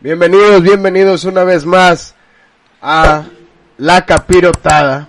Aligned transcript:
Bienvenidos, 0.00 0.60
bienvenidos 0.60 1.24
una 1.24 1.44
vez 1.44 1.64
más 1.64 2.16
a 2.82 3.26
La 3.78 4.04
Capirotada. 4.04 5.08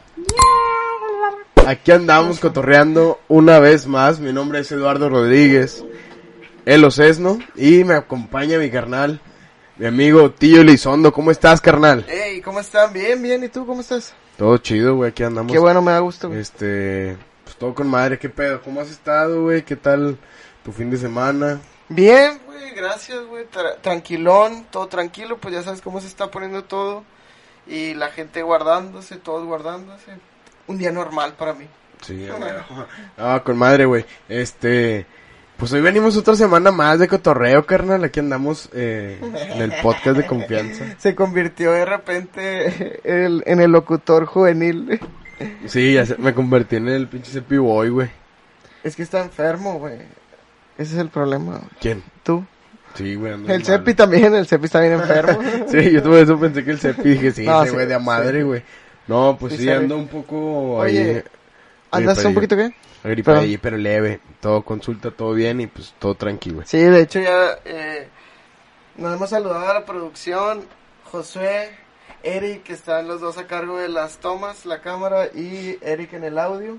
Aquí 1.65 1.91
andamos 1.91 2.39
cotorreando 2.39 3.19
una 3.27 3.57
vez 3.57 3.87
más. 3.87 4.19
Mi 4.19 4.31
nombre 4.31 4.59
es 4.59 4.71
Eduardo 4.71 5.09
Rodríguez, 5.09 5.83
el 6.65 6.83
Ocesno, 6.85 7.39
y 7.55 7.83
me 7.83 7.95
acompaña 7.95 8.59
mi 8.59 8.69
carnal, 8.69 9.21
mi 9.77 9.87
amigo 9.87 10.29
Tío 10.29 10.61
Elizondo. 10.61 11.11
¿Cómo 11.11 11.31
estás, 11.31 11.59
carnal? 11.59 12.05
Hey, 12.07 12.41
¿cómo 12.41 12.59
están? 12.59 12.93
Bien, 12.93 13.19
bien. 13.23 13.43
¿Y 13.43 13.49
tú 13.49 13.65
cómo 13.65 13.81
estás? 13.81 14.13
Todo 14.37 14.55
chido, 14.59 14.95
güey. 14.97 15.09
Aquí 15.09 15.23
andamos. 15.23 15.51
Qué 15.51 15.57
bueno, 15.57 15.81
me 15.81 15.93
da 15.93 15.99
gusto. 15.99 16.27
güey. 16.27 16.41
Este, 16.41 17.17
pues 17.43 17.55
todo 17.55 17.73
con 17.73 17.89
madre. 17.89 18.19
¿Qué 18.19 18.29
pedo? 18.29 18.61
¿Cómo 18.61 18.81
has 18.81 18.91
estado, 18.91 19.41
güey? 19.41 19.63
¿Qué 19.63 19.75
tal 19.75 20.15
tu 20.63 20.71
fin 20.71 20.91
de 20.91 20.97
semana? 20.97 21.59
Bien, 21.89 22.39
güey, 22.45 22.71
gracias, 22.75 23.25
güey. 23.25 23.45
Tra- 23.45 23.79
tranquilón, 23.81 24.65
todo 24.71 24.87
tranquilo, 24.87 25.37
pues 25.37 25.53
ya 25.53 25.63
sabes 25.63 25.81
cómo 25.81 26.01
se 26.01 26.07
está 26.07 26.29
poniendo 26.29 26.63
todo. 26.63 27.03
Y 27.65 27.93
la 27.93 28.09
gente 28.09 28.41
guardándose, 28.41 29.17
todos 29.17 29.45
guardándose. 29.45 30.11
Un 30.67 30.77
día 30.77 30.91
normal 30.91 31.33
para 31.37 31.53
mí. 31.53 31.65
Sí. 32.01 32.27
Ah, 33.17 33.41
con 33.43 33.57
madre, 33.57 33.85
güey. 33.85 34.05
Este, 34.29 35.05
pues 35.57 35.71
hoy 35.73 35.81
venimos 35.81 36.15
otra 36.17 36.35
semana 36.35 36.71
más 36.71 36.99
de 36.99 37.07
cotorreo, 37.07 37.65
carnal. 37.65 38.03
Aquí 38.03 38.19
andamos 38.19 38.69
eh, 38.73 39.17
en 39.21 39.61
el 39.61 39.73
podcast 39.81 40.17
de 40.17 40.25
confianza. 40.27 40.85
Se 40.97 41.15
convirtió 41.15 41.71
de 41.71 41.85
repente 41.85 42.99
el- 43.03 43.43
en 43.45 43.59
el 43.61 43.71
locutor 43.71 44.25
juvenil. 44.25 44.99
Sí, 45.67 45.93
ya 45.93 46.05
se- 46.05 46.17
me 46.17 46.33
convertí 46.33 46.75
en 46.77 46.87
el 46.89 47.07
pinche 47.07 47.31
Cepi 47.31 47.57
Boy, 47.57 47.89
güey. 47.89 48.09
Es 48.83 48.95
que 48.95 49.03
está 49.03 49.19
enfermo, 49.21 49.79
güey. 49.79 49.99
Ese 50.77 50.93
es 50.93 50.99
el 50.99 51.09
problema. 51.09 51.61
¿Quién? 51.79 52.03
Tú. 52.23 52.45
Sí, 52.93 53.15
güey. 53.15 53.33
El. 53.47 53.63
Cepi 53.65 53.93
también, 53.93 54.33
el 54.35 54.47
Cepi 54.47 54.65
está 54.65 54.79
bien 54.81 54.93
enfermo. 54.93 55.39
Sí, 55.67 55.91
yo 55.91 56.01
tuve 56.01 56.21
eso, 56.21 56.39
pensé 56.39 56.63
que 56.63 56.71
el 56.71 56.79
Cepi, 56.79 57.09
dije, 57.09 57.31
sí, 57.31 57.45
No, 57.45 57.61
ese 57.61 57.69
sí, 57.69 57.75
güey 57.75 57.87
de 57.87 57.93
a 57.95 57.99
madre, 57.99 58.39
sí. 58.39 58.43
güey. 58.43 58.63
No, 59.07 59.37
pues 59.39 59.53
Sí, 59.53 59.59
sí, 59.63 59.69
ando 59.69 59.97
un 59.97 60.07
poco 60.07 60.77
Oye, 60.77 61.15
ahí. 61.17 61.23
¿Andas 61.91 62.23
un 62.25 62.33
poquito 62.33 62.55
qué? 62.57 62.73
Gripe 63.03 63.23
Perdón. 63.23 63.43
ahí, 63.43 63.57
pero 63.57 63.77
leve. 63.77 64.19
Todo 64.41 64.63
consulta, 64.63 65.11
todo 65.11 65.33
bien 65.33 65.61
y 65.61 65.67
pues 65.67 65.93
todo 65.99 66.15
tranquilo. 66.15 66.61
Sí, 66.65 66.77
de 66.79 67.01
hecho 67.01 67.19
ya 67.21 67.57
eh, 67.63 68.07
nos 68.97 69.15
hemos 69.15 69.29
saludado 69.29 69.69
a 69.69 69.73
la 69.75 69.85
producción, 69.85 70.65
Josué, 71.05 71.69
Eric, 72.23 72.63
que 72.63 72.73
están 72.73 73.07
los 73.07 73.21
dos 73.21 73.37
a 73.37 73.47
cargo 73.47 73.77
de 73.77 73.87
las 73.87 74.17
tomas, 74.17 74.65
la 74.65 74.81
cámara 74.81 75.27
y 75.33 75.77
Eric 75.81 76.13
en 76.13 76.23
el 76.25 76.37
audio. 76.37 76.77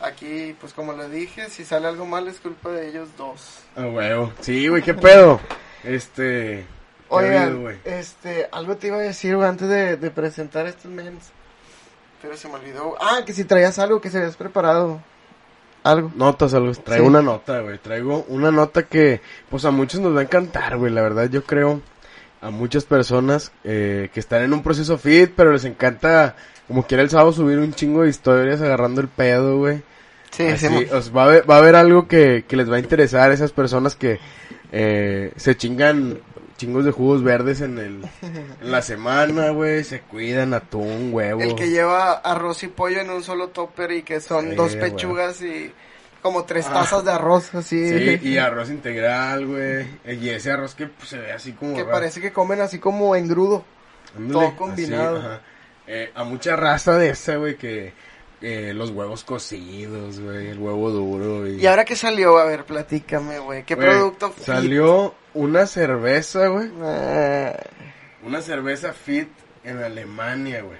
Aquí, 0.00 0.56
pues 0.60 0.72
como 0.72 0.92
le 0.94 1.08
dije, 1.10 1.50
si 1.50 1.64
sale 1.64 1.86
algo 1.88 2.06
mal 2.06 2.26
es 2.28 2.40
culpa 2.40 2.70
de 2.70 2.88
ellos 2.88 3.08
dos. 3.18 3.60
Ah, 3.76 3.86
huevo. 3.86 4.32
Sí, 4.40 4.66
güey, 4.68 4.82
qué 4.82 4.94
pedo. 4.94 5.40
Este. 5.84 6.64
¿qué 6.64 6.66
ha 7.10 7.16
Oigan, 7.16 7.60
güey? 7.62 7.78
este, 7.84 8.48
algo 8.52 8.76
te 8.76 8.86
iba 8.86 8.96
a 8.96 9.00
decir 9.00 9.36
güey, 9.36 9.48
antes 9.48 9.68
de, 9.68 9.96
de 9.96 10.10
presentar 10.10 10.66
estos 10.66 10.90
mens. 10.90 11.30
Pero 12.22 12.36
se 12.36 12.48
me 12.48 12.54
olvidó. 12.54 12.96
Ah, 13.00 13.20
que 13.26 13.32
si 13.32 13.44
traías 13.44 13.78
algo, 13.78 14.00
que 14.00 14.10
se 14.10 14.18
habías 14.18 14.36
preparado. 14.36 15.00
Algo. 15.82 16.12
Notas, 16.14 16.52
algo. 16.54 16.72
Traigo 16.72 17.04
Sí. 17.04 17.08
una 17.08 17.22
nota, 17.22 17.60
güey. 17.60 17.78
Traigo 17.78 18.24
una 18.28 18.50
nota 18.50 18.84
que, 18.84 19.20
pues 19.48 19.64
a 19.64 19.70
muchos 19.70 20.00
nos 20.00 20.14
va 20.14 20.20
a 20.20 20.24
encantar, 20.24 20.76
güey. 20.78 20.92
La 20.92 21.02
verdad, 21.02 21.28
yo 21.30 21.44
creo 21.44 21.80
a 22.42 22.50
muchas 22.50 22.84
personas 22.84 23.52
eh, 23.64 24.10
que 24.14 24.20
están 24.20 24.42
en 24.42 24.52
un 24.54 24.62
proceso 24.62 24.96
fit, 24.98 25.32
pero 25.36 25.52
les 25.52 25.64
encanta, 25.64 26.36
como 26.70 26.86
quiera 26.86 27.02
el 27.02 27.10
sábado, 27.10 27.32
subir 27.32 27.58
un 27.58 27.74
chingo 27.74 28.04
de 28.04 28.10
historias 28.10 28.60
agarrando 28.62 29.00
el 29.00 29.08
pedo, 29.08 29.58
güey. 29.58 29.82
Sí, 30.30 30.46
Así, 30.46 30.68
sí. 30.68 30.86
o 30.92 31.02
sea, 31.02 31.12
va, 31.12 31.22
a 31.22 31.26
haber, 31.26 31.50
va 31.50 31.56
a 31.56 31.58
haber 31.58 31.74
algo 31.74 32.06
que, 32.06 32.44
que 32.46 32.54
les 32.54 32.70
va 32.70 32.76
a 32.76 32.78
interesar 32.78 33.32
a 33.32 33.34
esas 33.34 33.50
personas 33.50 33.96
que 33.96 34.20
eh, 34.70 35.32
se 35.34 35.56
chingan 35.56 36.20
chingos 36.56 36.84
de 36.84 36.92
jugos 36.92 37.24
verdes 37.24 37.60
en, 37.60 37.78
el, 37.78 38.02
en 38.62 38.70
la 38.70 38.82
semana, 38.82 39.50
güey. 39.50 39.82
Se 39.82 40.02
cuidan 40.02 40.54
atún, 40.54 41.08
huevo. 41.12 41.40
El 41.40 41.56
que 41.56 41.70
lleva 41.70 42.12
arroz 42.12 42.62
y 42.62 42.68
pollo 42.68 43.00
en 43.00 43.10
un 43.10 43.24
solo 43.24 43.48
topper 43.48 43.90
y 43.90 44.02
que 44.04 44.20
son 44.20 44.50
Sí, 44.50 44.54
dos 44.54 44.76
güey. 44.76 44.90
pechugas 44.92 45.42
y 45.42 45.72
como 46.22 46.44
tres 46.44 46.66
Ah. 46.68 46.74
tazas 46.74 47.04
de 47.04 47.10
arroz, 47.10 47.52
así. 47.56 47.88
Sí, 47.88 48.20
y 48.28 48.36
arroz 48.38 48.70
integral, 48.70 49.46
güey. 49.46 49.86
Y 50.06 50.28
ese 50.28 50.52
arroz 50.52 50.76
que 50.76 50.86
pues, 50.86 51.08
se 51.08 51.18
ve 51.18 51.32
así 51.32 51.50
como... 51.52 51.74
que 51.74 51.80
raro. 51.80 51.92
parece 51.92 52.20
que 52.20 52.30
comen 52.32 52.60
así 52.60 52.78
como 52.78 53.16
engrudo. 53.16 53.64
Ándale, 54.16 54.32
todo 54.48 54.56
combinado. 54.56 55.16
así, 55.16 55.26
ajá. 55.26 55.40
Eh, 55.92 56.12
a 56.14 56.22
mucha 56.22 56.54
raza 56.54 56.96
de 56.98 57.10
esa, 57.10 57.34
güey, 57.34 57.56
que 57.56 57.92
eh, 58.40 58.72
los 58.74 58.90
huevos 58.90 59.24
cocidos, 59.24 60.20
güey, 60.20 60.46
el 60.46 60.58
huevo 60.60 60.88
duro. 60.90 61.48
Y, 61.48 61.56
Y 61.60 61.66
ahora 61.66 61.84
que 61.84 61.96
salió, 61.96 62.38
a 62.38 62.44
ver, 62.44 62.64
platícame, 62.64 63.40
güey. 63.40 63.64
¿Qué 63.64 63.74
Güey, 63.74 63.88
producto 63.88 64.30
fit? 64.30 64.44
Salió 64.44 65.16
una 65.34 65.66
cerveza, 65.66 66.46
güey. 66.46 66.70
Ah, 66.80 67.56
Una 68.24 68.40
cerveza 68.40 68.92
fit 68.92 69.30
en 69.64 69.82
Alemania, 69.82 70.62
güey. 70.62 70.78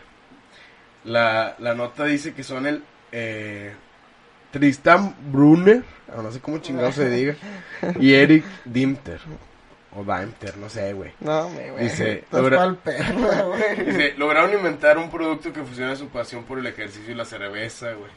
La, 1.03 1.57
la 1.59 1.75
nota 1.75 2.05
dice 2.05 2.33
que 2.33 2.45
son 2.45 2.67
el 2.69 2.85
eh, 3.11 3.75
Tristan 4.53 5.17
Brunner, 5.33 5.83
no 6.17 6.31
sé 6.31 6.39
cómo 6.39 6.59
chingado 6.59 6.93
se 6.93 7.11
diga, 7.11 7.35
y 7.99 8.15
Eric 8.15 8.45
Dimter. 8.65 9.21
O 9.97 10.05
Dimter, 10.05 10.57
no 10.57 10.69
sé, 10.69 10.93
güey. 10.93 11.13
no, 11.21 11.49
güey. 11.49 11.85
Dice, 11.85 12.25
logra- 12.33 12.77
perro, 12.77 13.49
güey. 13.49 13.85
Dice, 13.87 14.15
lograron 14.17 14.53
inventar 14.53 14.99
un 14.99 15.11
producto 15.11 15.53
que 15.53 15.63
fusiona 15.65 15.97
su 15.97 16.09
pasión 16.09 16.45
por 16.45 16.59
el 16.59 16.67
ejercicio 16.67 17.11
y 17.13 17.17
la 17.17 17.25
cerveza, 17.25 17.93
güey. 17.93 18.11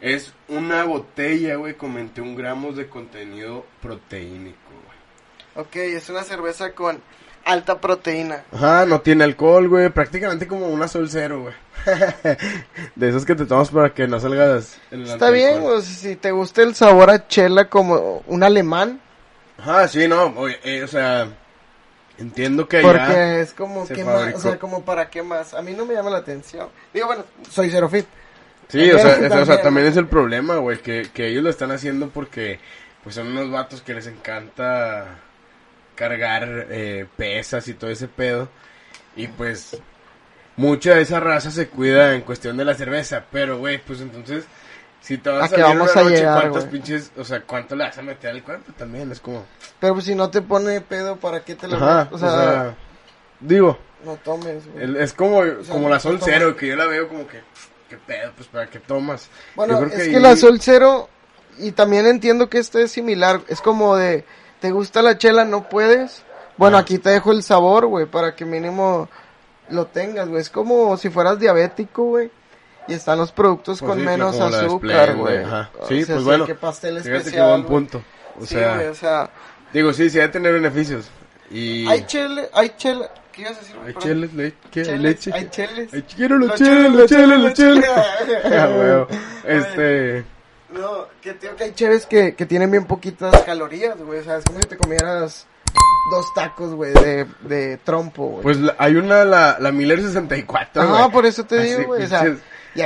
Es 0.00 0.32
una 0.48 0.84
botella, 0.84 1.56
güey, 1.56 1.74
con 1.74 1.94
21 1.94 2.36
gramos 2.36 2.76
de 2.76 2.88
contenido 2.88 3.64
proteínico, 3.80 4.58
güey. 5.54 5.66
Ok, 5.66 5.76
es 5.76 6.08
una 6.10 6.22
cerveza 6.24 6.72
con 6.72 7.00
alta 7.44 7.80
proteína. 7.80 8.44
Ajá, 8.52 8.86
no 8.86 9.00
tiene 9.02 9.24
alcohol, 9.24 9.68
güey. 9.68 9.88
Prácticamente 9.90 10.46
como 10.46 10.66
una 10.68 10.88
sol 10.88 11.08
cero, 11.10 11.42
güey. 11.42 11.54
de 12.94 13.08
esos 13.08 13.24
que 13.24 13.34
te 13.34 13.46
tomas 13.46 13.70
para 13.70 13.92
que 13.92 14.06
no 14.08 14.18
salgas 14.20 14.78
el 14.90 15.02
Está 15.04 15.30
bien, 15.30 15.62
sea, 15.62 15.80
si 15.82 16.16
te 16.16 16.32
gusta 16.32 16.62
el 16.62 16.74
sabor 16.74 17.10
a 17.10 17.28
chela 17.28 17.68
como 17.68 18.22
un 18.26 18.42
alemán, 18.42 19.00
Ajá, 19.58 19.88
sí, 19.88 20.06
no. 20.08 20.26
Oye, 20.36 20.58
eh, 20.64 20.82
o 20.82 20.88
sea, 20.88 21.28
entiendo 22.18 22.68
que 22.68 22.80
porque 22.80 23.40
es 23.40 23.52
como 23.52 23.86
se 23.86 23.94
que 23.94 24.04
más, 24.04 24.34
o 24.34 24.40
sea, 24.40 24.58
como 24.58 24.84
para 24.84 25.10
qué 25.10 25.22
más. 25.22 25.54
A 25.54 25.62
mí 25.62 25.72
no 25.72 25.86
me 25.86 25.94
llama 25.94 26.10
la 26.10 26.18
atención. 26.18 26.68
Digo, 26.92 27.06
bueno, 27.06 27.24
soy 27.50 27.70
cero 27.70 27.88
fit. 27.88 28.06
Sí, 28.68 28.90
o 28.90 28.98
sea, 28.98 29.12
es- 29.12 29.18
o 29.18 29.20
sea, 29.20 29.28
También. 29.28 29.62
también 29.62 29.86
es 29.88 29.96
el 29.96 30.06
problema, 30.08 30.56
güey, 30.56 30.78
que, 30.78 31.08
que 31.12 31.28
ellos 31.28 31.42
lo 31.44 31.50
están 31.50 31.70
haciendo 31.70 32.08
porque 32.08 32.58
pues 33.02 33.14
son 33.14 33.26
unos 33.28 33.50
vatos 33.50 33.82
que 33.82 33.92
les 33.94 34.06
encanta 34.06 35.18
cargar 35.94 36.66
eh, 36.70 37.06
pesas 37.16 37.68
y 37.68 37.74
todo 37.74 37.90
ese 37.90 38.08
pedo. 38.08 38.48
Y 39.16 39.28
pues 39.28 39.76
mucha 40.56 40.94
de 40.94 41.02
esa 41.02 41.20
raza 41.20 41.50
se 41.50 41.68
cuida 41.68 42.14
en 42.14 42.22
cuestión 42.22 42.56
de 42.56 42.64
la 42.64 42.74
cerveza, 42.74 43.24
pero 43.30 43.58
güey, 43.58 43.78
pues 43.78 44.00
entonces 44.00 44.44
si 45.04 45.18
te 45.18 45.28
vas 45.28 45.42
¿A 45.42 45.44
a 45.44 45.48
qué 45.50 45.56
salir 45.60 45.76
vamos 45.76 45.92
una 45.92 46.00
a 46.00 46.04
noche, 46.04 46.16
llegar, 46.16 46.40
cuántas 46.40 46.62
güey? 46.64 46.72
pinches, 46.72 47.10
o 47.18 47.24
sea, 47.24 47.42
cuánto 47.42 47.76
le 47.76 47.84
vas 47.84 47.98
a 47.98 48.02
meter 48.02 48.30
al 48.30 48.42
cuerpo 48.42 48.72
también, 48.76 49.12
es 49.12 49.20
como, 49.20 49.44
Pero 49.78 49.92
pues 49.94 50.06
si 50.06 50.14
no 50.14 50.30
te 50.30 50.40
pone 50.40 50.80
pedo, 50.80 51.16
¿para 51.16 51.44
qué 51.44 51.54
te 51.54 51.68
lo 51.68 51.76
ajá, 51.76 52.08
o 52.10 52.16
sea, 52.18 52.74
digo, 53.40 53.78
no 54.04 54.16
tomes, 54.16 54.66
güey. 54.72 54.84
el- 54.84 54.96
es 54.96 55.12
como, 55.12 55.42
como 55.68 55.80
no 55.84 55.88
la 55.90 56.00
sol 56.00 56.18
cero, 56.24 56.56
que 56.56 56.68
yo 56.68 56.76
la 56.76 56.86
veo 56.86 57.08
como 57.08 57.26
que, 57.26 57.40
qué 57.88 57.98
pedo, 57.98 58.32
pues 58.34 58.48
para 58.48 58.66
qué 58.68 58.78
tomas. 58.78 59.28
Bueno, 59.54 59.74
Yo 59.80 59.86
creo 59.88 59.98
es 60.00 60.06
ahí- 60.06 60.12
que 60.14 60.20
la 60.20 60.36
Sol 60.36 60.58
Cero, 60.60 61.08
y 61.58 61.72
también 61.72 62.06
entiendo 62.06 62.48
que 62.48 62.58
esto 62.58 62.78
es 62.78 62.90
similar, 62.90 63.40
es 63.48 63.60
como 63.60 63.96
de, 63.96 64.24
¿te 64.60 64.70
gusta 64.72 65.02
la 65.02 65.18
chela? 65.18 65.44
¿No 65.44 65.68
puedes? 65.68 66.22
Bueno, 66.56 66.78
Ah. 66.78 66.80
aquí 66.80 66.98
te 66.98 67.10
dejo 67.10 67.30
el 67.32 67.42
sabor, 67.42 67.86
güey, 67.86 68.06
para 68.06 68.34
que 68.34 68.44
mínimo 68.46 69.08
lo 69.68 69.86
tengas, 69.86 70.28
güey. 70.28 70.40
Es 70.40 70.50
como 70.50 70.96
si 70.96 71.10
fueras 71.10 71.38
diabético, 71.38 72.04
güey. 72.04 72.30
Y 72.86 72.92
están 72.94 73.18
los 73.18 73.32
productos 73.32 73.78
Pues 73.80 73.88
con 73.90 73.98
sí, 74.00 74.04
menos 74.04 74.38
azúcar, 74.38 75.16
güey. 75.16 75.42
ajá. 75.42 75.70
O 75.78 75.86
Sí, 75.88 76.04
sea, 76.04 76.16
pues 76.16 76.24
bueno, 76.24 76.46
que 76.46 76.54
pastel 76.54 76.96
especial. 76.98 77.32
que 77.32 77.40
buen 77.40 77.64
punto. 77.64 78.02
O 78.38 78.42
sí, 78.42 78.54
sea, 78.56 78.74
güey, 78.76 78.88
o 78.88 78.94
sea, 78.94 79.30
digo, 79.72 79.92
sí, 79.92 80.10
sí, 80.10 80.18
debe 80.18 80.28
tener 80.28 80.52
beneficios. 80.52 81.08
Y 81.50 81.86
hay 81.88 82.04
chele, 82.06 82.48
hay 82.52 82.70
chela, 82.76 83.10
¿qué 83.32 83.42
ibas 83.42 83.56
a 83.56 83.60
decir? 83.60 83.76
hay 83.86 83.94
cheles, 83.94 84.34
le- 84.34 84.54
¿qué? 84.70 84.82
Cheles, 84.82 85.00
leche. 85.00 85.30
Hay 85.32 85.48
cheles. 85.50 85.90
Quiero 86.16 86.38
los 86.38 86.48
Los 86.50 86.58
cheles, 86.58 86.74
cheles, 86.76 86.92
los 86.92 87.08
cheles, 87.08 87.38
los 87.38 87.54
cheles, 87.54 87.84
cheles. 87.84 88.42
cheles. 88.42 88.44
Ah. 88.52 89.06
Este, 89.46 90.24
No, 90.72 91.06
que 91.20 91.34
tío 91.34 91.54
que 91.56 91.64
hay 91.64 91.72
cheves 91.72 92.06
que, 92.06 92.34
que 92.34 92.46
tienen 92.46 92.70
bien 92.70 92.84
poquitas 92.86 93.42
calorías, 93.42 93.96
güey. 93.98 94.18
O 94.20 94.24
sea, 94.24 94.38
es 94.38 94.44
como 94.44 94.60
si 94.60 94.66
te 94.66 94.76
comieras 94.76 95.46
dos 96.10 96.34
tacos, 96.34 96.74
güey, 96.74 96.92
de, 96.92 97.26
de 97.42 97.76
trompo, 97.78 98.26
güey. 98.26 98.42
Pues 98.42 98.58
la- 98.58 98.74
hay 98.78 98.96
una, 98.96 99.24
la, 99.24 99.56
la 99.60 99.70
Miller 99.72 100.00
64, 100.02 100.82
Ajá, 100.82 100.92
güey. 100.98 101.10
por 101.12 101.24
eso 101.26 101.44
te 101.44 101.60
digo, 101.62 101.84
güey, 101.84 102.02
o 102.04 102.06
sea, 102.08 102.36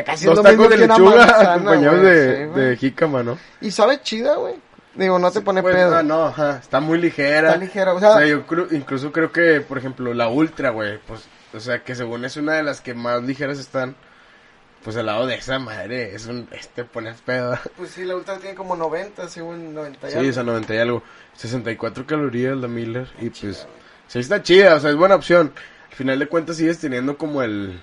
casi 0.04 0.24
es 0.24 0.26
Dos 0.34 0.36
lo 0.36 0.42
mismo 0.44 0.68
de 0.68 0.76
que 0.76 0.84
una 0.84 0.94
lechuga 0.98 1.16
manzana, 1.16 1.52
acompañados 1.54 2.00
güey, 2.00 2.12
de, 2.14 2.50
sí, 2.54 2.60
de 2.60 2.76
jícama, 2.76 3.22
¿no? 3.22 3.38
Y 3.60 3.70
sabe 3.70 4.00
chida, 4.02 4.36
güey. 4.36 4.54
Digo, 4.94 5.18
no 5.18 5.30
te 5.30 5.40
pone 5.40 5.62
Pues, 5.62 5.76
pedo. 5.76 5.96
ah, 5.96 6.02
no, 6.02 6.24
ajá, 6.26 6.58
está 6.60 6.80
muy 6.80 6.98
ligera. 6.98 7.48
Está 7.48 7.60
ligera, 7.60 7.94
o 7.94 8.00
sea- 8.00 8.26
yo 8.26 8.46
creo- 8.46 8.66
incluso 8.72 9.12
creo 9.12 9.30
que, 9.32 9.60
por 9.60 9.78
ejemplo, 9.78 10.12
la 10.12 10.28
Ultra, 10.28 10.70
güey, 10.70 10.98
pues, 11.06 11.22
o 11.54 11.60
sea, 11.60 11.82
que 11.84 11.94
según 11.94 12.24
es 12.24 12.36
una 12.36 12.54
de 12.54 12.62
las 12.64 12.80
que 12.80 12.94
más 12.94 13.22
ligeras 13.22 13.58
están, 13.60 13.94
pues 14.82 14.96
al 14.96 15.06
lado 15.06 15.26
de 15.26 15.36
esa 15.36 15.58
madre, 15.60 16.14
es 16.14 16.26
un, 16.26 16.48
este, 16.52 16.84
pones 16.84 17.20
pedo. 17.20 17.56
Pues 17.76 17.90
sí, 17.90 18.04
la 18.04 18.16
ultra 18.16 18.38
tiene 18.38 18.54
como 18.56 18.74
90, 18.76 19.28
según 19.28 19.72
90 19.74 20.08
y 20.08 20.10
Sí, 20.12 20.18
algo. 20.18 20.30
o 20.30 20.32
sea, 20.32 20.42
90 20.42 20.74
y 20.74 20.78
algo. 20.78 21.02
64 21.34 22.06
calorías 22.06 22.56
la 22.56 22.68
Miller, 22.68 23.08
y 23.20 23.30
pues, 23.30 23.66
sí 24.08 24.18
está 24.18 24.42
chida, 24.42 24.74
o 24.74 24.80
sea, 24.80 24.90
es 24.90 24.96
buena 24.96 25.14
opción. 25.14 25.52
Al 25.90 25.96
final 25.96 26.18
de 26.18 26.26
cuentas 26.26 26.56
sigues 26.56 26.78
teniendo 26.78 27.16
como 27.16 27.42
el... 27.42 27.80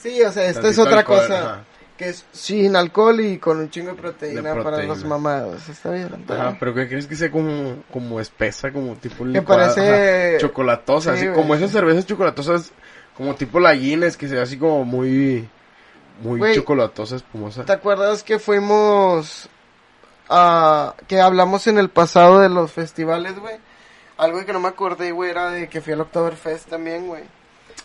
Sí, 0.00 0.22
o 0.22 0.32
sea, 0.32 0.46
esta 0.48 0.68
es 0.68 0.78
otra 0.78 0.98
alcohol, 1.00 1.18
cosa. 1.20 1.38
ajá. 1.52 1.64
Que 1.96 2.08
es 2.08 2.24
sin 2.32 2.76
alcohol 2.76 3.20
y 3.20 3.36
con 3.36 3.58
un 3.58 3.68
chingo 3.68 3.90
de 3.90 3.96
proteína, 4.00 4.54
De 4.54 4.62
para 4.62 4.82
los 4.84 5.04
mamados. 5.04 5.68
Está 5.68 5.90
bien. 5.90 6.08
está 6.20 6.34
Ajá, 6.34 6.56
pero 6.58 6.72
¿qué 6.74 6.88
crees 6.88 7.06
que 7.06 7.14
sea 7.14 7.30
como, 7.30 7.82
como 7.92 8.18
espesa, 8.20 8.72
como 8.72 8.94
tipo 8.96 9.24
Que 9.24 9.30
licuada? 9.32 9.74
parece- 9.74 10.28
Ajá, 10.30 10.38
chocolatosa, 10.38 11.10
Sí, 11.12 11.16
así 11.18 11.26
güey, 11.26 11.36
como 11.38 11.54
esas 11.54 11.70
cervezas 11.70 12.06
chocolatosas, 12.06 12.72
como 13.14 13.34
tipo 13.34 13.60
la 13.60 13.74
Guinness, 13.74 14.16
que 14.16 14.28
se 14.28 14.36
ve 14.36 14.40
así 14.40 14.56
como 14.56 14.82
muy, 14.86 15.46
muy 16.22 16.38
Güey, 16.38 16.54
chocolatosa, 16.54 17.16
espumosa. 17.16 17.66
¿Te 17.66 17.72
acuerdas 17.72 18.22
que 18.22 18.38
fuimos 18.38 19.50
a... 20.30 20.94
que 21.06 21.20
hablamos 21.20 21.66
en 21.66 21.78
el 21.78 21.90
pasado 21.90 22.40
de 22.40 22.48
los 22.48 22.72
festivales, 22.72 23.38
güey? 23.38 23.56
Algo 24.16 24.42
que 24.46 24.52
no 24.54 24.60
me 24.60 24.68
acordé, 24.68 25.12
güey, 25.12 25.30
era 25.30 25.50
de 25.50 25.68
que 25.68 25.82
fui 25.82 25.92
al 25.92 26.00
Oktoberfest 26.00 26.68
también, 26.70 27.06
güey. 27.08 27.24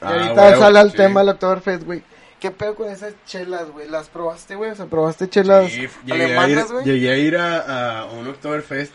Y 0.05 0.13
Ah, 0.13 0.21
ahorita 0.21 0.41
huevo, 0.43 0.59
sale 0.59 0.79
al 0.79 0.91
sí. 0.91 0.97
tema 0.97 1.19
del 1.21 1.29
Oktoberfest, 1.29 1.83
güey. 1.83 2.03
¿Qué 2.39 2.51
pedo 2.51 2.75
con 2.75 2.89
esas 2.89 3.13
chelas, 3.25 3.69
güey? 3.71 3.89
¿Las 3.89 4.09
probaste, 4.09 4.55
güey? 4.55 4.71
O 4.71 4.75
sea, 4.75 4.85
¿probaste 4.85 5.29
chelas 5.29 5.71
Sí, 5.71 5.87
llegué, 6.05 6.23
a 6.25 6.27
ir, 6.27 6.37
alemanas, 6.37 6.71
güey? 6.71 6.85
llegué 6.85 7.11
a 7.11 7.17
ir 7.17 7.37
a, 7.37 7.99
a 8.01 8.05
un 8.05 8.27
Oktoberfest 8.27 8.93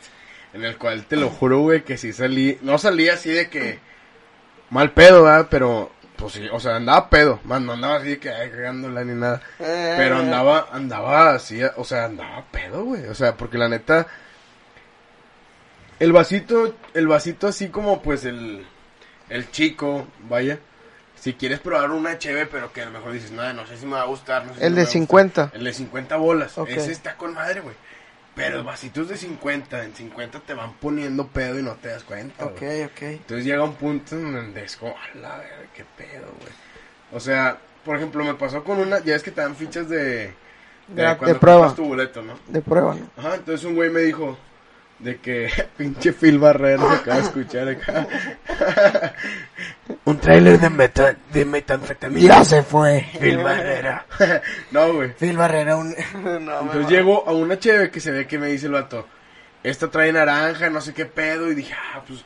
en 0.52 0.64
el 0.64 0.76
cual 0.76 1.04
te 1.06 1.16
lo 1.16 1.28
juro, 1.30 1.60
güey, 1.60 1.82
que 1.84 1.96
sí 1.96 2.12
salí, 2.12 2.58
no 2.62 2.78
salí 2.78 3.08
así 3.08 3.30
de 3.30 3.48
que 3.48 3.78
mal 4.68 4.92
pedo, 4.92 5.24
¿verdad? 5.24 5.48
Pero, 5.50 5.90
pues 6.16 6.34
sí, 6.34 6.46
o 6.52 6.60
sea, 6.60 6.76
andaba 6.76 7.08
pedo, 7.08 7.40
man, 7.44 7.64
no 7.66 7.72
andaba 7.72 7.96
así 7.96 8.08
de 8.10 8.18
que 8.20 8.28
cagándola 8.28 9.02
ni 9.04 9.14
nada. 9.14 9.40
Eh, 9.58 9.94
Pero 9.96 10.18
andaba, 10.18 10.68
andaba 10.72 11.34
así, 11.34 11.60
o 11.76 11.84
sea, 11.84 12.04
andaba 12.04 12.44
pedo, 12.52 12.84
güey. 12.84 13.06
O 13.06 13.14
sea, 13.14 13.36
porque 13.36 13.58
la 13.58 13.68
neta, 13.68 14.06
el 15.98 16.12
vasito, 16.12 16.74
el 16.94 17.06
vasito 17.08 17.46
así 17.48 17.68
como 17.68 18.00
pues 18.02 18.24
el, 18.24 18.64
el 19.28 19.50
chico, 19.50 20.06
vaya. 20.28 20.58
Si 21.20 21.34
quieres 21.34 21.60
probar 21.60 21.90
una 21.90 22.18
cheve, 22.18 22.46
pero 22.46 22.72
que 22.72 22.80
a 22.82 22.86
lo 22.86 22.92
mejor 22.92 23.12
dices, 23.12 23.30
no, 23.30 23.52
no 23.52 23.66
sé 23.66 23.76
si 23.76 23.84
me 23.86 23.92
va 23.92 24.02
a 24.02 24.06
gustar. 24.06 24.44
no 24.46 24.54
sé 24.54 24.60
si 24.60 24.66
El 24.66 24.74
de 24.74 24.80
va 24.80 24.82
a 24.82 24.84
gustar". 24.86 24.92
50. 24.92 25.50
El 25.54 25.64
de 25.64 25.72
50 25.74 26.16
bolas. 26.16 26.58
Ese 26.66 26.92
está 26.92 27.16
con 27.16 27.34
madre, 27.34 27.60
güey. 27.60 27.74
Pero 28.34 28.64
vasitos 28.64 29.08
de 29.08 29.16
50, 29.18 29.84
en 29.84 29.94
50 29.94 30.40
te 30.40 30.54
van 30.54 30.72
poniendo 30.74 31.26
pedo 31.26 31.58
y 31.58 31.62
no 31.62 31.74
te 31.74 31.88
das 31.88 32.04
cuenta, 32.04 32.46
Ok, 32.46 32.60
güey. 32.60 32.84
ok. 32.84 33.02
Entonces 33.02 33.44
llega 33.44 33.62
un 33.64 33.74
punto 33.74 34.14
en 34.16 34.32
donde 34.32 34.64
es 34.64 34.76
como, 34.76 34.92
a 34.96 35.18
la 35.18 35.36
verga, 35.36 35.66
qué 35.74 35.84
pedo, 35.96 36.26
güey. 36.40 36.52
O 37.12 37.20
sea, 37.20 37.58
por 37.84 37.96
ejemplo, 37.96 38.24
me 38.24 38.34
pasó 38.34 38.64
con 38.64 38.78
una, 38.78 39.00
ya 39.00 39.14
es 39.16 39.22
que 39.22 39.30
te 39.32 39.40
dan 39.42 39.56
fichas 39.56 39.88
de... 39.90 40.32
De- 40.88 41.02
de 41.04 41.16
cuando 41.18 41.38
prueba. 41.38 41.74
tu 41.74 41.84
boleto, 41.84 42.22
¿no? 42.22 42.38
De 42.48 42.62
prueba, 42.62 42.94
¿no? 42.94 43.10
Ajá, 43.16 43.34
entonces 43.34 43.64
un 43.66 43.74
güey 43.74 43.90
me 43.90 44.00
dijo 44.00 44.38
de 45.00 45.18
que 45.18 45.50
pinche 45.76 46.12
Phil 46.12 46.38
Barrera 46.38 46.82
se 46.88 46.94
acaba 46.96 47.16
de 47.16 47.22
escuchar 47.22 47.68
acá. 47.68 48.06
un 50.04 50.18
tráiler 50.18 50.58
de 50.58 50.70
meta, 50.70 51.16
de 51.32 51.44
metanfetamina. 51.44 52.44
se 52.44 52.62
fue. 52.62 53.06
Phil 53.20 53.38
Barrera. 53.38 54.06
no, 54.70 54.94
güey. 54.94 55.12
Phil 55.14 55.36
Barrera, 55.36 55.76
un... 55.76 55.94
no, 56.44 56.60
Entonces 56.60 56.88
llego 56.88 57.26
a 57.28 57.32
una 57.32 57.58
cheve 57.58 57.90
que 57.90 58.00
se 58.00 58.10
ve 58.10 58.26
que 58.26 58.38
me 58.38 58.48
dice 58.48 58.66
el 58.66 58.72
vato, 58.72 59.06
esta 59.62 59.88
trae 59.90 60.12
naranja, 60.12 60.70
no 60.70 60.80
sé 60.80 60.94
qué 60.94 61.06
pedo, 61.06 61.50
y 61.50 61.54
dije, 61.54 61.74
ah, 61.74 62.02
pues, 62.06 62.24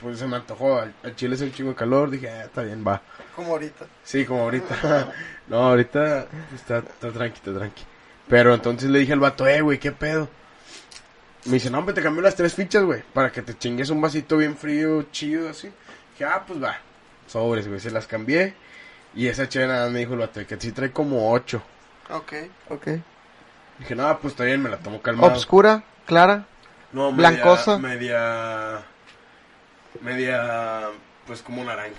pues 0.00 0.18
se 0.18 0.26
me 0.26 0.36
antojó, 0.36 0.80
al, 0.80 0.94
al 1.02 1.16
chile 1.16 1.34
es 1.34 1.40
el 1.40 1.52
chingo 1.52 1.70
de 1.70 1.76
calor, 1.76 2.10
dije, 2.10 2.28
ah, 2.28 2.44
está 2.44 2.62
bien, 2.62 2.84
va. 2.86 3.00
Como 3.34 3.52
ahorita. 3.52 3.86
Sí, 4.02 4.24
como 4.24 4.42
ahorita. 4.42 5.12
no, 5.48 5.56
ahorita 5.56 6.26
está, 6.54 6.78
está 6.78 7.10
tranqui, 7.10 7.38
está 7.38 7.54
tranqui. 7.54 7.82
Pero 8.28 8.54
entonces 8.54 8.88
le 8.90 9.00
dije 9.00 9.12
al 9.12 9.20
vato, 9.20 9.46
eh, 9.46 9.60
güey, 9.60 9.78
¿qué 9.78 9.92
pedo? 9.92 10.28
Me 11.46 11.54
dice, 11.54 11.68
no, 11.70 11.78
hombre, 11.78 11.94
te 11.94 12.02
cambio 12.02 12.22
las 12.22 12.34
tres 12.34 12.54
fichas, 12.54 12.84
güey, 12.84 13.02
para 13.12 13.30
que 13.30 13.42
te 13.42 13.56
chingues 13.58 13.90
un 13.90 14.00
vasito 14.00 14.38
bien 14.38 14.56
frío, 14.56 15.02
chido, 15.10 15.50
así. 15.50 15.70
Dije, 16.12 16.24
ah, 16.24 16.42
pues 16.46 16.62
va. 16.62 16.78
Sobres, 17.34 17.66
güey, 17.66 17.80
se 17.80 17.90
las 17.90 18.06
cambié. 18.06 18.54
Y 19.12 19.26
esa 19.26 19.48
chévere 19.48 19.72
nada 19.72 19.84
más 19.86 19.92
me 19.92 19.98
dijo 19.98 20.12
el 20.12 20.20
vato, 20.20 20.46
que 20.46 20.56
sí 20.60 20.70
trae 20.70 20.92
como 20.92 21.32
ocho. 21.32 21.60
Ok, 22.10 22.32
ok. 22.70 22.86
Dije, 23.80 23.96
no, 23.96 24.18
pues 24.20 24.34
está 24.34 24.44
bien, 24.44 24.62
me 24.62 24.68
la 24.70 24.76
tomo 24.76 25.02
calmado. 25.02 25.32
Obscura, 25.32 25.82
clara. 26.06 26.46
No, 26.92 27.10
media- 27.10 27.30
blancosa. 27.30 27.76
Media. 27.78 28.82
Media. 30.00 30.90
Pues 31.26 31.42
como 31.42 31.64
naranja. 31.64 31.96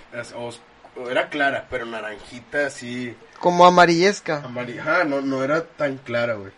Era 1.10 1.28
clara, 1.30 1.68
pero 1.70 1.86
naranjita 1.86 2.68
así. 2.68 3.14
Como 3.40 3.66
amarillesca. 3.66 4.42
Amarilla. 4.46 5.04
No, 5.04 5.20
no 5.20 5.44
era 5.44 5.66
tan 5.66 5.98
clara, 5.98 6.36
güey. 6.36 6.54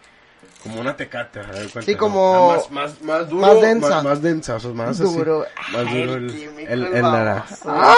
Como 0.67 0.81
una 0.81 0.95
tecate, 0.95 1.39
a 1.39 1.43
ver, 1.43 1.69
cuenta, 1.69 1.81
Sí, 1.81 1.95
como- 1.95 2.53
Más, 2.53 2.71
más, 2.71 3.01
más 3.01 3.29
duro. 3.29 3.47
más 3.47 3.61
densa. 3.61 3.89
Más, 3.89 4.03
más 4.03 4.21
densa, 4.21 4.55
o 4.55 4.59
sea, 4.59 4.71
más 4.71 4.97
Duro. 4.97 5.45
así. 5.45 5.73
Más 5.77 5.85
duro 5.93 6.13
el, 6.15 6.29
el, 6.29 6.67
el 6.67 6.85
el 6.95 7.01
naranja. 7.01 7.55
¡Ah! 7.65 7.95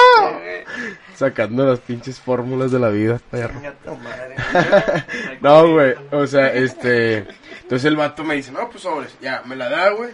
Sacando 1.15 1.65
las 1.65 1.79
pinches 1.79 2.19
fórmulas 2.19 2.71
de 2.71 2.79
la 2.79 2.89
vida, 2.89 3.19
perro. 3.29 3.59
No, 5.41 5.71
güey, 5.73 5.95
o 6.11 6.25
sea, 6.27 6.53
este... 6.53 7.25
Entonces 7.61 7.85
el 7.85 7.95
vato 7.95 8.23
me 8.23 8.35
dice, 8.35 8.51
no, 8.51 8.69
pues 8.69 8.83
sobres, 8.83 9.15
ya, 9.21 9.41
me 9.45 9.55
la 9.55 9.69
da, 9.69 9.89
güey. 9.91 10.11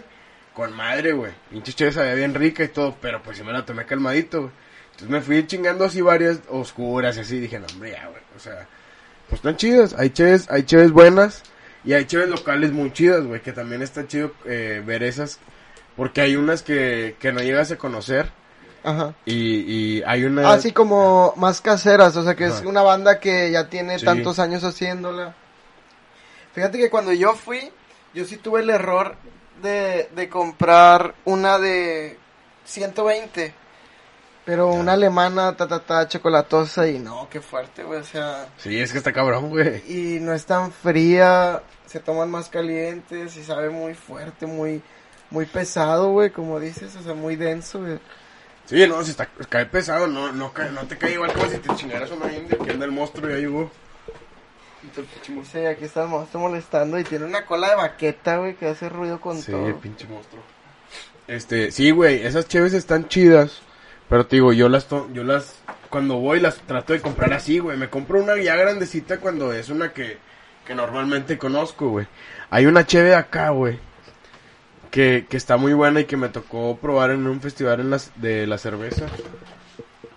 Con 0.54 0.74
madre, 0.74 1.12
güey. 1.12 1.32
Pinche 1.50 1.72
chévere 1.72 1.94
sabía 1.94 2.14
bien 2.14 2.34
rica 2.34 2.64
y 2.64 2.68
todo, 2.68 2.96
pero 3.00 3.22
pues 3.22 3.36
sí 3.36 3.44
me 3.44 3.52
la 3.52 3.64
tomé 3.64 3.84
calmadito, 3.84 4.40
güey. 4.42 4.52
Entonces 4.92 5.08
me 5.10 5.20
fui 5.20 5.46
chingando 5.46 5.84
así 5.84 6.00
varias 6.00 6.40
oscuras 6.48 7.16
y 7.18 7.20
así. 7.20 7.38
Dije, 7.38 7.58
no, 7.58 7.66
hombre, 7.72 7.90
ya, 7.92 8.06
güey. 8.08 8.22
O 8.34 8.38
sea, 8.40 8.66
pues 9.28 9.38
están 9.40 9.56
chidas. 9.56 9.94
Hay 9.98 10.10
chéves, 10.10 10.50
hay 10.50 10.62
chéves 10.62 10.92
buenas 10.92 11.42
y 11.86 11.94
hay 11.94 12.04
chéves 12.04 12.28
locales 12.28 12.72
muy 12.72 12.92
chidas, 12.92 13.24
güey. 13.24 13.40
Que 13.40 13.52
también 13.52 13.80
está 13.82 14.06
chido 14.06 14.32
eh, 14.44 14.82
ver 14.84 15.02
esas. 15.02 15.38
Porque 15.96 16.20
hay 16.20 16.36
unas 16.36 16.62
que, 16.62 17.16
que 17.18 17.32
no 17.32 17.40
llegas 17.40 17.70
a 17.72 17.78
conocer 17.78 18.30
Ajá. 18.84 19.14
y, 19.24 19.60
y 19.96 20.02
hay 20.06 20.24
una... 20.24 20.52
Así 20.52 20.72
como 20.72 21.32
más 21.36 21.62
caseras, 21.62 22.14
o 22.16 22.22
sea 22.22 22.34
que 22.34 22.44
es 22.44 22.60
una 22.66 22.82
banda 22.82 23.18
que 23.18 23.50
ya 23.50 23.70
tiene 23.70 23.98
Sí. 23.98 24.04
tantos 24.04 24.38
años 24.38 24.62
haciéndola. 24.62 25.34
Fíjate 26.54 26.76
que 26.78 26.90
cuando 26.90 27.12
yo 27.14 27.34
fui, 27.34 27.70
yo 28.12 28.24
sí 28.26 28.36
tuve 28.36 28.60
el 28.60 28.68
error 28.70 29.16
de, 29.62 30.10
de 30.14 30.28
comprar 30.28 31.14
una 31.24 31.58
de 31.58 32.18
120. 32.66 33.54
Pero 34.44 34.68
una 34.68 34.92
alemana, 34.92 35.56
ta, 35.56 35.66
ta, 35.66 35.80
ta, 35.80 36.06
chocolatosa 36.06 36.86
y 36.88 36.98
no, 37.00 37.26
qué 37.30 37.40
fuerte, 37.40 37.82
güey, 37.82 38.00
o 38.00 38.04
sea... 38.04 38.46
Sí, 38.58 38.78
es 38.78 38.92
que 38.92 38.98
está 38.98 39.12
cabrón, 39.12 39.48
güey. 39.48 39.82
Y 39.88 40.20
no 40.20 40.32
es 40.34 40.46
tan 40.46 40.70
fría, 40.70 41.62
se 41.96 42.02
toman 42.02 42.30
más 42.30 42.50
calientes 42.50 43.36
y 43.38 43.42
sabe 43.42 43.70
muy 43.70 43.94
fuerte, 43.94 44.44
muy 44.46 44.82
muy 45.30 45.46
pesado, 45.46 46.10
güey, 46.12 46.30
como 46.30 46.60
dices, 46.60 46.94
o 46.94 47.02
sea, 47.02 47.14
muy 47.14 47.36
denso, 47.36 47.80
güey. 47.80 47.98
Sí, 48.66 48.86
no, 48.86 49.02
si 49.02 49.12
está, 49.12 49.26
cae 49.48 49.64
pesado, 49.66 50.06
no, 50.06 50.30
no, 50.32 50.52
cae- 50.52 50.70
no 50.72 50.86
te 50.86 50.98
cae 50.98 51.14
igual 51.14 51.32
como 51.32 51.48
si 51.48 51.56
te 51.58 51.74
chingaras 51.74 52.10
una 52.10 52.30
india 52.32 52.58
que 52.62 52.70
anda 52.70 52.84
el 52.84 52.92
monstruo 52.92 53.28
y 53.30 53.32
ya 53.32 53.38
llegó. 53.38 53.70
Sí, 55.50 55.58
aquí 55.64 55.84
está 55.86 56.02
el 56.04 56.08
monstruo 56.10 56.42
molestando 56.42 56.98
y 56.98 57.04
tiene 57.04 57.24
una 57.24 57.44
cola 57.46 57.70
de 57.70 57.76
baqueta, 57.76 58.36
güey, 58.38 58.54
que 58.54 58.68
hace 58.68 58.88
ruido 58.88 59.20
con 59.20 59.40
Sí, 59.40 59.50
todo. 59.52 59.74
pinche 59.80 60.06
monstruo. 60.06 60.42
Este, 61.26 61.72
sí, 61.72 61.90
güey, 61.90 62.24
esas 62.26 62.46
cheves 62.46 62.72
están 62.74 63.08
chidas. 63.08 63.60
Pero 64.08 64.26
te 64.26 64.36
digo, 64.36 64.52
yo 64.52 64.68
las, 64.68 64.86
to- 64.86 65.08
yo 65.12 65.24
las, 65.24 65.56
cuando 65.90 66.16
voy 66.18 66.38
las 66.38 66.58
trato 66.58 66.92
de 66.92 67.00
comprar 67.00 67.32
así, 67.32 67.58
güey. 67.58 67.76
Me 67.76 67.90
compro 67.90 68.22
una 68.22 68.36
ya 68.40 68.54
grandecita 68.54 69.18
cuando 69.18 69.52
es 69.52 69.68
una 69.70 69.92
que, 69.92 70.18
que 70.66 70.74
normalmente 70.74 71.38
conozco, 71.38 71.88
güey. 71.88 72.06
Hay 72.50 72.66
una 72.66 72.86
cheve 72.86 73.14
acá, 73.14 73.50
güey. 73.50 73.78
Que, 74.90 75.26
que 75.28 75.36
está 75.36 75.56
muy 75.56 75.72
buena 75.74 76.00
y 76.00 76.04
que 76.04 76.16
me 76.16 76.28
tocó 76.28 76.76
probar 76.78 77.10
en 77.10 77.26
un 77.26 77.40
festival 77.40 77.80
en 77.80 77.90
las, 77.90 78.12
de 78.16 78.46
la 78.46 78.58
cerveza. 78.58 79.06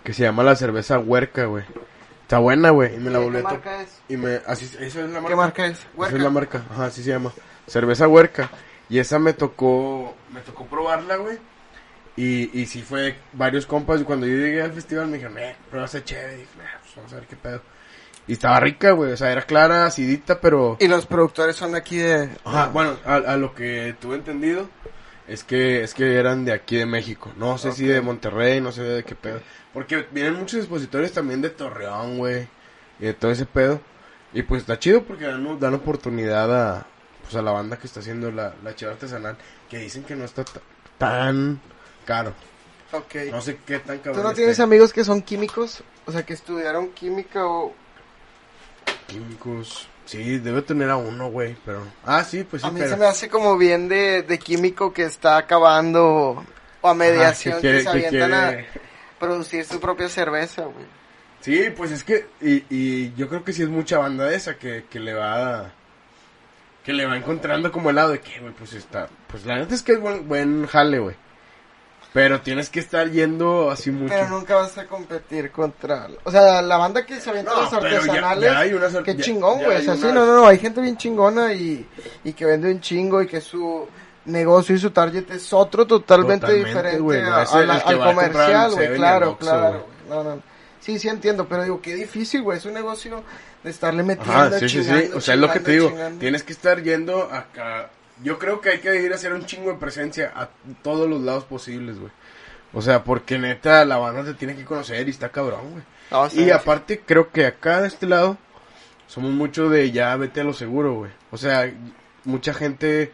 Que 0.04 0.12
se 0.14 0.22
llama 0.22 0.42
la 0.42 0.56
cerveza 0.56 0.98
huerca, 0.98 1.44
güey. 1.44 1.64
Está 2.22 2.38
buena, 2.38 2.70
güey. 2.70 2.94
Y 2.94 2.98
me 2.98 3.10
la 3.10 3.18
¿Qué 3.18 3.24
volví 3.24 3.38
to- 3.38 3.44
marca 3.44 3.82
es? 3.82 4.00
Y 4.08 4.16
me, 4.16 4.40
así, 4.46 4.64
esa 4.80 5.00
es 5.00 5.10
la 5.10 5.20
marca. 5.20 5.28
¿Qué 5.28 5.36
marca 5.36 5.66
es? 5.66 5.78
Esa 5.78 5.88
Huerca. 5.96 6.16
es 6.16 6.22
la 6.22 6.30
marca, 6.30 6.62
ajá, 6.70 6.84
así 6.86 7.02
se 7.02 7.10
llama. 7.10 7.32
Cerveza 7.66 8.08
huerca. 8.08 8.50
Y 8.88 8.98
esa 8.98 9.18
me 9.18 9.32
tocó, 9.34 10.14
me 10.32 10.40
tocó 10.40 10.66
probarla, 10.66 11.16
güey. 11.16 11.38
Y, 12.16 12.58
y 12.60 12.66
sí 12.66 12.82
fue 12.82 13.16
varios 13.32 13.66
compas. 13.66 14.00
Y 14.00 14.04
cuando 14.04 14.26
yo 14.26 14.34
llegué 14.36 14.62
al 14.62 14.72
festival 14.72 15.06
me 15.08 15.14
dijeron, 15.18 15.38
eh, 15.38 15.54
prueba 15.68 15.86
esa 15.86 16.02
chévere. 16.02 16.34
Y 16.34 16.38
dije, 16.38 16.48
"Ah, 16.64 16.78
pues 16.82 16.96
vamos 16.96 17.12
a 17.12 17.16
ver 17.16 17.26
qué 17.26 17.36
pedo. 17.36 17.62
Y 18.26 18.34
estaba 18.34 18.60
rica, 18.60 18.92
güey. 18.92 19.12
O 19.12 19.16
sea, 19.16 19.32
era 19.32 19.42
clara, 19.42 19.86
acidita, 19.86 20.40
pero... 20.40 20.76
Y 20.78 20.86
los 20.88 21.06
productores 21.06 21.56
son 21.56 21.72
de 21.72 21.78
aquí 21.78 21.96
de... 21.96 22.30
Ajá, 22.44 22.68
bueno, 22.68 22.96
a, 23.04 23.16
a 23.16 23.36
lo 23.36 23.54
que 23.54 23.96
tuve 24.00 24.14
entendido, 24.16 24.68
Es 25.26 25.42
que, 25.42 25.82
es 25.82 25.94
que 25.94 26.14
eran 26.16 26.44
de 26.44 26.52
aquí 26.52 26.76
de 26.76 26.86
México. 26.86 27.32
No 27.36 27.58
sé 27.58 27.72
si 27.72 27.86
de 27.86 28.00
Monterrey, 28.00 28.60
no 28.60 28.70
sé 28.72 28.82
de 28.82 29.04
qué 29.04 29.14
pedo. 29.16 29.40
Porque 29.72 30.06
vienen 30.12 30.34
muchos 30.34 30.60
expositores 30.60 31.12
también 31.12 31.40
de 31.42 31.50
Torreón, 31.50 32.18
güey. 32.18 32.48
Y 33.00 33.04
de 33.06 33.14
todo 33.14 33.30
ese 33.32 33.46
pedo. 33.46 33.80
Y 34.32 34.42
pues 34.42 34.60
está 34.62 34.78
chido 34.78 35.02
porque 35.02 35.24
dan, 35.26 35.58
dan 35.58 35.74
oportunidad 35.74 36.52
a, 36.76 36.86
pues 37.22 37.34
a 37.34 37.42
la 37.42 37.50
banda 37.50 37.78
que 37.78 37.86
está 37.88 37.98
haciendo 38.00 38.30
la, 38.30 38.54
la 38.62 38.74
cheva 38.76 38.92
artesanal. 38.92 39.36
Que 39.68 39.78
dicen 39.78 40.04
que 40.04 40.14
no 40.14 40.24
está 40.24 40.44
ta- 40.44 40.60
tan 40.98 41.60
caro. 42.04 42.32
Ok. 42.92 43.14
No 43.32 43.40
sé 43.40 43.58
qué 43.66 43.78
tan 43.80 43.98
¿Tú 43.98 44.04
cabrón. 44.04 44.22
no 44.24 44.28
esté. 44.30 44.42
tienes 44.42 44.60
amigos 44.60 44.92
que 44.92 45.04
son 45.04 45.22
químicos? 45.22 45.82
O 46.06 46.12
sea, 46.12 46.24
que 46.24 46.34
estudiaron 46.34 46.90
química 46.90 47.44
o... 47.46 47.72
Químicos. 49.10 49.88
Sí, 50.04 50.38
debe 50.38 50.62
tener 50.62 50.90
a 50.90 50.96
uno, 50.96 51.30
güey. 51.30 51.56
Pero. 51.64 51.82
Ah, 52.04 52.24
sí, 52.24 52.44
pues 52.44 52.62
sí, 52.62 52.68
a 52.68 52.70
mí 52.70 52.80
pero. 52.80 52.92
se 52.92 52.96
me 52.96 53.06
hace 53.06 53.28
como 53.28 53.56
bien 53.56 53.88
de, 53.88 54.22
de 54.22 54.38
químico 54.38 54.92
que 54.92 55.04
está 55.04 55.36
acabando 55.36 56.44
o 56.80 56.88
a 56.88 56.94
mediación 56.94 57.54
Ajá, 57.54 57.60
que, 57.62 57.68
quiere- 57.68 57.82
se 57.82 57.88
avientan 57.90 58.30
quiere- 58.30 58.66
a 58.68 59.18
producir 59.18 59.64
su 59.64 59.78
propia 59.80 60.08
cerveza, 60.08 60.62
güey. 60.62 60.86
Sí, 61.40 61.70
pues 61.76 61.90
es 61.92 62.04
que, 62.04 62.26
y, 62.40 62.64
y 62.68 63.14
yo 63.14 63.28
creo 63.28 63.44
que 63.44 63.52
sí 63.52 63.62
es 63.62 63.68
mucha 63.68 63.98
banda 63.98 64.24
de 64.26 64.36
esa 64.36 64.56
que, 64.56 64.84
que 64.90 65.00
le 65.00 65.14
va, 65.14 65.70
que 66.84 66.92
le 66.92 67.06
va 67.06 67.16
encontrando 67.16 67.70
como 67.72 67.90
el 67.90 67.96
lado 67.96 68.10
de 68.10 68.20
que, 68.20 68.40
güey, 68.40 68.52
pues 68.52 68.72
está, 68.74 69.08
pues 69.26 69.46
la 69.46 69.56
neta 69.56 69.74
es 69.74 69.82
que 69.82 69.92
es 69.92 70.00
buen, 70.00 70.28
buen 70.28 70.66
jale, 70.66 70.98
güey. 70.98 71.16
Pero 72.12 72.40
tienes 72.40 72.68
que 72.70 72.80
estar 72.80 73.08
yendo 73.10 73.70
así 73.70 73.90
mucho. 73.92 74.12
Pero 74.12 74.28
nunca 74.30 74.56
vas 74.56 74.76
a 74.78 74.84
competir 74.86 75.52
contra... 75.52 76.08
O 76.24 76.30
sea, 76.32 76.60
la 76.60 76.76
banda 76.76 77.06
que 77.06 77.20
se 77.20 77.30
avienta 77.30 77.52
No, 77.54 77.62
los 77.62 77.70
ya- 77.70 77.76
artesanales... 77.76 78.70
ya 78.70 78.76
unas 78.76 78.94
ar- 78.96 79.02
qué 79.04 79.14
ya- 79.14 79.22
chingón, 79.24 79.60
ya 79.60 79.64
güey. 79.66 79.76
O 79.78 79.82
sea, 79.82 79.94
sí, 79.94 80.00
unas- 80.02 80.14
no, 80.14 80.26
no, 80.26 80.34
no. 80.40 80.46
Hay 80.48 80.58
gente 80.58 80.80
bien 80.80 80.96
chingona 80.96 81.52
y, 81.54 81.86
y 82.24 82.32
que 82.32 82.44
vende 82.46 82.68
un 82.72 82.80
chingo 82.80 83.22
y 83.22 83.28
que 83.28 83.40
su 83.40 83.86
negocio 84.24 84.74
y 84.74 84.78
su 84.78 84.90
target 84.90 85.30
es 85.30 85.52
otro 85.52 85.86
totalmente, 85.86 86.40
Totalmente, 86.46 86.68
diferente 86.68 86.98
güey, 87.00 87.22
no 87.22 87.32
a- 87.32 87.42
a 87.42 87.60
la- 87.64 87.74
al 87.76 87.98
comercial, 87.98 88.70
güey. 88.72 88.78
7 88.86 88.94
y 88.94 88.96
Claro, 88.98 89.36
claro. 89.38 89.86
No, 90.08 90.24
no. 90.24 90.42
Sí, 90.80 90.98
sí 90.98 91.08
entiendo, 91.08 91.46
pero 91.46 91.62
digo, 91.62 91.80
qué 91.80 91.94
difícil, 91.94 92.42
güey. 92.42 92.58
Es 92.58 92.64
un 92.64 92.74
negocio 92.74 93.22
de 93.62 93.70
estarle 93.70 94.02
metiendo, 94.02 94.32
Ajá, 94.32 94.58
sí, 94.58 94.68
sí, 94.68 94.82
sí. 94.82 95.10
O 95.14 95.20
sea, 95.20 95.34
es 95.34 95.40
lo 95.40 95.52
que 95.52 95.60
te 95.60 95.72
digo. 95.72 95.88
chingando. 95.90 96.18
Tienes 96.18 96.42
que 96.42 96.52
estar 96.54 96.82
yendo 96.82 97.22
acá. 97.30 97.90
Yo 98.22 98.38
creo 98.38 98.60
que 98.60 98.70
hay 98.70 98.78
que 98.80 98.94
ir 99.02 99.12
a 99.12 99.16
hacer 99.16 99.32
un 99.32 99.46
chingo 99.46 99.70
de 99.72 99.78
presencia 99.78 100.32
a 100.34 100.50
todos 100.82 101.08
los 101.08 101.20
lados 101.22 101.44
posibles, 101.44 101.98
güey. 101.98 102.12
O 102.72 102.82
sea, 102.82 103.02
porque 103.04 103.38
neta, 103.38 103.84
la 103.84 103.98
banda 103.98 104.24
te 104.24 104.34
tiene 104.34 104.56
que 104.56 104.64
conocer 104.64 105.06
y 105.08 105.10
está 105.10 105.30
cabrón, 105.30 105.70
güey. 105.72 105.84
No, 106.10 106.28
sí, 106.30 106.42
Y 106.42 106.44
sí. 106.44 106.50
aparte, 106.50 107.00
creo 107.04 107.30
que 107.32 107.46
acá 107.46 107.80
de 107.82 107.88
este 107.88 108.06
lado 108.06 108.38
somos 109.06 109.32
mucho 109.32 109.68
de 109.70 109.90
ya 109.90 110.14
vete 110.16 110.40
a 110.40 110.44
lo 110.44 110.52
seguro, 110.52 110.94
güey. 110.94 111.10
O 111.30 111.36
sea, 111.38 111.72
mucha 112.24 112.54
gente 112.54 113.12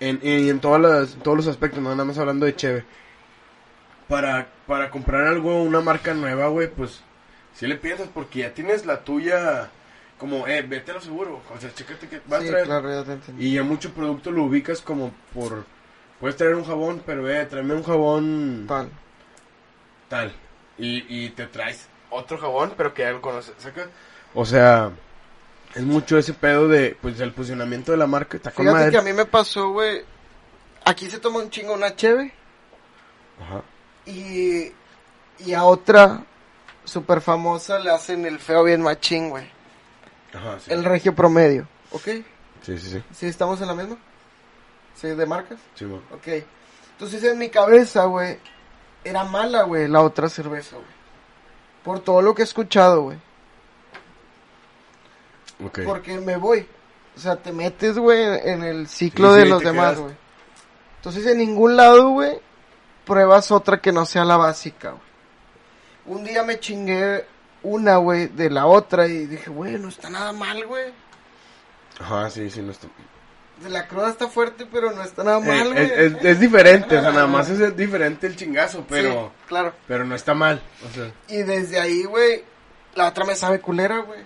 en, 0.00 0.20
en, 0.22 0.48
en 0.48 0.60
todas 0.60 0.80
las, 0.80 1.14
en 1.14 1.20
todos 1.22 1.36
los 1.36 1.46
aspectos, 1.48 1.82
no 1.82 1.90
nada 1.90 2.04
más 2.04 2.18
hablando 2.18 2.46
de 2.46 2.56
Cheve. 2.56 2.84
Para, 4.08 4.48
para 4.66 4.90
comprar 4.90 5.26
algo, 5.26 5.62
una 5.62 5.80
marca 5.80 6.14
nueva, 6.14 6.46
güey, 6.48 6.68
pues 6.68 7.02
si 7.54 7.66
le 7.66 7.76
piensas 7.76 8.08
porque 8.12 8.40
ya 8.40 8.54
tienes 8.54 8.86
la 8.86 9.02
tuya 9.02 9.70
como, 10.18 10.46
eh, 10.46 10.62
vete 10.62 10.90
a 10.92 10.94
lo 10.94 11.00
seguro. 11.00 11.42
O 11.54 11.60
sea, 11.60 11.72
chécate 11.74 12.08
que 12.08 12.20
va 12.30 12.38
a 12.38 12.40
traer. 12.40 12.64
claro, 12.64 13.04
ya 13.04 13.04
te. 13.04 13.32
Y 13.38 13.54
ya 13.54 13.62
mucho 13.62 13.92
producto 13.92 14.30
lo 14.30 14.44
ubicas 14.44 14.80
como 14.80 15.12
por, 15.34 15.64
puedes 16.20 16.36
traer 16.36 16.54
un 16.54 16.64
jabón, 16.64 17.02
pero 17.04 17.28
eh, 17.30 17.44
tráeme 17.46 17.74
un 17.74 17.82
jabón 17.82 18.64
Tal. 18.66 18.90
tal. 20.08 20.32
Y, 20.78 21.04
y 21.24 21.30
te 21.30 21.46
traes 21.46 21.88
otro 22.10 22.38
jabón, 22.38 22.74
pero 22.76 22.94
que 22.94 23.02
ya 23.02 23.10
lo 23.12 23.20
conoces. 23.20 23.54
¿saca? 23.58 23.88
O 24.34 24.44
sea, 24.44 24.90
es 25.74 25.82
mucho 25.82 26.16
ese 26.18 26.32
pedo 26.34 26.68
de, 26.68 26.96
pues, 27.00 27.18
del 27.18 27.32
posicionamiento 27.32 27.92
de 27.92 27.98
la 27.98 28.06
marca. 28.06 28.36
Está 28.36 28.50
Fíjate 28.50 28.90
que 28.90 28.98
a 28.98 29.02
mí 29.02 29.12
me 29.12 29.26
pasó, 29.26 29.70
güey. 29.70 30.02
Aquí 30.84 31.10
se 31.10 31.18
toma 31.18 31.40
un 31.40 31.50
chingo 31.50 31.74
una 31.74 31.96
cheve 31.96 32.32
Ajá. 33.42 33.62
y, 34.06 34.72
y 35.40 35.52
a 35.52 35.64
otra 35.64 36.22
super 36.84 37.20
famosa 37.20 37.80
le 37.80 37.90
hacen 37.90 38.24
el 38.24 38.38
feo 38.38 38.62
bien 38.62 38.82
machín, 38.82 39.30
güey. 39.30 39.50
Ajá, 40.36 40.58
sí. 40.60 40.72
El 40.72 40.84
regio 40.84 41.14
promedio. 41.14 41.66
¿Ok? 41.92 42.04
Sí, 42.62 42.78
sí, 42.78 42.90
sí. 42.90 43.02
¿Sí 43.12 43.26
estamos 43.26 43.60
en 43.60 43.68
la 43.68 43.74
misma? 43.74 43.96
¿Sí, 44.94 45.08
de 45.08 45.26
marcas? 45.26 45.58
Sí. 45.74 45.84
Ok. 45.84 46.44
Entonces 46.92 47.22
en 47.24 47.38
mi 47.38 47.48
cabeza, 47.50 48.04
güey, 48.04 48.38
era 49.04 49.24
mala, 49.24 49.62
güey, 49.62 49.88
la 49.88 50.00
otra 50.00 50.28
cerveza, 50.28 50.76
güey. 50.76 50.88
Por 51.84 52.00
todo 52.00 52.22
lo 52.22 52.34
que 52.34 52.42
he 52.42 52.44
escuchado, 52.44 53.02
güey. 53.02 53.18
Ok. 55.64 55.80
Porque 55.84 56.18
me 56.18 56.36
voy. 56.36 56.66
O 57.16 57.20
sea, 57.20 57.36
te 57.36 57.52
metes, 57.52 57.98
güey, 57.98 58.22
en 58.44 58.62
el 58.62 58.88
ciclo 58.88 59.32
Sí, 59.32 59.38
de 59.38 59.44
sí, 59.44 59.48
los 59.48 59.62
demás, 59.62 59.98
güey. 59.98 60.14
Entonces 60.96 61.26
en 61.26 61.38
ningún 61.38 61.76
lado, 61.76 62.10
güey, 62.10 62.38
pruebas 63.04 63.50
otra 63.50 63.80
que 63.80 63.92
no 63.92 64.04
sea 64.04 64.24
la 64.24 64.36
básica, 64.36 64.90
güey. 64.90 66.16
Un 66.18 66.24
día 66.24 66.42
me 66.42 66.58
chingué 66.60 67.24
una, 67.66 67.96
güey, 67.96 68.28
de 68.28 68.50
la 68.50 68.66
otra 68.66 69.06
y 69.08 69.26
dije, 69.26 69.50
güey, 69.50 69.78
no 69.78 69.88
está 69.88 70.08
nada 70.10 70.32
mal, 70.32 70.64
güey. 70.66 70.92
Ajá, 72.00 72.30
sí, 72.30 72.50
sí, 72.50 72.60
no 72.62 72.72
está... 72.72 72.88
De 73.62 73.70
la 73.70 73.88
cruda 73.88 74.10
está 74.10 74.28
fuerte, 74.28 74.66
pero 74.70 74.92
no 74.92 75.02
está 75.02 75.24
nada 75.24 75.40
mal, 75.40 75.68
Eh, 75.68 75.72
güey. 75.72 75.84
es, 75.84 75.92
es- 76.16 76.24
es 76.24 76.40
diferente, 76.40 76.98
o 76.98 77.00
sea, 77.00 77.10
nada 77.10 77.26
más 77.26 77.48
es 77.48 77.74
diferente 77.76 78.26
el 78.26 78.36
chingazo, 78.36 78.84
pero, 78.88 79.32
Sí, 79.38 79.44
claro. 79.48 79.72
pero 79.88 80.04
no 80.04 80.14
está 80.14 80.34
mal. 80.34 80.60
O 80.86 80.94
sea, 80.94 81.10
Y 81.28 81.42
desde 81.42 81.80
ahí, 81.80 82.04
güey, 82.04 82.44
la 82.94 83.08
otra 83.08 83.24
me 83.24 83.34
sabe 83.34 83.60
culera, 83.60 83.98
güey. 84.00 84.20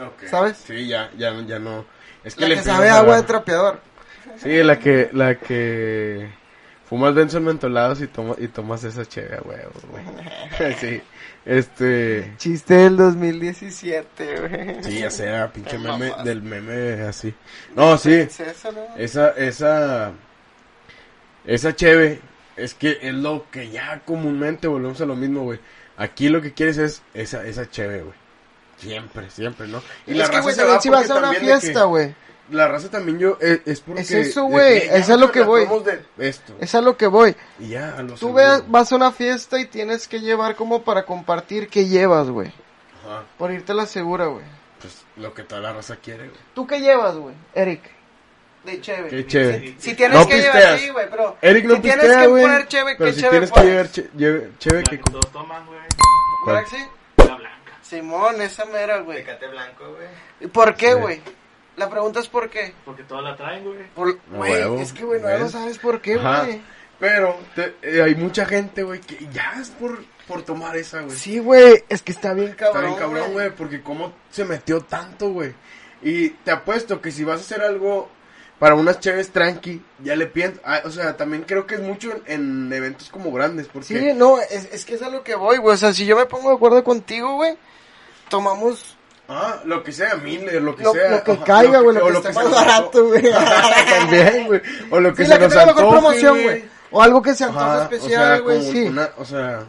ok. 0.00 0.24
¿Sabes? 0.28 0.56
Sí, 0.66 0.88
ya, 0.88 1.10
ya, 1.16 1.32
ya 1.46 1.58
no. 1.60 1.84
Es 2.24 2.34
que 2.34 2.42
La 2.42 2.48
le 2.48 2.54
que 2.56 2.62
sabe 2.62 2.90
agua 2.90 3.16
de 3.16 3.22
trapeador. 3.22 3.80
Sí, 4.42 4.62
la 4.62 4.78
que, 4.78 5.08
la 5.12 5.36
que 5.36 6.28
fumas 6.88 7.14
Benson 7.14 7.44
mentolados 7.44 8.00
y 8.00 8.06
tomas, 8.06 8.38
y 8.38 8.48
tomas 8.48 8.82
esa 8.84 9.04
chévere, 9.06 9.40
güey. 9.42 10.74
Sí, 10.80 11.00
este, 11.44 12.32
Chiste 12.36 12.74
del 12.74 12.96
2017, 12.96 14.40
güey. 14.40 14.84
sí, 14.84 14.98
ya 15.00 15.10
sea, 15.10 15.52
pinche 15.52 15.78
meme, 15.78 16.08
mamaste. 16.10 16.28
del 16.28 16.42
meme 16.42 17.02
así. 17.02 17.34
No, 17.74 17.96
sí, 17.98 18.12
Es 18.14 18.40
esa, 18.40 18.70
¿no? 18.72 18.80
esa, 18.96 19.30
esa, 19.30 20.12
esa 21.46 21.76
cheve, 21.76 22.20
es 22.56 22.74
que 22.74 22.98
es 23.02 23.14
lo 23.14 23.46
que 23.50 23.70
ya 23.70 24.00
comúnmente 24.04 24.66
volvemos 24.68 25.00
a 25.00 25.06
lo 25.06 25.14
mismo, 25.16 25.42
güey. 25.42 25.60
Aquí 25.96 26.28
lo 26.28 26.40
que 26.42 26.52
quieres 26.52 26.78
es 26.78 27.02
esa, 27.14 27.44
esa 27.46 27.68
cheve, 27.70 28.02
güey. 28.02 28.14
Siempre, 28.78 29.28
siempre, 29.30 29.66
¿no? 29.66 29.82
Y 30.06 30.18
es 30.20 30.30
que, 30.30 30.40
güey, 30.40 30.54
si 30.80 30.88
vas 30.88 31.10
a 31.10 31.16
una 31.18 31.32
que- 31.32 31.40
fiesta, 31.40 31.84
güey. 31.84 32.14
La 32.50 32.66
raza 32.68 32.88
también 32.90 33.18
yo, 33.18 33.36
es, 33.40 33.60
es 33.66 33.80
porque... 33.80 34.00
Es 34.02 34.10
eso, 34.10 34.42
de 34.44 34.48
güey, 34.50 34.76
es 34.78 35.10
a 35.10 35.16
lo 35.16 35.30
que 35.30 35.42
voy. 35.42 35.66
esto. 36.18 36.54
Es 36.60 36.74
a 36.74 36.80
lo 36.80 36.96
que 36.96 37.06
voy. 37.06 37.36
Y 37.58 37.68
ya, 37.68 37.94
a 37.96 38.02
lo 38.02 38.14
Tú 38.14 38.32
veas, 38.32 38.64
vas 38.70 38.90
a 38.90 38.96
una 38.96 39.12
fiesta 39.12 39.58
y 39.60 39.66
tienes 39.66 40.08
que 40.08 40.20
llevar 40.20 40.56
como 40.56 40.82
para 40.82 41.04
compartir 41.04 41.68
qué 41.68 41.86
llevas, 41.86 42.28
güey. 42.30 42.48
Ajá. 43.04 43.24
Por 43.36 43.52
irte 43.52 43.74
la 43.74 43.84
segura, 43.86 44.26
güey. 44.26 44.44
Pues 44.80 45.04
lo 45.16 45.34
que 45.34 45.42
toda 45.42 45.60
la 45.60 45.72
raza 45.74 45.96
quiere, 45.96 46.28
güey. 46.28 46.40
¿Tú 46.54 46.66
qué 46.66 46.80
llevas, 46.80 47.16
güey, 47.16 47.34
Eric? 47.54 47.82
De 48.64 48.80
cheve. 48.80 49.08
Qué 49.08 49.26
chévere. 49.26 49.74
Si 49.78 49.94
tienes 49.94 50.18
No 50.18 50.26
que 50.26 50.36
llevar, 50.40 50.52
pisteas. 50.56 50.80
sí, 50.80 50.88
güey, 50.90 51.10
pero... 51.10 51.36
Eric 51.42 51.64
no 51.66 51.74
si 51.76 51.80
tienes 51.80 52.00
pistea, 52.00 52.20
que 52.22 52.26
güey. 52.28 52.42
poner 52.42 52.68
cheve, 52.68 52.94
Pero 52.98 53.10
¿qué 53.10 53.12
si 53.14 53.20
cheve 53.20 53.30
tienes 53.30 53.52
que 53.52 53.60
llevar 53.64 53.90
che- 53.90 54.10
lleve- 54.16 54.50
cheve 54.58 54.82
que... 54.84 54.96
que 55.00 55.10
todos 55.10 55.32
toman, 55.32 55.66
güey. 55.66 55.78
¿Cuál? 56.44 56.56
¿Verdad 56.56 56.70
que 56.70 56.76
sí? 56.76 56.84
La 57.28 57.34
blanca. 57.36 57.72
Simón, 57.82 58.40
esa 58.42 58.64
mera, 58.66 58.98
güey. 59.00 59.18
Tecate 59.18 59.46
blanco, 59.48 59.84
güey. 59.90 60.08
¿Y 60.40 60.46
por 60.48 60.74
qué, 60.74 60.92
Sí. 60.92 60.98
Güey? 61.78 61.88
La 61.88 61.90
pregunta 61.90 62.20
es 62.20 62.28
por 62.28 62.50
qué. 62.50 62.74
Porque 62.84 63.02
todos 63.04 63.22
la 63.22 63.36
traen, 63.36 63.64
güey. 63.64 63.86
Por, 63.94 64.18
güey, 64.30 64.52
huevo, 64.52 64.80
es 64.80 64.92
que, 64.92 65.04
güey, 65.04 65.20
no 65.20 65.28
lo 65.38 65.48
sabes 65.48 65.78
por 65.78 66.00
qué, 66.00 66.14
Ajá. 66.14 66.44
güey. 66.44 66.60
Pero 67.00 67.36
te- 67.54 67.76
eh, 67.82 68.02
hay 68.02 68.14
mucha 68.16 68.44
gente, 68.44 68.82
güey, 68.82 69.00
que 69.00 69.28
ya 69.32 69.54
es 69.60 69.70
por, 69.70 69.98
por 70.26 70.42
tomar 70.42 70.76
esa, 70.76 71.00
güey. 71.02 71.16
Sí, 71.16 71.38
güey, 71.38 71.84
es 71.88 72.02
que 72.02 72.10
está 72.12 72.34
bien 72.34 72.48
Está 72.48 72.66
cabrón, 72.72 72.84
bien 72.86 72.98
cabrón, 72.98 73.32
güey, 73.32 73.50
porque 73.50 73.82
cómo 73.82 74.12
se 74.30 74.44
metió 74.44 74.80
tanto, 74.80 75.30
güey. 75.30 75.54
Y 76.02 76.30
te 76.30 76.50
apuesto 76.50 77.00
que 77.00 77.12
si 77.12 77.22
vas 77.22 77.38
a 77.38 77.42
hacer 77.42 77.60
algo 77.62 78.08
para 78.58 78.74
unas 78.74 78.98
chéves 78.98 79.30
tranqui, 79.30 79.80
ya 80.02 80.16
le 80.16 80.26
piensas. 80.26 80.60
Ah, 80.64 80.80
o 80.84 80.90
sea, 80.90 81.16
también 81.16 81.44
creo 81.44 81.64
que 81.68 81.76
es 81.76 81.80
mucho 81.80 82.10
en, 82.26 82.66
en 82.66 82.72
eventos 82.72 83.08
como 83.10 83.30
grandes, 83.30 83.68
porque... 83.68 83.86
Sí, 83.86 84.12
no, 84.16 84.40
es, 84.40 84.68
es 84.72 84.84
que 84.84 84.94
es 84.96 85.02
a 85.02 85.08
lo 85.08 85.22
que 85.22 85.36
voy, 85.36 85.58
güey. 85.58 85.74
O 85.74 85.78
sea, 85.78 85.92
si 85.92 86.04
yo 86.04 86.16
me 86.16 86.26
pongo 86.26 86.48
de 86.50 86.56
acuerdo 86.56 86.82
contigo, 86.82 87.34
güey, 87.36 87.56
tomamos 88.28 88.96
Ah, 89.28 89.60
lo 89.64 89.82
que 89.82 89.92
sea, 89.92 90.14
Miller, 90.16 90.62
lo 90.62 90.74
que 90.74 90.84
lo, 90.84 90.92
sea. 90.92 91.10
lo 91.10 91.22
que 91.24 91.36
caiga, 91.40 91.80
güey, 91.80 91.96
lo, 91.96 92.04
o 92.06 92.08
que 92.08 92.16
esté 92.16 92.28
se 92.32 92.34
más 92.34 92.44
nos 92.46 92.54
barato, 92.54 93.06
güey. 93.06 93.22
También, 93.98 94.46
güey. 94.46 94.62
O 94.90 95.00
lo 95.00 95.10
que 95.14 95.24
Sí, 95.24 95.24
se 95.24 95.28
la 95.28 95.38
que 95.38 95.44
nos 95.44 95.54
mejor 95.54 95.68
antoje, 95.70 95.90
promoción, 95.90 96.42
güey. 96.42 96.64
O 96.90 97.02
algo 97.02 97.20
que 97.20 97.34
se 97.34 97.44
antoje 97.44 97.82
especial, 97.82 98.22
o 98.22 98.26
sea, 98.36 98.38
güey, 98.40 98.72
sí. 98.72 98.82
una- 98.88 99.10
o 99.18 99.24
sea, 99.26 99.64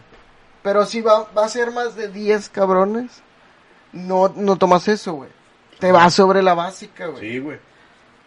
Pero 0.63 0.85
si 0.85 1.01
va, 1.01 1.25
va 1.37 1.45
a 1.45 1.49
ser 1.49 1.71
más 1.71 1.95
de 1.95 2.07
10 2.07 2.47
cabrones, 2.49 3.21
no, 3.91 4.31
no 4.35 4.55
tomas 4.57 4.87
eso, 4.87 5.13
güey. 5.13 5.29
Te 5.79 5.91
vas 5.91 6.13
sobre 6.13 6.41
la 6.41 6.53
básica, 6.53 7.07
güey. 7.07 7.19
sí, 7.29 7.39
güey. 7.39 7.57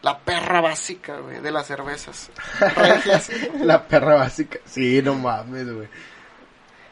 La 0.03 0.19
perra 0.19 0.61
básica, 0.61 1.17
güey, 1.19 1.41
de 1.41 1.51
las 1.53 1.67
cervezas. 1.67 2.29
La 3.61 3.87
perra 3.87 4.17
básica. 4.17 4.59
Sí, 4.65 5.01
no 5.03 5.15
mames, 5.15 5.73
güey. 5.73 5.89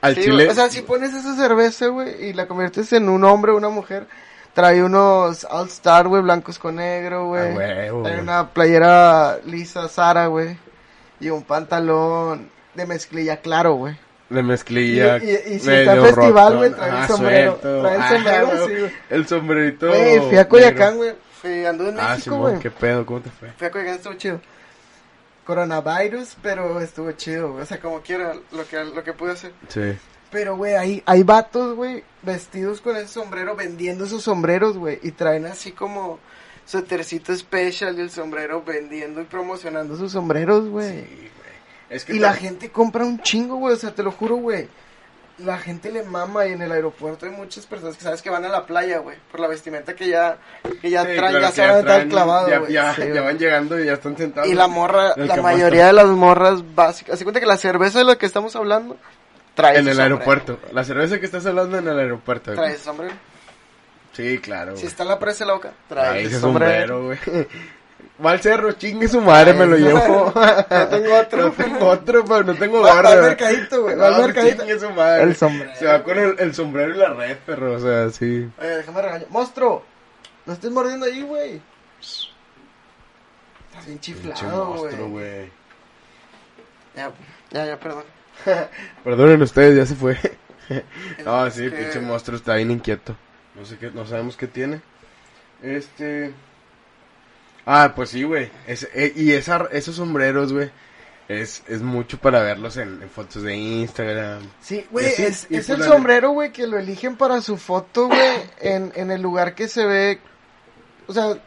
Al 0.00 0.14
Sí, 0.14 0.22
chile. 0.22 0.34
güey, 0.36 0.48
O 0.48 0.54
sea, 0.54 0.70
si 0.70 0.82
pones 0.82 1.12
esa 1.12 1.34
cerveza, 1.36 1.86
güey, 1.88 2.28
y 2.28 2.32
la 2.32 2.46
conviertes 2.46 2.92
en 2.92 3.08
un 3.08 3.24
hombre 3.24 3.52
o 3.52 3.56
una 3.56 3.68
mujer, 3.68 4.06
Trae 4.54 4.82
unos 4.82 5.44
All 5.48 5.68
Star, 5.68 6.08
güey, 6.08 6.22
blancos 6.22 6.58
con 6.58 6.76
negro, 6.76 7.26
güey. 7.28 7.54
Trae 7.54 8.20
una 8.20 8.48
playera 8.48 9.38
lisa 9.44 9.88
Sara, 9.88 10.26
güey. 10.26 10.56
Y 11.20 11.30
un 11.30 11.42
pantalón 11.44 12.50
de 12.74 12.86
mezclilla 12.86 13.36
claro, 13.40 13.74
güey. 13.74 13.96
De 14.28 14.42
mezclilla. 14.42 15.18
Y- 15.18 15.30
y- 15.30 15.54
y 15.54 15.58
si 15.60 15.66
medio 15.68 15.80
está 15.80 15.94
en 15.94 16.02
festival, 16.14 16.56
güey, 16.56 16.70
trae 16.72 16.88
el 16.90 16.96
Ah, 16.96 17.06
sombrero. 17.06 17.54
Trae 17.56 17.94
el 17.96 18.00
Ah, 18.02 18.08
sombrero, 18.10 18.46
güey, 18.46 18.58
sí, 18.68 18.80
güey. 18.80 18.92
El 19.10 19.26
sombrerito. 19.26 19.88
Güey, 19.88 20.20
fui 20.20 20.36
a. 20.38 20.48
Coyacán, 20.48 20.96
güey. 20.96 21.14
Fui, 21.40 21.64
anduve 21.66 21.88
en 21.90 22.00
Ah, 22.00 22.14
México, 22.14 22.36
güey. 22.36 22.58
qué 22.58 22.70
pedo, 22.70 23.06
¿cómo 23.06 23.20
te 23.20 23.30
fue? 23.30 23.50
Fui 23.52 23.66
a 23.66 23.70
Coyacán, 23.70 23.94
estuvo 23.94 24.14
chido. 24.14 24.40
Coronavirus, 25.46 26.36
pero 26.42 26.80
estuvo 26.80 27.10
chido, 27.12 27.52
güey. 27.52 27.62
O 27.62 27.66
sea, 27.66 27.80
como 27.80 28.00
quiera, 28.02 28.34
lo 28.52 28.66
que, 28.68 28.84
lo 28.84 29.02
que 29.02 29.12
pude 29.12 29.32
hacer. 29.32 29.52
Sí. 29.68 29.96
Pero, 30.30 30.56
güey, 30.56 30.74
hay, 30.76 31.02
hay 31.06 31.22
vatos, 31.24 31.74
güey, 31.74 32.04
vestidos 32.22 32.80
con 32.80 32.96
ese 32.96 33.08
sombrero, 33.08 33.56
vendiendo 33.56 34.04
esos 34.04 34.22
sombreros, 34.22 34.78
güey. 34.78 34.98
Y 35.02 35.10
traen 35.12 35.46
así 35.46 35.72
como 35.72 36.18
su 36.64 36.82
tercito 36.82 37.34
special 37.36 37.98
y 37.98 38.02
el 38.02 38.10
sombrero 38.10 38.62
vendiendo 38.62 39.20
y 39.20 39.24
promocionando 39.24 39.96
sus 39.96 40.12
sombreros, 40.12 40.68
güey. 40.68 41.04
Es 41.88 42.04
que 42.04 42.14
Y 42.14 42.18
la 42.20 42.32
te- 42.34 42.38
gente 42.40 42.70
compra 42.70 43.04
un 43.04 43.20
chingo, 43.20 43.56
güey. 43.56 43.74
O 43.74 43.76
sea, 43.76 43.92
te 43.92 44.04
lo 44.04 44.12
juro, 44.12 44.36
güey. 44.36 44.68
La 45.38 45.56
gente 45.58 45.90
le 45.90 46.02
mama 46.04 46.46
y 46.46 46.52
en 46.52 46.60
el 46.62 46.70
aeropuerto 46.70 47.24
hay 47.26 47.32
muchas 47.32 47.64
personas 47.66 47.96
que 47.96 48.04
sabes 48.04 48.20
que 48.22 48.28
van 48.30 48.44
a 48.44 48.48
la 48.48 48.66
playa, 48.66 48.98
güey. 48.98 49.16
Por 49.32 49.40
la 49.40 49.48
vestimenta 49.48 49.96
que 49.96 50.06
ya, 50.06 50.36
que 50.82 50.90
ya 50.90 51.00
Sí, 51.00 51.06
traen, 51.16 51.18
claro, 51.18 51.40
ya 51.40 51.50
se 51.50 51.60
van 51.62 51.70
a 51.70 51.78
estar 51.80 51.96
traen- 52.02 52.08
clavado, 52.10 52.48
ya- 52.50 52.58
güey. 52.58 52.72
Ya, 52.72 52.94
Sí, 52.94 53.02
ya 53.12 53.22
van 53.22 53.38
llegando 53.38 53.80
y 53.80 53.86
ya 53.86 53.94
están 53.94 54.16
sentados. 54.16 54.48
Y 54.48 54.54
la 54.54 54.68
morra, 54.68 55.14
la 55.16 55.42
mayoría 55.42 55.86
de 55.86 55.92
las 55.94 56.06
morras 56.08 56.62
básicas. 56.76 57.14
Así 57.14 57.24
cuenta 57.24 57.40
que 57.40 57.46
la 57.46 57.56
cerveza 57.56 57.98
de 57.98 58.04
la 58.04 58.16
que 58.16 58.26
estamos 58.26 58.54
hablando 58.54 58.96
trae 59.60 59.76
En 59.78 59.84
su 59.84 59.90
el 59.90 59.96
sombrero. 59.96 60.14
aeropuerto. 60.16 60.58
La 60.72 60.84
cerveza 60.84 61.18
que 61.20 61.26
estás 61.26 61.46
hablando 61.46 61.78
en 61.78 61.88
el 61.88 61.98
aeropuerto. 61.98 62.50
güey. 62.52 62.56
Trae 62.56 62.74
ese 62.74 62.84
sombrero. 62.84 63.14
Sí, 64.12 64.38
claro. 64.38 64.72
Si 64.72 64.82
güey. 64.82 64.86
está 64.88 65.02
en 65.04 65.08
la 65.08 65.18
presa 65.18 65.44
loca, 65.44 65.72
trae 65.88 66.04
Trae 66.10 66.18
ese 66.22 66.30
ese 66.32 66.40
sombrero. 66.40 66.98
sombrero, 66.98 67.04
güey. 67.34 67.46
Va 68.24 68.32
al 68.32 68.40
cerro, 68.40 68.72
chingue 68.72 69.08
su 69.08 69.20
madre, 69.22 69.54
me 69.54 69.64
lo 69.64 69.76
llevo. 69.78 70.32
no 70.70 70.88
tengo 70.88 71.14
otro. 71.18 71.42
No 71.44 71.52
tengo 71.52 71.86
otro, 71.86 72.24
pero 72.24 72.44
no 72.44 72.54
tengo 72.54 72.80
Va- 72.82 72.88
va 72.90 72.94
barra. 72.96 73.10
al 73.12 73.22
mercadito, 73.22 73.82
güey, 73.82 73.96
va 73.96 74.08
al 74.08 74.12
No, 74.12 74.22
mercadito. 74.26 74.58
chingue 74.62 74.78
su 74.78 74.90
madre. 74.90 75.22
El 75.22 75.36
sombrero. 75.36 75.72
Se 75.78 75.86
va 75.86 76.02
con 76.02 76.18
el, 76.18 76.34
el 76.38 76.54
sombrero 76.54 76.94
y 76.94 76.98
la 76.98 77.14
red, 77.14 77.38
perro, 77.46 77.72
o 77.74 77.78
sea, 77.80 78.10
sí. 78.10 78.46
Oye, 78.58 78.68
déjame 78.68 79.00
regañar. 79.02 79.26
¡Monstruo! 79.30 79.84
No 80.44 80.52
estés 80.52 80.70
mordiendo 80.70 81.06
ahí, 81.06 81.22
güey. 81.22 81.62
Estás 83.70 83.86
bien 83.86 84.00
chiflado, 84.00 84.74
güey. 85.08 85.50
Ya, 86.96 87.10
ya, 87.50 87.66
ya, 87.66 87.78
perdón. 87.80 88.04
Perdonen 89.04 89.42
ustedes, 89.42 89.76
ya 89.76 89.86
se 89.86 89.94
fue. 89.94 90.16
no, 91.24 91.46
Es 91.46 91.54
sí, 91.54 91.62
que- 91.64 91.70
pinche 91.70 92.00
monstruo 92.00 92.36
está 92.36 92.54
bien 92.56 92.70
inquieto. 92.70 93.16
No 93.54 93.64
sé 93.64 93.76
qué, 93.78 93.90
no 93.90 94.06
sabemos 94.06 94.36
qué 94.36 94.46
tiene. 94.46 94.80
Este. 95.62 96.32
Ah, 97.66 97.92
pues 97.94 98.10
sí, 98.10 98.22
güey. 98.22 98.50
Es- 98.66 98.88
eh, 98.94 99.12
y 99.14 99.32
esa, 99.32 99.66
esos 99.72 99.96
sombreros, 99.96 100.52
güey. 100.52 100.70
Es, 101.28 101.62
es 101.68 101.80
mucho 101.80 102.18
para 102.18 102.42
verlos 102.42 102.76
en, 102.76 103.00
en 103.02 103.08
fotos 103.08 103.44
de 103.44 103.54
Instagram. 103.54 104.42
Sí, 104.60 104.84
güey, 104.90 105.06
es, 105.06 105.20
es 105.20 105.46
pues 105.48 105.68
el 105.70 105.84
sombrero, 105.84 106.30
güey, 106.30 106.50
que 106.50 106.66
lo 106.66 106.76
eligen 106.76 107.16
para 107.16 107.40
su 107.40 107.56
foto, 107.56 108.08
güey, 108.08 108.20
en, 108.58 108.90
en 108.96 109.12
el 109.12 109.22
lugar 109.22 109.54
que 109.54 109.68
se 109.68 109.86
ve. 109.86 110.18
O 111.06 111.12
sea, 111.12 111.38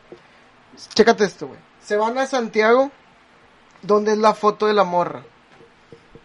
chécate 0.93 1.25
esto, 1.25 1.47
güey. 1.47 1.59
Se 1.83 1.97
van 1.97 2.17
a 2.17 2.25
Santiago, 2.27 2.91
donde 3.81 4.13
es 4.13 4.17
la 4.19 4.33
foto 4.33 4.67
de 4.67 4.73
la 4.73 4.85
morra. 4.85 5.23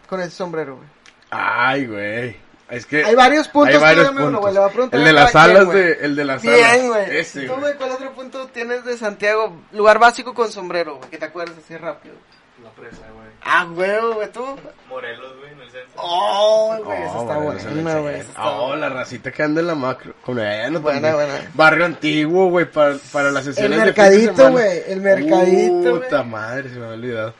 Con 0.09 0.21
ese 0.21 0.31
sombrero, 0.31 0.77
güey. 0.77 0.87
Ay, 1.29 1.85
güey. 1.85 2.35
Es 2.69 2.85
que. 2.85 3.03
Hay 3.03 3.15
varios 3.15 3.47
puntos, 3.47 3.75
hay 3.75 3.81
varios 3.81 4.05
créeme 4.09 4.23
uno, 4.25 4.39
puntos. 4.39 4.41
güey, 4.41 4.53
le 4.53 4.59
voy 4.59 4.69
a 4.69 4.73
preguntar 4.73 4.99
el 4.99 5.05
de 5.05 5.13
las 5.13 5.35
alas 5.35 5.65
güey. 5.65 5.77
de. 5.77 5.91
El 6.01 6.15
de 6.15 6.25
las 6.25 6.43
alas. 6.43 6.55
Bien, 6.55 6.87
güey. 6.87 7.17
Ese, 7.17 7.41
¿Tú, 7.47 7.53
güey. 7.55 7.75
cuál 7.75 7.91
otro 7.91 8.11
punto 8.13 8.47
tienes 8.47 8.83
de 8.85 8.97
Santiago? 8.97 9.53
Lugar 9.71 9.99
básico 9.99 10.33
con 10.33 10.51
sombrero, 10.51 10.97
güey, 10.97 11.09
que 11.09 11.17
te 11.17 11.25
acuerdas 11.25 11.55
así 11.63 11.77
rápido. 11.77 12.15
La 12.63 12.69
presa, 12.71 12.97
güey. 13.13 13.29
Ah, 13.41 13.65
güey, 13.71 14.13
güey, 14.15 14.31
tú. 14.31 14.45
Morelos, 14.89 15.37
güey, 15.39 15.51
en 15.53 15.61
el 15.61 15.71
centro. 15.71 15.93
Oh, 15.95 16.75
güey, 16.83 16.99
Oh, 16.99 17.05
eso 17.05 17.21
está 17.21 17.37
buena, 17.37 17.99
güey. 17.99 18.21
Oh, 18.37 18.67
buena. 18.67 18.89
la 18.89 18.95
racita 18.95 19.31
que 19.31 19.43
anda 19.43 19.61
en 19.61 19.67
la 19.67 19.75
macro. 19.75 20.13
Con 20.25 20.39
ella, 20.39 20.69
no 20.69 20.81
Buena, 20.81 21.09
también. 21.09 21.29
buena. 21.29 21.51
Barrio 21.53 21.85
antiguo, 21.85 22.49
güey, 22.49 22.65
para, 22.69 22.95
para 23.13 23.31
las 23.31 23.47
El 23.47 23.53
sesiones 23.53 23.77
de 23.79 23.85
de 23.85 23.91
mercadito, 23.91 24.35
semana. 24.35 24.49
güey, 24.51 24.81
el 24.87 25.01
mercadito, 25.01 25.89
güey. 25.91 26.01
Puta 26.03 26.23
madre, 26.23 26.69
se 26.69 26.75
me 26.79 26.85
ha 26.85 26.89
olvidado. 26.89 27.33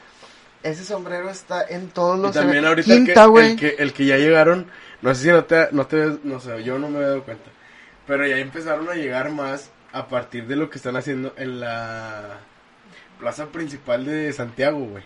Ese 0.62 0.84
sombrero 0.84 1.30
está 1.30 1.64
en 1.68 1.88
todos 1.88 2.18
Y 2.18 2.22
los 2.22 2.32
también 2.32 2.64
eventos. 2.64 2.68
ahorita 2.68 2.94
Quinta, 2.94 3.28
que, 3.32 3.40
el, 3.40 3.56
que, 3.56 3.68
el 3.78 3.92
que 3.92 4.06
ya 4.06 4.16
llegaron, 4.18 4.66
no 5.02 5.14
sé 5.14 5.22
si 5.24 5.28
no 5.30 5.44
te, 5.44 5.68
no 5.72 5.86
te, 5.86 6.18
no 6.24 6.40
sé, 6.40 6.62
yo 6.64 6.78
no 6.78 6.88
me 6.90 6.98
he 6.98 7.02
dado 7.02 7.22
cuenta, 7.24 7.50
pero 8.06 8.26
ya 8.26 8.38
empezaron 8.38 8.88
a 8.90 8.94
llegar 8.94 9.30
más 9.30 9.70
a 9.92 10.06
partir 10.08 10.46
de 10.46 10.56
lo 10.56 10.68
que 10.70 10.78
están 10.78 10.96
haciendo 10.96 11.32
en 11.36 11.60
la 11.60 12.40
plaza 13.18 13.46
principal 13.46 14.04
de 14.04 14.32
Santiago, 14.32 14.78
güey. 14.80 15.04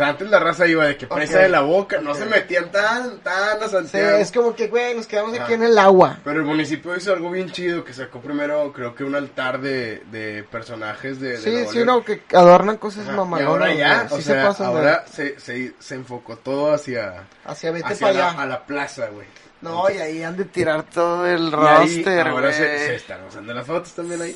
Sea, 0.00 0.08
antes 0.08 0.30
la 0.30 0.38
raza 0.40 0.66
iba 0.66 0.86
de 0.86 0.96
que 0.96 1.06
presa 1.06 1.36
Ok. 1.36 1.42
de 1.42 1.48
la 1.48 1.60
boca, 1.60 2.00
no 2.00 2.12
Ok. 2.12 2.16
se 2.18 2.24
metían 2.26 2.70
tan, 2.70 3.18
tan 3.20 3.62
a 3.62 3.66
Sí, 3.66 3.70
Santiago. 3.70 4.16
es 4.18 4.32
como 4.32 4.54
que, 4.54 4.68
güey, 4.68 4.94
nos 4.94 5.06
quedamos 5.06 5.32
aquí 5.34 5.42
Ajá. 5.42 5.54
en 5.54 5.62
el 5.62 5.78
agua. 5.78 6.18
Pero 6.24 6.40
el 6.40 6.46
municipio 6.46 6.96
hizo 6.96 7.12
algo 7.12 7.30
bien 7.30 7.50
chido, 7.50 7.84
que 7.84 7.92
sacó 7.92 8.20
primero, 8.20 8.72
creo 8.72 8.94
que 8.94 9.04
un 9.04 9.14
altar 9.14 9.60
de, 9.60 10.02
de 10.10 10.44
personajes 10.50 11.20
de, 11.20 11.32
de 11.32 11.36
Sí, 11.38 11.66
sí, 11.72 11.84
no, 11.84 12.04
que 12.04 12.22
adornan 12.32 12.76
cosas 12.78 13.06
Ajá, 13.06 13.16
mamalonas. 13.16 13.74
Y 13.76 13.82
ahora 13.82 14.04
ya, 14.04 14.06
o 14.10 14.16
Sí 14.16 14.22
se 14.22 14.32
sea, 14.32 14.46
pasan 14.48 14.66
de- 14.72 14.78
ahora 14.78 15.04
se, 15.10 15.38
se, 15.40 15.74
se 15.78 15.94
enfocó 15.94 16.36
todo 16.36 16.72
hacia, 16.72 17.24
Hacia 17.44 17.70
vete 17.70 17.86
hacia 17.92 18.06
para 18.06 18.18
la, 18.18 18.30
allá. 18.30 18.40
a 18.42 18.46
la 18.46 18.66
plaza, 18.66 19.08
güey. 19.08 19.26
No, 19.60 19.90
y 19.90 19.98
ahí 19.98 20.22
han 20.22 20.36
de 20.38 20.46
tirar 20.46 20.84
todo 20.84 21.26
el 21.26 21.42
Y 21.42 21.44
ahí 21.46 21.50
roster, 21.50 22.26
ahora 22.28 22.52
se, 22.52 22.78
se 22.78 22.94
están 22.94 23.22
usando 23.26 23.52
las 23.52 23.66
fotos 23.66 23.92
también 23.92 24.22
ahí. 24.22 24.34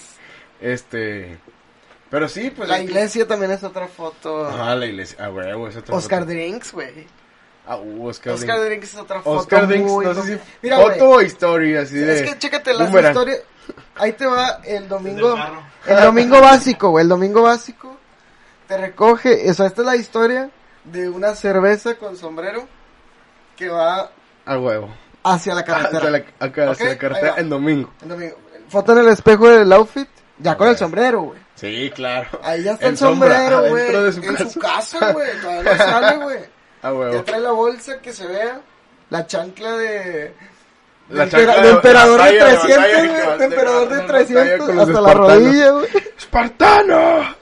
Este, 0.60 1.38
pero 2.10 2.28
sí, 2.28 2.50
pues. 2.50 2.68
La 2.68 2.80
iglesia 2.80 3.26
también 3.26 3.50
es 3.52 3.62
otra 3.64 3.88
foto. 3.88 4.46
Ajá, 4.48 4.74
la 4.76 4.86
iglesia. 4.86 5.16
Ah, 5.20 5.28
güey, 5.28 5.48
es 5.68 5.76
otra 5.76 5.94
Oscar 5.96 6.20
foto. 6.20 6.30
Drinks, 6.32 6.72
güey. 6.72 7.06
Ah, 7.66 7.76
uh, 7.78 8.06
Oscar, 8.08 8.34
Oscar 8.34 8.56
Drinks. 8.60 8.66
Drinks 8.68 8.94
es 8.94 9.00
otra 9.00 9.22
foto. 9.22 9.38
Oscar 9.40 9.66
Drinks, 9.66 9.90
muy 9.90 10.04
no 10.04 10.14
sé 10.14 10.20
bu- 10.20 10.24
si 10.26 10.40
Mira, 10.62 10.76
foto 10.78 11.08
o 11.10 11.22
historia, 11.22 11.80
así 11.80 11.94
de. 11.96 12.14
Es 12.14 12.22
que 12.30 12.38
chécate 12.38 12.74
las 12.74 12.88
boomerang. 12.88 13.12
historias. 13.12 13.40
Ahí 13.96 14.12
te 14.12 14.26
va 14.26 14.60
el 14.64 14.86
domingo. 14.88 15.34
El 15.86 16.00
domingo 16.02 16.40
básico, 16.40 16.90
güey. 16.90 17.02
El 17.04 17.08
domingo 17.08 17.42
básico. 17.42 17.96
Te 18.68 18.76
recoge. 18.76 19.50
O 19.50 19.54
sea, 19.54 19.66
esta 19.66 19.80
es 19.82 19.86
la 19.86 19.96
historia 19.96 20.50
de 20.84 21.08
una 21.08 21.34
cerveza 21.34 21.94
con 21.96 22.16
sombrero 22.16 22.68
que 23.56 23.68
va 23.70 24.10
A 24.44 24.58
huevo. 24.58 24.94
hacia 25.22 25.54
la 25.54 25.64
carretera. 25.64 25.98
Hacia 25.98 26.10
la, 26.10 26.18
acá, 26.18 26.70
hacia 26.70 26.86
Ok, 26.86 26.92
la 26.92 26.98
carretera 26.98 27.26
ahí 27.28 27.34
va. 27.36 27.40
en 27.40 27.48
domingo. 27.48 27.90
El 28.02 28.08
domingo. 28.10 28.36
Foto 28.68 28.92
en 28.92 28.98
el 28.98 29.08
espejo 29.08 29.48
del 29.48 29.72
outfit. 29.72 30.08
Ya 30.38 30.56
con 30.56 30.68
el 30.68 30.76
sombrero, 30.76 31.22
güey. 31.22 31.40
Sí, 31.54 31.90
claro. 31.94 32.28
Ahí 32.42 32.62
ya 32.64 32.72
está 32.72 32.86
el 32.88 32.98
sombrero, 32.98 33.60
güey. 33.68 33.82
adentro 33.82 34.02
de 34.04 34.12
su 34.12 34.22
En 34.22 34.34
casa. 34.34 34.50
su 34.50 34.58
casa, 34.60 35.12
güey. 35.12 35.40
Todavía 35.40 35.72
no 35.72 35.78
sale, 35.78 36.16
güey. 36.24 36.38
A 36.82 36.92
huevo. 36.92 37.14
Ya 37.14 37.24
trae 37.24 37.40
la 37.40 37.52
bolsa 37.52 37.98
que 38.00 38.12
se 38.12 38.26
vea. 38.26 38.60
La 39.10 39.26
chancla 39.26 39.72
de. 39.76 40.34
La 41.10 41.24
de, 41.26 41.30
chancla 41.30 41.56
de 41.56 41.62
de 41.62 41.70
emperador 41.70 42.22
de 42.22 42.38
batalla, 42.38 42.44
de 42.44 42.56
300, 42.56 42.76
batalla, 42.76 43.02
que 43.02 43.08
güey. 43.08 43.26
vas 43.26 43.38
De 43.38 43.44
emperador 43.44 43.88
de 43.88 43.96
batalla 43.96 44.08
300 44.18 44.66
con 44.66 44.76
los 44.76 44.88
hasta 44.88 45.00
la 45.00 45.14
rodilla, 45.14 45.70
güey. 45.70 45.86
¡Espartano! 46.18 47.36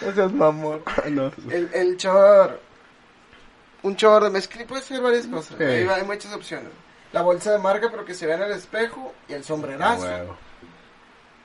Ese 0.00 0.24
es 0.24 0.32
mamón. 0.32 0.82
no. 1.10 1.32
El, 1.50 1.70
el 1.74 1.96
chor. 1.96 2.60
Un 3.82 3.96
chor 3.96 4.24
de 4.24 4.30
mezclilla 4.30 4.66
puede 4.66 4.82
ser 4.82 5.00
varias 5.00 5.26
cosas. 5.26 5.58
Hay, 5.60 5.86
hay 5.88 6.04
muchas 6.04 6.32
opciones. 6.32 6.68
La 7.12 7.22
bolsa 7.22 7.52
de 7.52 7.58
marca, 7.58 7.88
pero 7.90 8.04
que 8.04 8.14
se 8.14 8.26
vea 8.26 8.36
en 8.36 8.42
el 8.42 8.52
espejo. 8.52 9.14
Y 9.28 9.32
el 9.32 9.42
sombrerazo. 9.44 10.02
huevo. 10.04 10.36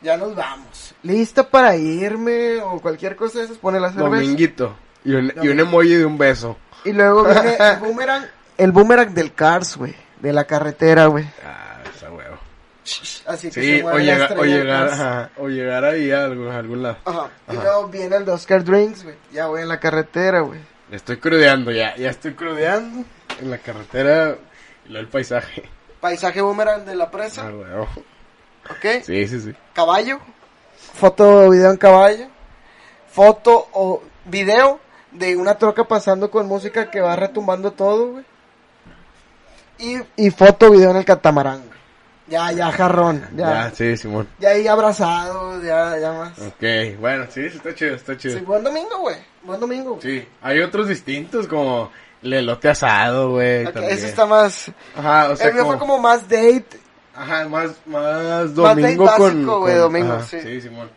Ya 0.04 0.18
nos 0.18 0.36
vamos. 0.36 0.94
¿Lista 1.04 1.50
para 1.50 1.76
irme? 1.78 2.62
O 2.62 2.80
cualquier 2.80 3.16
cosa 3.16 3.40
de 3.40 3.46
esas. 3.46 3.58
Pone 3.58 3.80
la 3.80 3.88
cerveza. 3.90 4.10
Dominguito. 4.10 4.76
Y 5.06 5.14
un, 5.14 5.34
y 5.42 5.48
un 5.48 5.60
emoji 5.60 5.96
de 5.96 6.06
un 6.06 6.18
beso. 6.18 6.58
Y 6.86 6.92
luego 6.94 7.24
viene 7.24 7.56
el 7.60 7.80
boomerang. 7.80 8.26
El 8.58 8.72
boomerang 8.72 9.14
del 9.14 9.34
Cars, 9.34 9.78
güey. 9.78 9.96
De 10.20 10.32
la 10.34 10.44
carretera, 10.46 11.08
güey. 11.08 11.26
Ah, 11.46 11.80
esa 11.96 12.12
huevo. 12.12 12.38
Así 13.26 13.48
que 13.50 13.62
Sí, 13.62 13.78
se 13.80 13.84
o, 13.86 13.98
llega- 14.00 14.34
o 14.38 14.44
llegar, 14.44 14.88
ajá, 14.90 15.30
o 15.38 15.48
llegar 15.48 15.86
ahí 15.86 16.12
a 16.12 16.26
algún, 16.26 16.50
a 16.50 16.58
algún 16.58 16.84
lado. 16.84 16.98
Ajá. 17.06 17.30
Y 17.50 17.54
luego 17.56 17.88
viene 17.88 18.18
el 18.18 18.26
de 18.26 18.32
Oscar 18.34 18.64
Drinks, 18.64 19.04
güey. 19.04 19.16
Ya 19.32 19.48
voy 19.48 19.62
en 19.62 19.70
la 19.70 19.80
carretera, 19.80 20.42
güey. 20.42 20.60
Estoy 20.92 21.18
crudeando 21.18 21.72
ya, 21.72 21.96
ya 21.96 22.10
estoy 22.10 22.34
crudeando 22.34 23.06
en 23.42 23.50
la 23.52 23.58
carretera 23.58 24.36
y 24.86 24.90
luego 24.90 25.00
el 25.06 25.08
paisaje. 25.08 25.64
Paisaje 26.02 26.42
boomerang 26.42 26.86
de 26.86 26.96
la 26.96 27.10
presa. 27.10 27.48
Ah, 27.48 27.52
huevo. 27.54 27.88
¿Ok? 28.70 29.04
Sí, 29.04 29.28
sí, 29.28 29.40
sí. 29.42 29.54
Caballo. 29.74 30.20
Foto 30.94 31.46
o 31.46 31.50
video 31.50 31.72
en 31.72 31.78
caballo. 31.78 32.28
Foto 33.12 33.68
o 33.74 34.02
video 34.26 34.80
de 35.12 35.36
una 35.36 35.58
troca 35.58 35.84
pasando 35.84 36.32
con 36.32 36.48
música 36.48 36.90
que 36.90 37.02
va 37.02 37.16
retumbando 37.16 37.72
todo, 37.72 38.12
güey. 38.14 38.26
Y, 39.80 39.98
y 40.16 40.30
foto 40.32 40.68
o 40.68 40.72
video 40.72 40.92
en 40.92 40.98
el 40.98 41.06
catamarán, 41.06 41.60
güey. 41.60 41.74
Ya, 42.28 42.52
ya, 42.54 42.72
jarrón. 42.72 43.28
Ya, 43.36 43.66
Ya. 43.70 43.72
sí, 43.76 43.98
Simón. 43.98 44.28
Ya 44.40 44.50
ahí 44.50 44.66
abrazados, 44.68 45.62
ya, 45.64 45.98
ya 46.00 46.14
más. 46.14 46.40
Ok, 46.40 46.98
bueno, 47.00 47.26
sí, 47.30 47.42
está 47.46 47.76
chido, 47.76 47.96
está 47.96 48.18
chido. 48.18 48.40
Sí, 48.40 48.46
buen 48.46 48.64
domingo, 48.64 48.98
güey. 49.00 49.18
Buen 49.44 49.60
domingo. 49.60 49.96
güey. 49.96 50.02
Sí, 50.02 50.28
hay 50.42 50.62
otros 50.62 50.88
distintos 50.88 51.48
como 51.48 51.92
el 52.22 52.34
elote 52.34 52.70
asado, 52.70 53.32
güey. 53.32 53.66
Ok, 53.66 53.74
también. 53.74 53.94
ese 53.94 54.08
está 54.08 54.26
más... 54.26 54.72
Ajá, 54.96 55.32
o 55.32 55.36
sea, 55.36 55.48
el 55.48 55.54
mío 55.54 55.64
como... 55.64 55.72
fue 55.74 55.80
como 55.80 56.00
más 56.00 56.22
date 56.24 56.66
Ajá, 57.16 57.48
más, 57.48 57.72
más 57.86 58.24
Más 58.24 58.56
domingo 58.56 59.06
básico, 59.06 59.24
con... 59.28 59.46
güey, 59.62 59.74
con- 59.74 59.82
domingo, 59.82 60.14
ajá, 60.14 60.24
sí. 60.26 60.40
Sí, 60.42 60.62
Simón. 60.62 60.90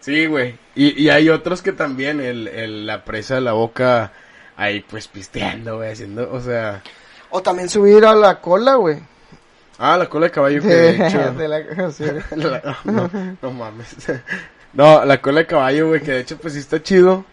Sí, 0.00 0.26
güey. 0.26 0.56
Y, 0.74 1.00
y 1.02 1.10
hay 1.10 1.28
otros 1.28 1.62
que 1.62 1.72
también, 1.72 2.20
el, 2.20 2.48
el, 2.48 2.86
la 2.86 3.04
presa 3.04 3.36
de 3.36 3.40
la 3.40 3.52
boca, 3.52 4.12
ahí 4.56 4.80
pues 4.80 5.08
pisteando, 5.08 5.76
güey, 5.76 5.92
haciendo, 5.92 6.32
o 6.32 6.40
sea... 6.40 6.82
O 7.30 7.40
también 7.42 7.68
subir 7.68 8.04
a 8.04 8.14
la 8.14 8.40
cola, 8.40 8.74
güey. 8.74 8.98
Ah, 9.78 9.96
la 9.96 10.08
cola 10.08 10.26
de 10.26 10.32
caballo 10.32 10.60
que 10.62 10.68
de 10.68 11.06
hecho... 11.08 11.32
de 11.32 11.48
la, 11.48 11.90
sí. 11.92 12.04
La- 12.36 12.76
no, 12.84 13.10
no 13.40 13.50
mames. 13.50 13.96
No, 14.72 15.04
la 15.04 15.20
cola 15.20 15.40
de 15.40 15.46
caballo, 15.46 15.88
güey, 15.88 16.00
que 16.00 16.12
de 16.12 16.20
hecho 16.20 16.36
pues 16.38 16.54
sí 16.54 16.60
está 16.60 16.82
chido. 16.82 17.24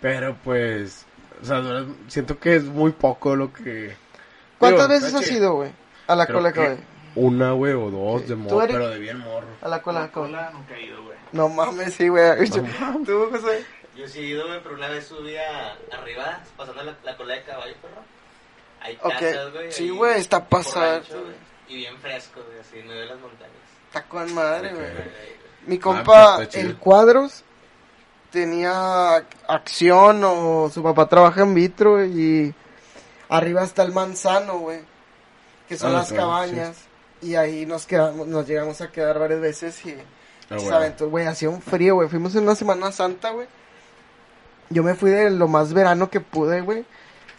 Pero 0.00 0.36
pues, 0.44 1.04
o 1.42 1.44
sea, 1.44 1.62
siento 2.06 2.38
que 2.38 2.56
es 2.56 2.64
muy 2.64 2.92
poco 2.92 3.34
lo 3.34 3.52
que... 3.52 3.94
¿Cuántas 4.58 4.88
Digo, 4.88 5.00
veces 5.00 5.14
has 5.14 5.30
ido, 5.30 5.54
güey? 5.54 5.70
A 6.06 6.14
la 6.16 6.26
Creo 6.26 6.38
cola 6.38 6.48
de 6.48 6.54
que 6.54 6.60
caballo. 6.60 6.80
Una, 7.18 7.52
güey, 7.52 7.72
o 7.72 7.90
dos 7.90 8.22
de 8.22 8.34
¿Tú, 8.34 8.36
morro, 8.40 8.66
pero 8.66 8.88
de 8.90 8.98
bien 8.98 9.18
morro. 9.18 9.46
A 9.62 9.68
la 9.68 9.82
cola 9.82 10.00
de 10.00 10.06
La 10.06 10.12
caballo. 10.12 10.32
cola 10.32 10.50
nunca 10.52 10.74
he 10.76 10.82
ido, 10.86 11.02
güey. 11.02 11.18
No 11.32 11.48
mames, 11.48 11.94
sí, 11.94 12.08
güey. 12.08 12.48
¿Tú, 12.50 13.28
José? 13.30 13.64
Yo 13.96 14.06
sí 14.08 14.20
he 14.20 14.26
ido, 14.26 14.46
güey, 14.46 14.62
pero 14.62 14.74
una 14.76 14.88
vez 14.88 15.06
subí 15.06 15.36
a, 15.36 15.76
arriba, 15.98 16.40
pasando 16.56 16.82
la, 16.84 16.96
la 17.04 17.16
cola 17.16 17.34
de 17.34 17.42
caballo, 17.42 17.74
perro. 17.82 18.02
Hay 18.80 18.96
casas, 18.96 19.52
güey. 19.52 19.66
Ok. 19.66 19.72
Sí, 19.72 19.88
güey, 19.90 20.20
está 20.20 20.38
güey, 20.38 21.02
Y 21.68 21.76
bien 21.76 21.98
fresco, 21.98 22.40
güey, 22.46 22.60
así, 22.60 22.78
en 22.78 22.86
medio 22.86 23.00
de 23.00 23.06
las 23.06 23.18
montañas. 23.20 23.52
Está 23.88 24.04
con 24.04 24.32
madre, 24.34 24.72
güey. 24.72 24.86
Mi 25.66 25.76
Ah, 25.76 25.80
compa, 25.80 26.36
pues, 26.36 26.54
el 26.54 26.76
Cuadros, 26.78 27.42
tenía 28.30 29.16
acción 29.48 30.22
o 30.24 30.70
su 30.72 30.82
papá 30.82 31.08
trabaja 31.08 31.42
en 31.42 31.54
vitro 31.54 32.04
y 32.04 32.54
arriba 33.28 33.64
está 33.64 33.82
el 33.82 33.92
manzano, 33.92 34.58
güey, 34.58 34.80
que 35.68 35.76
son 35.76 35.90
Ah, 35.94 35.98
las 35.98 36.08
claro, 36.08 36.28
cabañas. 36.28 36.87
Y 37.22 37.34
ahí 37.34 37.66
nos 37.66 37.86
quedamos, 37.86 38.26
nos 38.28 38.46
llegamos 38.46 38.80
a 38.80 38.90
quedar 38.92 39.18
varias 39.18 39.40
veces 39.40 39.84
y, 39.86 39.94
Ah, 40.50 40.56
bueno. 40.56 41.10
güey, 41.10 41.26
hacía 41.26 41.50
un 41.50 41.60
frío, 41.60 41.96
güey. 41.96 42.08
Fuimos 42.08 42.34
en 42.34 42.44
una 42.44 42.54
Semana 42.54 42.90
Santa, 42.92 43.30
güey. 43.30 43.46
Yo 44.70 44.82
me 44.82 44.94
fui 44.94 45.10
de 45.10 45.30
lo 45.30 45.46
más 45.48 45.72
verano 45.74 46.08
que 46.10 46.20
pude, 46.20 46.60
güey. 46.62 46.84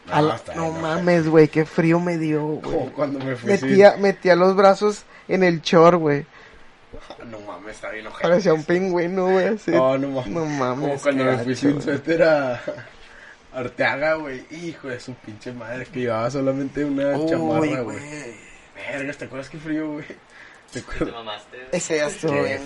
No, 0.08 0.14
A 0.14 0.22
la- 0.22 0.36
está 0.36 0.54
no 0.56 0.70
bien, 0.72 0.82
mames, 0.82 1.28
güey, 1.28 1.48
qué 1.48 1.66
frío 1.66 2.00
me 2.00 2.18
dio, 2.18 2.44
güey. 2.64 2.90
cuando 2.92 3.20
me 3.20 3.36
fui. 3.36 3.58
sí. 3.58 3.66
Metía, 3.66 3.96
metía 3.98 4.36
los 4.36 4.56
brazos 4.56 5.04
en 5.28 5.44
el 5.44 5.62
chor, 5.62 5.98
güey. 5.98 6.26
No 7.26 7.40
mames, 7.42 7.76
está 7.76 7.90
bien 7.92 8.08
ojete. 8.08 8.28
Parecía 8.28 8.54
un 8.54 8.64
pingüino, 8.64 9.28
güey, 9.32 9.48
así. 9.48 9.72
No, 9.72 9.98
no 9.98 10.08
mames. 10.10 10.28
No 10.32 10.46
mames, 10.46 10.80
Como 10.90 11.02
cuando 11.02 11.24
me 11.26 11.38
fui 11.40 11.56
sin 11.56 11.82
suéter 11.82 12.24
a 12.24 12.62
Arteaga, 13.54 14.16
güey. 14.16 14.46
Hijo 14.52 14.88
de 14.88 15.00
su 15.00 15.14
pinche 15.14 15.52
madre, 15.52 15.86
que 15.86 16.02
llevaba 16.02 16.30
solamente 16.32 16.84
una 16.86 17.18
Uy, 17.18 17.30
chamarra, 17.30 17.82
güey. 17.82 18.49
Vergas, 18.92 19.18
¿te 19.18 19.26
acuerdas 19.26 19.50
qué 19.50 19.58
frío, 19.58 19.92
güey? 19.94 20.06
¿Te 20.72 20.80
Te 20.80 20.80
acuerdas? 20.80 21.14
mamaste, 21.16 21.58
güey. 21.58 21.70
Ese 21.72 21.98
ya 21.98 22.08
estuvo 22.08 22.44
bien. 22.44 22.62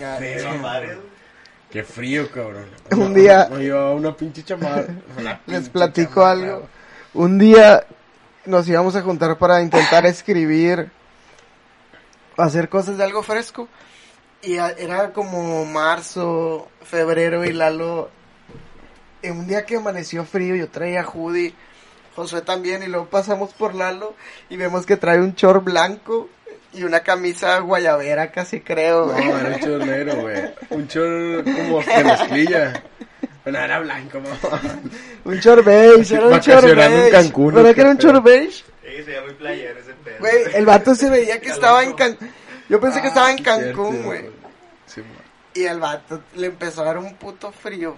Qué 1.72 1.84
frío, 1.84 2.30
cabrón. 2.32 2.66
Un 2.92 3.00
No, 3.00 3.10
día- 3.20 3.48
No 3.50 3.58
llevaba 3.58 3.92
una 3.96 4.16
pinche 4.16 4.44
chamarra. 4.44 4.86
una 5.18 5.42
Les 5.48 5.70
platico 5.70 6.22
chamarra, 6.22 6.32
algo. 6.32 6.68
Un 7.16 7.38
día 7.40 7.86
nos 8.46 8.68
íbamos 8.68 8.96
a 8.96 9.02
juntar 9.02 9.38
para 9.38 9.62
intentar 9.62 10.06
escribir, 10.06 10.92
hacer 12.38 12.70
cosas 12.70 12.98
de 12.98 13.04
algo 13.04 13.24
fresco. 13.24 13.68
Y 14.42 14.58
a- 14.58 14.72
era 14.72 15.12
como 15.14 15.66
marzo, 15.66 16.68
febrero 16.84 17.46
y 17.46 17.54
Lalo. 17.54 18.10
En 19.22 19.38
un 19.40 19.48
día 19.48 19.66
que 19.66 19.78
amaneció 19.78 20.26
frío, 20.26 20.56
yo 20.56 20.68
traía 20.70 21.06
hoodie, 21.06 21.54
Josué 22.16 22.42
también, 22.42 22.84
y 22.84 22.88
luego 22.88 23.08
pasamos 23.08 23.54
por 23.54 23.74
Lalo 23.76 24.14
y 24.50 24.58
vemos 24.58 24.86
que 24.86 24.98
trae 24.98 25.20
un 25.20 25.34
short 25.34 25.64
blanco 25.64 26.30
y 26.74 26.84
una 26.84 27.02
camisa 27.02 27.60
guayabera, 27.60 28.32
casi 28.32 28.62
creo. 28.62 29.08
No, 29.08 29.18
era 29.18 29.56
un 29.56 29.60
chor 29.60 29.86
negro, 29.86 30.16
güey. 30.22 30.54
Un 30.70 30.88
chor 30.88 31.44
como 31.44 31.82
de 31.82 32.04
mezclilla. 32.04 32.84
Bueno, 33.44 33.60
era 33.60 33.80
blanco. 33.80 34.20
Un 35.26 35.36
short 35.36 35.66
beige, 35.66 36.16
era 36.16 36.28
un 36.28 36.40
short 36.40 36.62
Vacacionando 36.64 36.84
en 36.84 37.02
beige. 37.04 37.12
Cancún, 37.12 37.54
¿Verdad 37.56 37.72
¿o 37.72 37.76
que 37.76 37.82
era 37.82 37.90
un 37.92 37.98
short 37.98 38.24
beige? 38.24 38.52
Sí, 38.54 38.64
se 38.98 39.02
veía 39.04 39.22
muy 39.22 39.34
playero 39.34 39.80
ese 39.80 39.94
pedo. 40.04 40.16
Güey, 40.20 40.34
el 40.54 40.66
vato 40.66 40.96
se 40.96 41.10
veía 41.10 41.42
que 41.42 41.50
estaba 41.50 41.84
en 41.84 41.94
Cancún. 41.94 42.30
Yo 42.70 42.80
pensé 42.80 43.02
que 43.02 43.08
Ah, 43.08 43.10
estaba 43.10 43.32
en 43.32 43.38
sí, 43.38 43.44
Cancún, 43.44 44.04
güey. 44.04 44.22
Sí. 44.86 45.02
Y 45.56 45.64
el 45.66 45.80
vato 45.80 46.22
le 46.36 46.48
empezó 46.48 46.82
a 46.82 46.86
dar 46.86 46.98
un 46.98 47.16
puto 47.16 47.52
frío. 47.52 47.94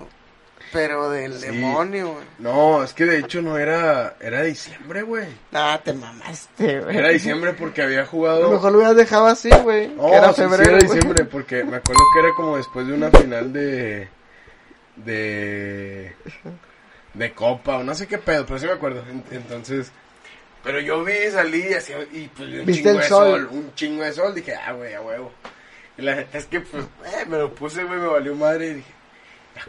Pero 0.73 1.09
del 1.09 1.33
Sí. 1.33 1.45
demonio, 1.47 2.13
güey. 2.13 2.25
No, 2.39 2.83
es 2.83 2.93
que 2.93 3.05
de 3.05 3.19
hecho 3.19 3.41
no 3.41 3.57
era. 3.57 4.15
Era 4.19 4.41
diciembre, 4.43 5.03
güey. 5.03 5.27
Nah, 5.51 5.77
te 5.77 5.93
mamaste, 5.93 6.81
güey. 6.81 6.97
Era 6.97 7.09
diciembre 7.09 7.53
porque 7.53 7.81
había 7.81 7.99
A 7.99 8.03
lo 8.03 8.07
jugado. 8.07 8.51
mejor 8.51 8.71
lo 8.71 8.77
hubieras 8.79 8.95
dejado 8.97 9.27
así, 9.27 9.49
güey. 9.63 9.87
No, 9.89 10.07
que 10.09 10.15
era 10.15 10.29
sí, 10.33 10.35
sí 10.35 10.41
febrero. 10.49 10.69
era 10.71 10.77
diciembre 10.79 11.23
porque 11.25 11.63
me 11.63 11.77
acuerdo 11.77 12.01
que 12.13 12.19
era 12.19 12.29
como 12.35 12.57
después 12.57 12.87
de 12.87 12.93
una 12.93 13.09
final 13.11 13.53
de. 13.53 14.07
de. 14.95 16.15
de 17.13 17.33
Copa 17.33 17.77
o 17.77 17.83
no 17.83 17.95
sé 17.95 18.07
qué 18.07 18.17
pedo, 18.17 18.45
pero 18.45 18.59
sí 18.59 18.65
me 18.65 18.73
acuerdo. 18.73 19.03
En- 19.09 19.23
Entonces. 19.31 19.91
Pero 20.63 20.79
yo 20.79 21.03
vi, 21.03 21.13
salí 21.31 21.63
y 21.69 21.73
hacía. 21.75 21.97
y 22.11 22.27
pues 22.35 22.49
vi 22.49 22.59
un 22.59 22.65
¿Viste 22.65 22.81
chingo 22.83 22.95
el 22.95 22.97
de 23.01 23.07
sol? 23.07 23.31
sol? 23.41 23.49
Un 23.51 23.75
chingo 23.75 24.03
de 24.03 24.11
sol. 24.13 24.33
Dije, 24.33 24.55
ah, 24.55 24.71
güey, 24.73 24.93
a 24.95 25.01
huevo. 25.01 25.31
Y 25.97 26.01
la 26.01 26.15
neta 26.15 26.37
es 26.39 26.45
que, 26.47 26.59
pues, 26.59 26.83
eh, 27.05 27.25
me 27.27 27.37
lo 27.37 27.53
puse, 27.53 27.83
güey, 27.83 27.99
me 27.99 28.07
valió 28.07 28.35
madre 28.35 28.67
y 28.69 28.73
dije. 28.75 28.91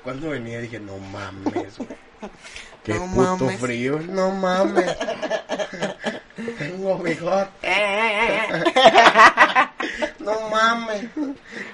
Cuando 0.02 0.30
venía 0.30 0.60
dije, 0.60 0.80
no 0.80 0.98
mames, 0.98 1.78
güey. 1.78 1.88
Qué 2.84 2.94
No 2.94 3.06
puto 3.06 3.44
mames. 3.44 3.60
frío. 3.60 4.00
No 4.08 4.30
mames. 4.30 4.86
Tengo 6.58 6.98
bigote. 6.98 7.50
no 10.20 10.48
mames. 10.50 11.04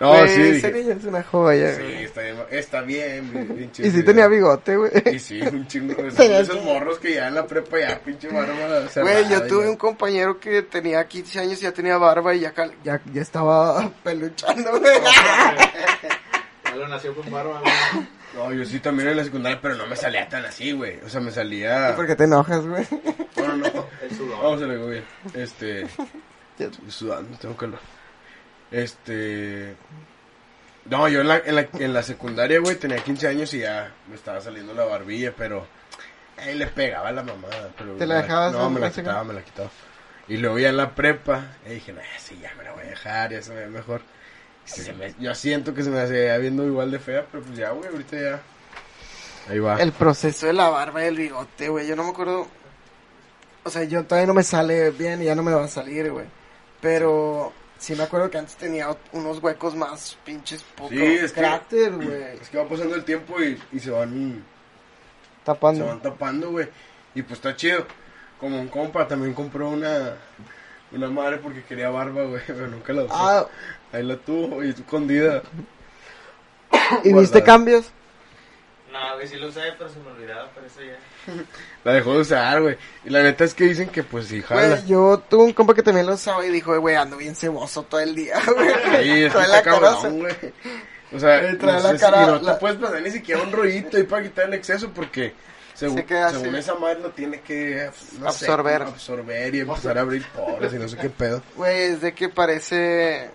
No, 0.00 0.08
Güey, 0.18 0.28
sí. 0.28 0.40
ese 0.42 0.52
dije, 0.52 0.72
niño 0.72 0.92
es 0.98 1.04
una 1.04 1.22
joya, 1.22 1.74
sí, 1.76 1.82
güey. 1.82 2.04
está 2.04 2.20
bien. 2.22 2.36
Está 2.50 2.80
bien, 2.82 3.70
Y 3.78 3.90
sí 3.90 4.02
tenía 4.02 4.28
bigote, 4.28 4.76
güey. 4.76 4.90
Y 5.12 5.18
sí, 5.18 5.40
un 5.42 5.66
chingo. 5.66 5.94
Tenía 6.16 6.40
esos 6.40 6.56
como- 6.56 6.74
morros 6.74 6.98
que 6.98 7.14
ya 7.14 7.28
en 7.28 7.34
la 7.34 7.46
prepa 7.46 7.78
ya 7.80 7.98
pinche 8.00 8.28
barba 8.28 8.54
Güey, 8.96 9.28
yo 9.28 9.42
tuve 9.46 9.64
ya. 9.64 9.70
un 9.70 9.76
compañero 9.76 10.38
que 10.40 10.62
tenía 10.62 11.06
15 11.06 11.40
años 11.40 11.58
y 11.60 11.64
ya 11.64 11.72
tenía 11.72 11.98
barba 11.98 12.34
y 12.34 12.40
ya, 12.40 12.52
ya, 12.84 13.00
ya 13.12 13.22
estaba 13.22 13.90
peluchando, 14.02 14.78
güey. 14.78 15.00
Ya 15.02 16.20
lo 16.76 16.88
nació 16.88 17.14
con 17.14 17.30
barba, 17.30 17.60
güey. 17.60 17.72
No, 18.34 18.50
yo 18.50 18.64
sí 18.64 18.80
también 18.80 19.10
en 19.10 19.18
la 19.18 19.24
secundaria, 19.24 19.58
pero 19.60 19.74
no 19.74 19.86
me 19.86 19.94
salía 19.94 20.26
tan 20.26 20.42
así, 20.46 20.72
güey. 20.72 20.98
O 21.04 21.08
sea, 21.10 21.20
me 21.20 21.30
salía... 21.30 21.90
¿Y 21.90 21.92
por 21.92 22.06
qué 22.06 22.16
te 22.16 22.24
enojas, 22.24 22.66
güey? 22.66 22.86
Bueno, 23.36 23.56
no. 23.58 23.66
El 24.02 24.16
sudor. 24.16 24.42
Vamos 24.42 24.62
a 24.62 24.66
ver, 24.66 24.78
bien. 24.78 25.04
Este. 25.34 25.82
Estoy 26.58 26.90
sudando, 26.90 27.36
tengo 27.38 27.54
calor. 27.56 27.78
Este. 28.70 29.76
No, 30.86 31.08
yo 31.08 31.20
en 31.20 31.28
la, 31.28 31.42
en 31.44 31.54
la, 31.56 31.68
en 31.74 31.92
la 31.92 32.02
secundaria, 32.02 32.58
güey, 32.58 32.76
tenía 32.76 32.96
15 32.98 33.28
años 33.28 33.52
y 33.54 33.60
ya 33.60 33.92
me 34.08 34.14
estaba 34.14 34.40
saliendo 34.40 34.72
la 34.72 34.84
barbilla, 34.84 35.34
pero. 35.36 35.66
Ahí 36.38 36.54
le 36.54 36.66
pegaba 36.66 37.08
a 37.08 37.12
la 37.12 37.22
mamada. 37.22 37.70
Pero 37.76 37.96
¿Te 37.96 38.06
la 38.06 38.22
dejabas 38.22 38.52
No, 38.52 38.70
me 38.70 38.80
la 38.80 38.90
quitaba, 38.90 39.22
me 39.24 39.34
la 39.34 39.42
quitaba. 39.42 39.70
Y 40.28 40.38
luego 40.38 40.58
ya 40.58 40.70
en 40.70 40.76
la 40.78 40.94
prepa, 40.94 41.56
y 41.66 41.74
dije, 41.74 41.92
no, 41.92 42.00
sí, 42.18 42.38
ya 42.40 42.54
me 42.56 42.64
la 42.64 42.72
voy 42.72 42.84
a 42.84 42.86
dejar, 42.86 43.30
ya 43.30 43.42
se 43.42 43.52
me 43.52 43.60
ve 43.60 43.68
mejor. 43.68 44.00
Se 44.64 44.92
me- 44.92 45.14
yo 45.18 45.34
siento 45.34 45.74
que 45.74 45.82
se 45.82 45.90
me 45.90 46.00
hace 46.00 46.36
viendo 46.38 46.64
igual 46.66 46.90
de 46.90 46.98
fea, 46.98 47.26
pero 47.30 47.42
pues 47.44 47.58
ya, 47.58 47.70
güey, 47.70 47.88
ahorita 47.90 48.16
ya. 48.20 48.40
Ahí 49.48 49.58
va. 49.58 49.76
El 49.82 49.92
proceso 49.92 50.46
de 50.46 50.52
la 50.52 50.68
barba 50.68 51.02
y 51.04 51.08
el 51.08 51.16
bigote, 51.16 51.68
güey. 51.68 51.86
Yo 51.86 51.96
no 51.96 52.04
me 52.04 52.10
acuerdo. 52.10 52.46
O 53.64 53.70
sea, 53.70 53.84
yo 53.84 54.04
todavía 54.04 54.26
no 54.26 54.34
me 54.34 54.42
sale 54.42 54.90
bien 54.90 55.22
y 55.22 55.26
ya 55.26 55.34
no 55.34 55.42
me 55.42 55.52
va 55.52 55.64
a 55.64 55.68
salir, 55.68 56.10
güey. 56.10 56.26
Pero 56.80 57.52
sí 57.78 57.94
me 57.94 58.04
acuerdo 58.04 58.30
que 58.30 58.38
antes 58.38 58.54
tenía 58.56 58.88
unos 59.12 59.42
huecos 59.42 59.74
más 59.74 60.16
pinches 60.24 60.62
poco. 60.62 60.90
Sí, 60.90 61.02
es 61.02 61.32
que- 61.32 61.40
cráter, 61.40 61.92
güey. 61.96 62.22
Es 62.40 62.48
que 62.48 62.58
va 62.58 62.68
pasando 62.68 62.94
el 62.94 63.04
tiempo 63.04 63.40
y, 63.42 63.60
y 63.72 63.80
se 63.80 63.90
van. 63.90 64.44
Se 65.38 65.44
Tapando. 65.44 65.86
van 65.86 66.00
tapando, 66.02 66.50
güey. 66.52 66.68
Y 67.14 67.22
pues 67.22 67.34
está 67.38 67.54
chido. 67.56 67.84
Como 68.38 68.60
un 68.60 68.68
compa 68.68 69.06
también 69.06 69.34
compró 69.34 69.68
una 69.70 70.16
una 70.94 71.08
madre 71.08 71.38
porque 71.38 71.62
quería 71.62 71.90
barba, 71.90 72.24
güey, 72.24 72.42
pero 72.46 72.66
nunca 72.68 72.92
la 72.92 73.04
usó. 73.04 73.14
Ah, 73.14 73.46
Ahí 73.92 74.02
la 74.02 74.16
tuvo 74.16 74.62
y 74.64 74.70
escondida. 74.70 75.42
¿y 77.04 77.12
viste 77.12 77.42
cambios? 77.42 77.90
No, 78.92 79.14
güey, 79.14 79.26
sí 79.26 79.36
lo 79.36 79.48
usé, 79.48 79.60
pero 79.78 79.88
se 79.90 79.98
me 80.00 80.10
olvidaba, 80.10 80.48
por 80.50 80.64
eso 80.64 80.80
ya. 80.82 81.32
La 81.84 81.92
dejó 81.94 82.12
de 82.14 82.20
usar, 82.20 82.60
güey. 82.60 82.76
Y 83.04 83.10
la 83.10 83.22
neta 83.22 83.44
es 83.44 83.54
que 83.54 83.64
dicen 83.64 83.88
que 83.88 84.02
pues 84.02 84.26
sí 84.26 84.42
jala. 84.42 84.68
Güey, 84.76 84.86
yo 84.86 85.22
tuve 85.30 85.44
un 85.44 85.52
compa 85.54 85.74
que 85.74 85.82
también 85.82 86.06
lo 86.06 86.12
usaba 86.14 86.44
y 86.44 86.50
dijo, 86.50 86.78
güey, 86.78 86.94
ando 86.96 87.16
bien 87.16 87.34
ceboso 87.34 87.82
todo 87.84 88.00
el 88.00 88.14
día, 88.14 88.38
güey. 88.54 88.68
Ahí 88.70 89.22
es 89.24 89.32
que 89.32 89.38
Trae 89.38 89.44
está 89.44 89.46
la 89.48 89.62
cara 89.62 89.80
cabrón, 89.92 90.18
güey. 90.20 90.34
O 91.14 91.18
sea, 91.18 91.40
trae 91.58 91.76
no 91.76 91.82
la 91.82 91.90
sé 91.92 91.98
cara- 91.98 92.26
no 92.26 92.38
la- 92.40 92.54
te 92.54 92.60
puedes 92.60 92.76
pasar 92.78 93.00
ni 93.02 93.10
siquiera 93.10 93.42
un 93.42 93.52
rollito 93.52 93.96
ahí 93.96 94.02
para 94.04 94.22
quitar 94.22 94.46
el 94.46 94.54
exceso 94.54 94.90
porque 94.90 95.32
según, 95.74 95.96
Se 95.98 96.04
queda 96.04 96.30
según 96.30 96.48
así. 96.48 96.56
esa 96.58 96.74
madre 96.74 97.00
lo 97.00 97.10
tiene 97.10 97.40
que 97.40 97.90
no 98.20 98.28
Absorber. 98.28 98.82
absorber 98.82 99.54
y 99.54 99.60
empezar 99.60 99.98
a 99.98 100.00
abrir 100.02 100.24
poros 100.28 100.72
y 100.72 100.76
no 100.78 100.88
sé 100.88 100.96
qué 100.96 101.10
pedo. 101.10 101.42
Güey, 101.56 101.82
es 101.82 102.00
de 102.00 102.12
que 102.14 102.28
parece 102.28 103.30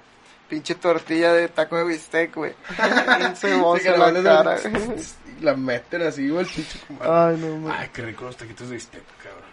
pinche 0.50 0.76
tortilla 0.76 1.34
de 1.34 1.48
taco 1.50 1.78
de 1.78 1.84
bistec, 1.86 2.34
güey. 2.36 2.54
Que 3.42 3.48
en 3.48 4.00
la 4.00 4.12
la 4.12 4.12
van 4.12 4.18
a 4.18 4.24
cara. 4.24 4.58
la 5.42 5.56
meten 5.56 6.02
así, 6.04 6.30
güey, 6.30 6.46
el 6.46 6.52
pinche 6.52 6.80
Ay, 7.02 7.38
no, 7.38 7.58
mames. 7.58 7.80
Ay, 7.80 7.90
qué 7.94 8.02
rico 8.04 8.26
los 8.26 8.38
taquitos 8.38 8.70
de 8.70 8.76
bistec, 8.76 9.04
cabrón. 9.24 9.44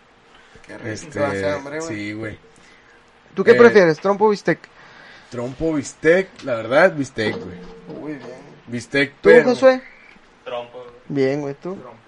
Qué 0.66 0.78
rico, 0.78 0.88
Este, 0.90 1.24
hace 1.24 1.50
hambre, 1.50 1.78
güey. 1.80 1.88
sí, 1.96 2.12
güey. 2.12 2.38
¿Tú 3.34 3.42
qué 3.44 3.50
Eh, 3.50 3.54
prefieres, 3.56 3.98
trompo 3.98 4.26
o 4.26 4.30
bistec? 4.30 4.60
Trompo, 5.30 5.74
bistec, 5.74 6.28
la 6.44 6.54
verdad, 6.54 6.92
bistec, 6.94 7.34
güey. 7.36 7.58
Muy 8.00 8.12
bien. 8.12 8.44
Bistec, 8.68 9.10
¿Tú, 9.14 9.16
pero- 9.22 9.44
Josué? 9.50 9.82
Trompo, 10.44 10.78
güey. 10.78 10.90
Bien, 11.08 11.40
güey, 11.40 11.54
¿tú? 11.54 11.74
Trompo. 11.74 12.03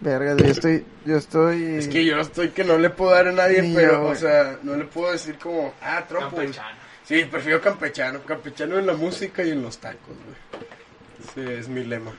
Verga, 0.00 0.36
yo 0.36 0.44
estoy, 0.44 0.84
yo 1.04 1.16
estoy... 1.16 1.76
Es 1.76 1.88
que 1.88 2.04
yo 2.04 2.20
estoy 2.20 2.50
que 2.50 2.64
no 2.64 2.78
le 2.78 2.90
puedo 2.90 3.12
dar 3.12 3.28
a 3.28 3.32
nadie, 3.32 3.62
Ni 3.62 3.74
pero, 3.74 3.92
yo, 3.92 4.08
o 4.08 4.14
sea, 4.14 4.58
no 4.62 4.76
le 4.76 4.84
puedo 4.84 5.10
decir 5.12 5.38
como, 5.38 5.72
ah, 5.82 6.04
trompo. 6.06 6.36
Campechano. 6.36 6.76
Sí, 7.04 7.24
prefiero 7.24 7.60
campechano. 7.60 8.20
Campechano 8.22 8.78
en 8.78 8.86
la 8.86 8.92
música 8.94 9.42
y 9.42 9.50
en 9.50 9.62
los 9.62 9.78
tacos, 9.78 10.16
güey. 10.16 11.46
Ese 11.46 11.58
es 11.60 11.68
mi 11.68 11.84
lema. 11.84 12.12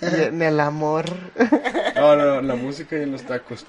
Y 0.00 0.22
en 0.24 0.42
el 0.42 0.60
amor. 0.60 1.06
No, 1.96 2.14
no, 2.16 2.40
la 2.40 2.54
música 2.54 2.96
y 2.96 3.02
en 3.02 3.12
los 3.12 3.22
tacos. 3.24 3.66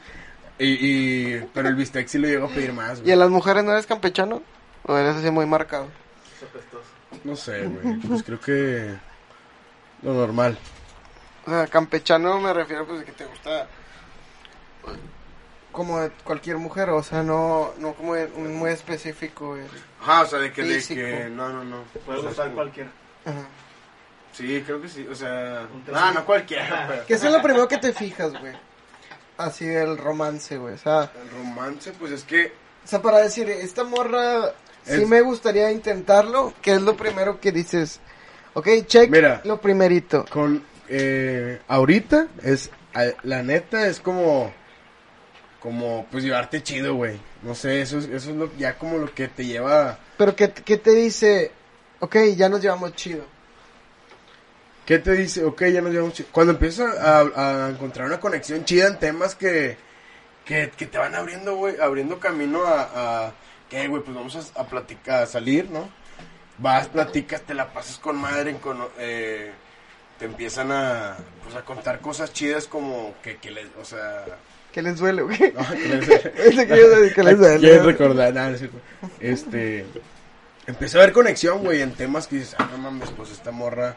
Y, 0.60 0.66
y, 0.66 1.46
pero 1.54 1.70
el 1.70 1.76
bistec 1.76 2.08
sí 2.08 2.18
lo 2.18 2.28
llego 2.28 2.46
a 2.46 2.50
pedir 2.50 2.74
más, 2.74 3.00
¿Y 3.00 3.02
güey. 3.02 3.14
en 3.14 3.20
las 3.20 3.30
mujeres 3.30 3.64
no 3.64 3.72
eres 3.72 3.88
campechano? 3.88 4.44
¿O 4.84 4.98
eres 4.98 5.16
así 5.16 5.32
muy 5.32 5.46
marcado? 5.46 5.88
Es 6.38 6.44
apestoso. 6.44 6.84
No 7.24 7.36
sé, 7.36 7.66
güey. 7.66 7.98
Pues 8.00 8.24
creo 8.24 8.40
que 8.40 8.94
lo 10.04 10.14
normal. 10.14 10.58
O 11.50 11.52
sea, 11.52 11.66
campechano 11.66 12.40
me 12.40 12.54
refiero 12.54 12.86
pues 12.86 13.00
de 13.00 13.06
que 13.06 13.12
te 13.12 13.26
gusta 13.26 13.68
como 15.72 16.00
de 16.00 16.12
cualquier 16.24 16.58
mujer, 16.58 16.90
o 16.90 17.02
sea, 17.02 17.24
no, 17.24 17.74
no 17.80 17.94
como 17.94 18.14
de 18.16 18.26
un 18.36 18.56
muy 18.56 18.70
específico. 18.72 19.58
Ajá, 20.02 20.22
o 20.22 20.26
sea, 20.28 20.40
de 20.40 20.52
que, 20.52 20.64
de 20.64 20.84
que, 20.84 21.30
no, 21.32 21.50
no, 21.50 21.64
no. 21.64 21.84
Puede 22.06 22.20
O 22.20 22.22
sea, 22.22 22.30
gustar 22.30 22.52
cualquiera. 22.54 22.90
Ajá. 23.26 23.42
Sí, 24.34 24.62
creo 24.66 24.80
que 24.82 24.88
sí, 24.90 25.08
o 25.10 25.16
sea, 25.16 25.68
no, 25.92 26.12
no 26.12 26.26
cualquiera, 26.26 26.86
pero. 26.88 27.06
¿Qué 27.08 27.14
es 27.16 27.24
lo 27.24 27.42
primero 27.42 27.68
que 27.68 27.78
te 27.78 27.94
fijas, 27.94 28.32
güey? 28.40 28.54
Así 29.38 29.66
el 29.66 29.98
romance, 29.98 30.58
güey. 30.58 30.74
O 30.74 30.78
sea, 30.78 31.12
El 31.20 31.30
romance, 31.32 31.92
pues 31.94 32.12
es 32.12 32.24
que 32.24 32.54
o 32.84 32.88
sea, 32.88 33.02
para 33.02 33.20
decir, 33.20 33.50
esta 33.50 33.84
morra 33.84 34.54
sí 34.84 35.02
Es- 35.02 35.08
me 35.08 35.22
gustaría 35.22 35.72
intentarlo, 35.72 36.54
¿qué 36.62 36.74
es 36.74 36.82
lo 36.82 36.96
primero 36.96 37.40
que 37.40 37.52
dices? 37.52 38.00
Ok, 38.56 38.68
check 38.88 39.10
Mira. 39.12 39.42
lo 39.46 39.62
primerito. 39.62 40.26
con 40.30 40.64
eh, 40.90 41.62
ahorita 41.68 42.28
es 42.44 42.72
la 43.24 43.44
neta 43.44 43.88
es 43.88 44.00
como 44.00 44.54
como 45.60 46.06
pues 46.10 46.24
llevarte 46.24 46.64
chido 46.64 46.96
güey 46.96 47.20
no 47.44 47.54
sé 47.56 47.82
eso 47.82 48.00
es, 48.00 48.06
eso 48.06 48.32
es 48.32 48.36
lo, 48.36 48.56
ya 48.58 48.78
como 48.78 48.98
lo 48.98 49.14
que 49.14 49.28
te 49.28 49.46
lleva 49.46 50.00
Pero 50.18 50.36
¿qué, 50.36 50.52
qué 50.52 50.78
te 50.78 50.92
dice? 50.92 51.52
Ok, 52.00 52.16
ya 52.36 52.50
nos 52.50 52.62
llevamos 52.62 52.94
chido. 52.96 53.26
qué 54.86 55.00
te 55.00 55.12
dice 55.14 55.44
ok 55.46 55.64
ya 55.72 55.82
nos 55.82 55.92
llevamos 55.92 56.14
chido 56.14 56.30
cuando 56.32 56.54
empiezas 56.54 56.98
a, 56.98 57.20
a 57.66 57.70
encontrar 57.70 58.08
una 58.08 58.20
conexión 58.20 58.66
chida 58.66 58.88
en 58.88 59.00
temas 59.00 59.36
que 59.36 59.78
que, 60.46 60.72
que 60.76 60.88
te 60.88 60.98
van 60.98 61.14
abriendo 61.14 61.56
güey 61.56 61.80
abriendo 61.80 62.20
camino 62.20 62.66
a, 62.66 63.28
a 63.28 63.34
que 63.70 63.88
güey 63.88 64.02
pues 64.02 64.16
vamos 64.16 64.36
a, 64.36 64.62
a 64.62 64.66
platicar 64.66 65.24
a 65.24 65.26
salir 65.28 65.70
no 65.70 65.88
vas 66.58 66.88
platicas 66.88 67.42
te 67.44 67.54
la 67.54 67.72
pasas 67.72 68.00
con 68.00 68.18
madre 68.18 68.56
con 68.58 68.80
eh, 68.98 69.52
te 70.20 70.26
empiezan 70.26 70.72
a 70.72 71.16
pues 71.44 71.56
a 71.56 71.64
contar 71.66 72.00
cosas 72.02 72.32
chidas 72.34 72.68
como 72.68 73.16
que, 73.24 73.38
que 73.38 73.50
les 73.52 73.68
o 73.82 73.86
sea 73.86 74.26
¿Qué 74.72 74.84
les 74.84 74.98
duele, 74.98 75.24
güey? 75.24 75.38
No, 75.56 75.68
que 75.72 75.88
les- 75.88 76.10
Ese 76.26 76.68
que 76.68 77.12
que 77.16 77.24
les 77.24 77.38
duele. 77.40 77.60
Quieres 77.60 77.86
recordar, 77.86 78.32
nada. 78.34 78.56
Este. 79.20 79.86
Empezó 80.68 81.00
a 81.00 81.02
haber 81.02 81.14
conexión, 81.14 81.64
güey, 81.64 81.82
en 81.82 81.94
temas 81.94 82.28
que 82.28 82.36
dices, 82.36 82.56
ah, 82.60 82.70
no 82.72 82.78
mames, 82.78 83.10
pues 83.12 83.32
esta 83.32 83.50
morra. 83.50 83.96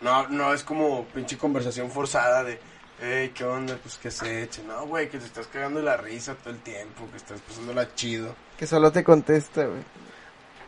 No, 0.00 0.26
no 0.28 0.54
es 0.54 0.62
como 0.62 1.04
pinche 1.06 1.36
conversación 1.36 1.90
forzada 1.90 2.42
de, 2.44 2.58
hey, 3.02 3.32
¿qué 3.34 3.44
onda? 3.44 3.76
Pues 3.82 3.96
que 3.96 4.10
se 4.10 4.42
eche. 4.44 4.62
No, 4.66 4.86
güey, 4.86 5.10
que 5.10 5.18
te 5.18 5.26
estás 5.26 5.46
cagando 5.48 5.82
la 5.82 5.98
risa 5.98 6.34
todo 6.34 6.54
el 6.54 6.60
tiempo, 6.60 7.06
que 7.10 7.18
estás 7.18 7.40
pasándola 7.42 7.94
chido. 7.94 8.34
Que 8.56 8.66
solo 8.66 8.90
te 8.90 9.04
contesta, 9.04 9.66
güey. 9.66 9.82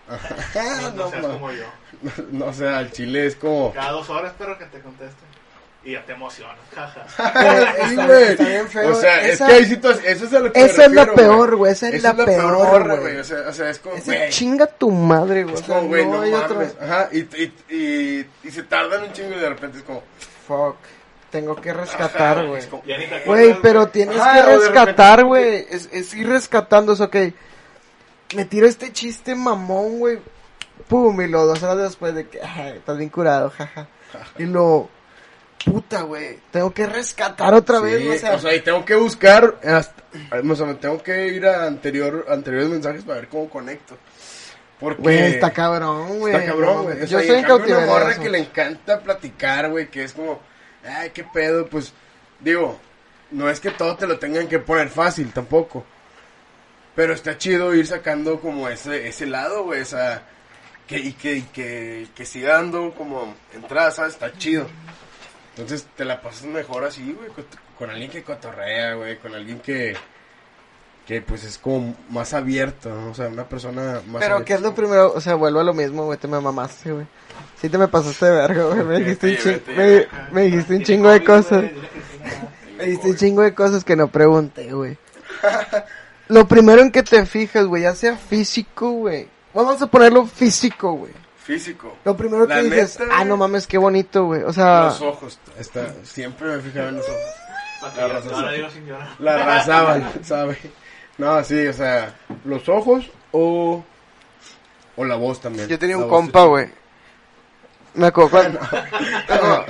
No, 0.08 0.90
no, 0.92 1.10
seas 1.10 1.22
no, 1.22 1.32
como 1.32 1.52
yo. 1.52 1.64
no, 2.32 2.46
o 2.46 2.52
sea, 2.52 2.78
al 2.78 2.92
chile 2.92 3.26
es 3.26 3.36
como. 3.36 3.72
Cada 3.72 3.92
dos 3.92 4.08
horas, 4.10 4.32
perro, 4.38 4.58
que 4.58 4.64
te 4.66 4.80
conteste. 4.80 5.16
Y 5.84 5.92
ya 5.92 6.04
te 6.04 6.12
emocionas, 6.12 6.56
jaja. 6.74 7.06
Sí, 7.88 7.90
está- 7.92 8.06
güey. 8.06 8.22
está 8.24 8.44
bien 8.44 8.68
feo. 8.68 8.90
O 8.90 8.94
sea, 8.94 9.22
Esa- 9.26 9.44
es 9.46 9.50
que 9.50 9.56
hay 9.58 9.64
situaciones. 9.66 10.10
Eso 10.10 10.24
es 10.24 10.32
lo 10.42 10.52
que 10.52 10.60
Esa 10.64 10.84
es 10.86 10.92
la 10.92 11.06
peor, 11.14 11.56
güey. 11.56 11.72
Esa 11.72 11.88
es 11.88 12.02
la 12.02 12.14
peor, 12.14 13.00
güey. 13.00 13.16
O 13.18 13.24
sea, 13.24 13.38
o 13.48 13.52
sea, 13.52 13.70
es 13.70 13.78
como, 13.78 13.94
Ese 13.94 14.16
güey. 14.16 14.28
chinga 14.30 14.66
tu 14.66 14.90
madre, 14.90 15.44
güey. 15.44 15.54
Es 15.54 15.62
como, 15.62 15.82
güey, 15.82 16.04
no, 16.04 16.24
no 16.24 16.30
mames. 16.48 16.74
Ajá, 16.80 17.08
y, 17.12 17.20
y, 17.20 17.52
y, 17.70 18.26
y 18.44 18.50
se 18.50 18.64
tardan 18.64 19.04
un 19.04 19.12
chingo 19.12 19.30
y 19.36 19.38
de 19.40 19.48
repente 19.48 19.78
es 19.78 19.84
como. 19.84 20.02
Fuck. 20.46 20.76
Tengo 21.30 21.54
que 21.56 21.72
rescatar, 21.72 22.44
güey. 22.46 22.58
es 22.60 22.66
como- 22.66 22.82
Ya 22.84 22.98
ni 22.98 23.06
te 23.06 23.16
acuerdas, 23.16 23.46
Güey, 23.46 23.62
pero 23.62 23.88
tienes 23.88 24.18
Ajá, 24.18 24.34
que 24.34 24.56
rescatar, 24.56 25.24
güey. 25.24 25.66
Es, 25.70 25.88
es 25.92 26.12
ir 26.14 26.28
rescatando, 26.28 26.94
es 26.94 27.00
ok. 27.00 27.16
Me 28.34 28.44
tiro 28.44 28.66
este 28.66 28.92
chiste 28.92 29.34
mamón, 29.34 29.98
güey. 29.98 30.18
Pum, 30.86 31.20
y 31.20 31.26
lo 31.28 31.46
dos 31.46 31.62
horas 31.62 31.78
después 31.78 32.14
de 32.14 32.28
que, 32.28 32.40
ay, 32.42 32.74
estás 32.76 32.96
bien 32.96 33.10
curado, 33.10 33.50
jaja. 33.50 33.88
Y 34.38 34.44
lo, 34.44 34.88
puta, 35.64 36.02
güey. 36.02 36.38
Tengo 36.50 36.72
que 36.72 36.86
rescatar 36.86 37.54
otra 37.54 37.80
vez, 37.80 37.98
Sí, 37.98 38.06
güey, 38.06 38.34
o 38.34 38.38
sea, 38.38 38.54
y 38.54 38.60
tengo 38.60 38.84
que 38.84 38.94
buscar, 38.94 39.58
hasta, 39.64 40.02
o 40.30 40.54
sea, 40.54 40.66
me 40.66 40.74
tengo 40.74 41.02
que 41.02 41.28
ir 41.28 41.46
a 41.46 41.66
anterior, 41.66 42.26
anteriores 42.28 42.68
mensajes 42.68 43.02
para 43.02 43.20
ver 43.20 43.28
cómo 43.28 43.48
conecto. 43.48 43.96
Porque 44.78 45.02
güey, 45.02 45.18
está 45.18 45.50
cabrón, 45.50 46.20
güey. 46.20 46.34
está 46.34 46.46
cabrón, 46.46 46.76
no, 46.76 46.82
güey. 46.84 46.98
O 46.98 47.00
Yo 47.00 47.06
sea, 47.06 47.18
y 47.18 47.22
estoy 47.22 47.38
en 47.38 47.44
cambio 47.44 47.76
una 47.76 47.86
morra 47.86 48.12
eso. 48.12 48.22
que 48.22 48.30
le 48.30 48.38
encanta 48.38 49.00
platicar, 49.00 49.70
güey, 49.70 49.88
que 49.88 50.04
es 50.04 50.12
como, 50.12 50.40
ay, 50.84 51.10
qué 51.10 51.24
pedo, 51.24 51.66
pues, 51.66 51.92
digo, 52.38 52.78
no 53.32 53.50
es 53.50 53.58
que 53.58 53.70
todo 53.70 53.96
te 53.96 54.06
lo 54.06 54.18
tengan 54.18 54.46
que 54.46 54.60
poner 54.60 54.88
fácil 54.88 55.32
tampoco. 55.32 55.84
Pero 56.98 57.12
está 57.12 57.38
chido 57.38 57.76
ir 57.76 57.86
sacando 57.86 58.40
como 58.40 58.68
ese, 58.68 59.06
ese 59.06 59.24
lado, 59.24 59.62
güey, 59.62 59.82
o 59.82 59.84
sea, 59.84 60.24
que, 60.88 60.98
y 60.98 61.12
que, 61.12 61.34
y 61.36 61.42
que, 61.42 62.08
que 62.12 62.26
siga 62.26 62.54
dando 62.54 62.92
como 62.92 63.36
entrada, 63.54 63.92
¿sabes? 63.92 64.14
Está 64.14 64.32
chido. 64.36 64.66
Entonces 65.50 65.86
te 65.96 66.04
la 66.04 66.20
pasas 66.20 66.46
mejor 66.46 66.82
así, 66.82 67.12
güey, 67.16 67.28
con, 67.30 67.44
con 67.78 67.90
alguien 67.90 68.10
que 68.10 68.24
cotorrea, 68.24 68.94
güey, 68.94 69.16
con 69.18 69.32
alguien 69.32 69.60
que, 69.60 69.94
que 71.06 71.20
pues 71.22 71.44
es 71.44 71.56
como 71.58 71.94
más 72.10 72.34
abierto, 72.34 72.88
¿no? 72.88 73.10
O 73.10 73.14
sea, 73.14 73.28
una 73.28 73.48
persona 73.48 74.02
más 74.08 74.20
Pero, 74.20 74.44
¿qué 74.44 74.54
es 74.54 74.60
lo 74.60 74.74
primero? 74.74 75.12
O 75.14 75.20
sea, 75.20 75.36
vuelvo 75.36 75.60
a 75.60 75.64
lo 75.64 75.74
mismo, 75.74 76.04
güey. 76.04 76.18
Te 76.18 76.26
me 76.26 76.40
mamaste, 76.40 76.90
güey. 76.90 77.06
Sí 77.60 77.68
te 77.68 77.78
me 77.78 77.86
pasaste 77.86 78.26
de 78.26 78.32
verga, 78.32 78.64
güey. 78.64 78.82
Me 78.82 78.98
dijiste 78.98 79.26
un, 79.28 79.32
Vete, 79.34 79.62
ching- 79.62 79.76
vete, 79.76 80.08
me, 80.32 80.32
me 80.32 80.42
dijiste 80.46 80.74
un 80.74 80.82
chingo 80.82 81.10
de 81.10 81.22
cosas. 81.22 81.64
Me 82.76 82.86
dijiste 82.86 83.10
un 83.10 83.16
chingo 83.16 83.42
de 83.42 83.54
cosas 83.54 83.84
que 83.84 83.94
no 83.94 84.08
pregunté, 84.08 84.72
güey. 84.72 84.98
Lo 86.28 86.46
primero 86.46 86.82
en 86.82 86.90
que 86.92 87.02
te 87.02 87.24
fijas, 87.26 87.66
güey, 87.66 87.82
ya 87.82 87.94
sea 87.94 88.16
físico, 88.16 88.90
güey. 88.90 89.28
Vamos 89.54 89.80
a 89.80 89.86
ponerlo 89.86 90.26
físico, 90.26 90.92
güey. 90.92 91.12
Físico. 91.42 91.96
Lo 92.04 92.16
primero 92.16 92.46
La 92.46 92.56
que 92.56 92.62
dices, 92.64 92.98
ah, 93.10 93.24
no 93.24 93.36
mames, 93.38 93.66
qué 93.66 93.78
bonito, 93.78 94.26
güey. 94.26 94.42
O 94.42 94.52
sea, 94.52 94.84
Los 94.84 95.00
ojos, 95.00 95.38
está, 95.58 95.94
siempre 96.04 96.56
me 96.56 96.62
fijaba 96.62 96.90
en 96.90 96.96
los 96.96 97.06
ojos. 97.08 97.96
La 97.96 98.08
raza. 98.08 98.52
La 99.18 99.34
arrasaban, 99.34 100.12
¿sabe? 100.22 100.58
No, 101.16 101.42
sí, 101.42 101.66
o 101.66 101.72
sea, 101.72 102.14
los 102.44 102.68
ojos 102.68 103.10
o, 103.32 103.82
o 104.96 105.04
la 105.04 105.16
voz 105.16 105.40
también. 105.40 105.66
yo 105.68 105.78
tenía 105.78 105.96
La 105.96 106.04
un 106.04 106.08
compa, 106.10 106.44
güey. 106.44 106.68
Me 107.94 108.06
acuerdo 108.08 108.30
cuando... 108.30 108.60
No. 109.28 109.64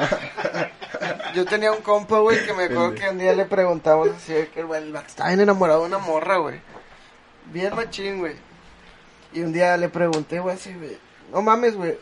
Yo 1.35 1.45
tenía 1.45 1.73
un 1.73 1.83
compa, 1.83 2.19
güey, 2.19 2.45
que 2.45 2.53
me 2.53 2.65
acuerdo 2.65 2.95
que 2.95 3.09
un 3.09 3.19
día 3.19 3.33
le 3.35 3.45
preguntamos 3.45 4.09
así, 4.09 4.33
que, 4.53 4.63
güey, 4.63 4.83
el 4.83 4.93
vato 4.93 5.09
estaba 5.09 5.29
bien 5.31 5.41
enamorado 5.41 5.81
de 5.81 5.87
una 5.87 5.99
morra, 5.99 6.39
güey. 6.39 6.61
Bien 7.47 7.75
machín, 7.75 8.19
güey. 8.19 8.37
Y 9.33 9.41
un 9.41 9.53
día 9.53 9.77
le 9.77 9.89
pregunté, 9.89 10.41
güey, 10.41 10.57
así, 10.57 10.73
güey, 10.75 10.99
no 11.33 11.43
mames, 11.43 11.77
güey. 11.77 11.99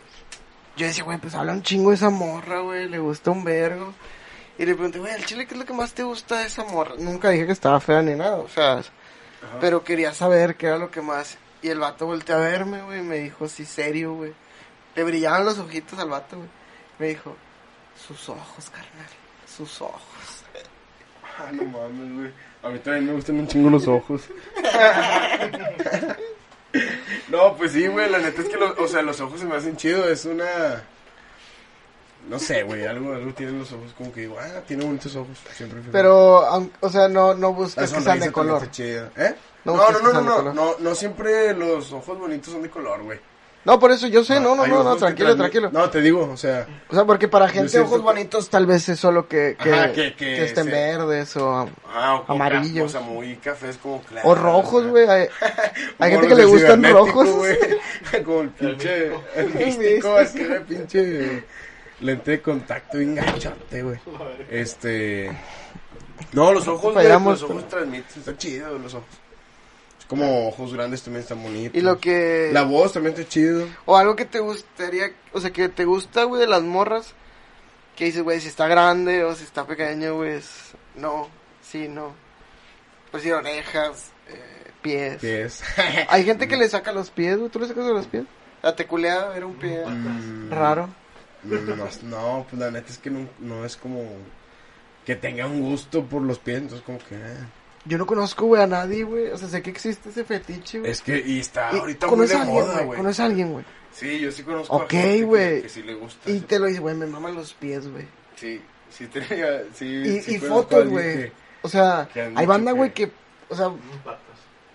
Yo 0.77 0.87
decía, 0.87 1.05
güey, 1.05 1.19
pues 1.19 1.35
habla 1.35 1.53
un 1.53 1.63
chingo 1.63 1.91
de 1.91 1.97
esa 1.97 2.11
morra, 2.11 2.61
güey, 2.61 2.89
le 2.89 2.99
gusta 2.99 3.31
un 3.31 3.45
vergo. 3.45 3.95
Y 4.59 4.65
le 4.65 4.75
pregunté, 4.75 4.99
güey, 4.99 5.13
al 5.13 5.25
chile, 5.25 5.47
¿qué 5.47 5.55
es 5.55 5.61
lo 5.61 5.67
que 5.67 5.73
más 5.73 5.93
te 5.93 6.03
gusta 6.03 6.39
de 6.39 6.47
esa 6.47 6.65
morra? 6.65 6.95
Nunca 6.99 7.31
dije 7.31 7.47
que 7.47 7.53
estaba 7.53 7.81
fea 7.81 8.03
ni 8.03 8.15
nada, 8.15 8.37
o 8.37 8.49
sea, 8.49 8.81
pero 9.61 9.85
quería 9.85 10.13
saber 10.15 10.57
qué 10.57 10.67
era 10.67 10.79
lo 10.79 10.91
que 10.91 11.03
más. 11.03 11.39
Y 11.63 11.69
el 11.69 11.79
vato 11.79 12.07
volteó 12.07 12.37
a 12.37 12.41
verme, 12.41 12.83
güey, 12.83 13.01
y 13.01 13.03
me 13.03 13.17
dijo, 13.17 13.49
sí, 13.49 13.65
serio, 13.65 14.15
güey. 14.15 14.33
Le 14.95 15.05
brillaban 15.05 15.45
los 15.45 15.59
ojitos 15.59 15.99
al 15.99 16.11
vato, 16.11 16.37
güey. 16.37 16.49
Me 16.99 17.09
dijo, 17.09 17.37
sus 17.97 18.29
ojos, 18.29 18.69
carnal, 18.71 19.07
sus 19.57 19.81
ojos. 19.81 20.03
Ah, 21.39 21.51
no 21.53 21.65
mames, 21.65 22.15
güey. 22.19 22.33
A 22.63 22.69
mí 22.71 22.79
también 22.81 23.07
me 23.07 23.13
gustan 23.13 23.39
un 23.41 23.47
chingo 23.49 23.71
los 23.71 23.87
ojos. 23.87 24.23
no, 27.29 27.57
pues 27.57 27.73
sí, 27.73 27.87
güey, 27.87 28.09
la 28.11 28.19
neta 28.19 28.43
es 28.43 28.49
que, 28.49 28.57
los, 28.57 28.79
o 28.79 28.89
sea, 28.89 29.03
los 29.03 29.21
ojos 29.21 29.41
se 29.41 29.47
me 29.47 29.57
hacen 29.57 29.77
chido, 29.77 30.09
es 30.09 30.25
una... 30.25 30.83
No 32.29 32.41
sé, 32.41 32.65
güey, 32.65 32.85
algo, 32.87 33.15
algo 33.15 33.33
tienen 33.35 33.61
los 33.61 33.71
ojos 33.73 33.93
como 33.97 34.13
que 34.13 34.23
digo, 34.23 34.37
ah, 34.41 34.61
tiene 34.67 34.85
bonitos 34.85 35.15
ojos, 35.15 35.39
siempre. 35.55 35.81
Pero, 35.93 36.45
aun- 36.45 36.73
o 36.81 36.89
sea, 36.89 37.07
no, 37.07 37.35
no 37.35 37.53
buscas 37.53 37.93
que 37.93 38.01
sean 38.01 38.19
de 38.19 38.33
color. 38.33 38.69
¿Eh? 38.79 39.35
No 39.65 39.77
No, 39.77 39.79
no, 39.79 39.87
que 39.87 39.93
no, 39.93 40.03
no, 40.03 40.11
sean 40.11 40.25
de 40.25 40.31
no, 40.31 40.37
color. 40.37 40.55
no, 40.55 40.75
no 40.81 40.95
siempre 40.97 41.55
los 41.55 41.93
ojos 41.93 42.19
bonitos 42.19 42.53
son 42.53 42.63
de 42.63 42.71
color, 42.71 43.03
güey. 43.05 43.21
No, 43.67 43.81
por 43.81 43.91
eso 43.91 44.07
yo 44.07 44.23
sé, 44.23 44.39
no, 44.41 44.55
no, 44.55 44.65
no, 44.67 44.85
no, 44.85 44.95
que 44.95 45.01
tranquilo, 45.01 45.37
tranquilo. 45.37 45.71
No, 45.73 45.91
te 45.91 46.01
digo, 46.01 46.31
o 46.33 46.37
sea, 46.37 46.67
O 46.89 46.95
sea, 46.95 47.05
porque 47.05 47.27
para 47.27 47.49
gente 47.49 47.69
siento 47.71 47.89
ojos 47.89 48.03
bonitos 48.03 48.49
tal 48.49 48.65
vez 48.65 48.89
es 48.89 49.01
solo 49.01 49.27
que, 49.27 49.57
que, 49.61 49.73
Ajá, 49.73 49.93
que- 49.93 50.15
que 50.15 50.25
que 50.37 50.45
estén 50.45 50.67
verdes 50.67 51.37
o, 51.37 51.69
ah, 51.93 52.23
Amarillos. 52.29 52.93
ca- 52.93 52.99
O 53.01 53.03
sea, 53.05 53.13
muy 53.13 53.35
cafés 53.37 53.77
como 53.77 54.01
claro. 54.03 54.29
o 54.29 54.35
rojos, 54.37 54.87
güey. 54.87 55.09
Hay, 55.09 55.29
gente 56.13 56.29
que 56.29 56.35
le 56.37 56.45
gustan 56.45 56.83
rojos. 56.85 57.29
Como 58.25 58.41
el 58.43 58.49
pinche. 58.51 59.11
El 59.35 59.55
místico. 59.55 60.19
es 60.21 60.31
que 60.31 60.43
era 60.45 60.61
pinche. 60.61 61.45
Lente 62.01 62.31
de 62.31 62.41
contacto 62.43 62.99
bien 62.99 63.15
gachote, 63.17 63.83
güey. 63.83 63.99
Este. 64.51 65.37
No, 66.33 66.53
los 66.53 66.69
ojos, 66.69 66.95
Los 66.95 67.43
ojos 67.43 67.69
transmiten. 67.69 68.07
Está 68.19 68.37
chido, 68.39 68.79
los 68.79 68.95
ojos. 68.95 69.09
Como 70.09 70.49
ojos 70.49 70.73
grandes 70.73 71.03
también 71.03 71.23
están 71.23 71.43
bonitos. 71.43 71.77
Y 71.77 71.81
lo 71.81 71.99
que... 71.99 72.51
La 72.53 72.63
voz 72.63 72.93
también 72.93 73.15
está 73.17 73.29
chido. 73.29 73.67
O 73.87 73.97
algo 73.97 74.15
que 74.15 74.25
te 74.25 74.39
gustaría, 74.39 75.11
o 75.33 75.41
sea, 75.41 75.51
que 75.53 75.69
te 75.69 75.85
gusta, 75.85 76.25
güey, 76.25 76.41
de 76.41 76.47
las 76.47 76.63
morras. 76.63 77.15
Que 77.97 78.05
dices, 78.05 78.23
güey, 78.23 78.41
si 78.41 78.49
está 78.49 78.69
grande 78.69 79.25
o 79.25 79.35
si 79.35 79.43
está 79.45 79.67
pequeño, 79.67 80.15
güey, 80.17 80.35
es... 80.35 80.73
No, 80.95 81.29
sí, 81.63 81.89
no. 81.89 82.15
Pues 83.11 83.23
sí, 83.25 83.31
orejas, 83.33 84.13
eh, 84.29 84.71
pies. 84.83 85.17
Pies. 85.21 85.63
Hay 86.09 86.25
gente 86.25 86.47
que 86.47 86.57
le 86.57 86.69
saca 86.69 86.93
los 86.93 87.11
pies, 87.11 87.39
güey. 87.39 87.51
¿Tú 87.51 87.59
le 87.59 87.67
sacas 87.67 87.87
de 87.87 87.93
los 87.93 88.07
pies? 88.07 88.25
La 88.63 88.77
teculea 88.77 89.33
era 89.37 89.47
un 89.47 89.55
pie 89.57 89.85
Mm, 89.87 90.51
raro. 90.51 90.89
No, 91.43 91.57
no, 92.03 92.47
pues 92.49 92.61
la 92.61 92.71
neta 92.71 92.91
es 92.91 92.99
que 92.99 93.11
no, 93.11 93.29
no 93.39 93.65
es 93.65 93.77
como. 93.77 94.03
Que 95.05 95.15
tenga 95.15 95.47
un 95.47 95.61
gusto 95.63 96.05
por 96.05 96.23
los 96.23 96.39
pies, 96.39 96.59
entonces 96.59 96.85
como 96.85 96.99
que. 96.99 97.15
eh. 97.15 97.37
Yo 97.87 97.99
no 97.99 98.07
conozco, 98.07 98.47
güey, 98.47 98.63
a 98.63 98.67
nadie, 98.67 99.05
güey. 99.05 99.29
O 99.31 99.39
sea, 99.39 99.49
sé 99.49 99.63
que 99.63 99.71
existe 99.71 100.09
ese 100.09 100.25
fetiche, 100.25 100.81
güey. 100.81 100.91
Es 100.91 101.03
que, 101.03 101.23
y 101.25 101.39
está 101.41 101.71
Y 101.73 101.79
ahorita 101.79 102.07
muy 102.09 102.27
de 102.27 102.35
alguien, 102.35 102.55
moda, 102.55 102.83
güey. 102.83 102.97
Conoces 102.99 103.21
a 103.21 103.25
alguien, 103.27 103.53
güey. 103.53 103.65
Sí, 103.93 104.19
yo 104.19 104.31
sí 104.33 104.43
conozco 104.43 104.75
a 104.75 104.77
Ok, 104.79 104.89
que- 104.89 105.23
güey. 105.23 105.63
Que, 105.63 105.69
sí 105.69 105.83
le 105.83 105.95
gusta. 105.95 106.29
Y 106.31 106.37
eso. 106.39 106.47
te 106.47 106.59
lo 106.59 106.67
dice, 106.67 106.81
güey, 106.81 106.95
me 106.97 107.07
maman 107.07 107.35
los 107.35 107.55
pies, 107.55 107.87
güey. 107.91 108.05
Sí, 108.35 108.61
sí 108.91 109.07
tenía, 109.07 109.63
sí. 109.75 109.87
Y, 109.87 110.21
sí 110.21 110.35
y 110.35 110.39
fotos, 110.39 110.89
güey. 110.89 111.17
que- 111.17 111.33
O 111.63 111.69
sea, 111.69 112.09
que 112.13 112.23
hay 112.35 112.47
banda, 112.47 112.73
güey, 112.73 112.93
que- 112.93 113.07
que... 113.09 113.13
O 113.49 113.55
sea, 113.57 113.71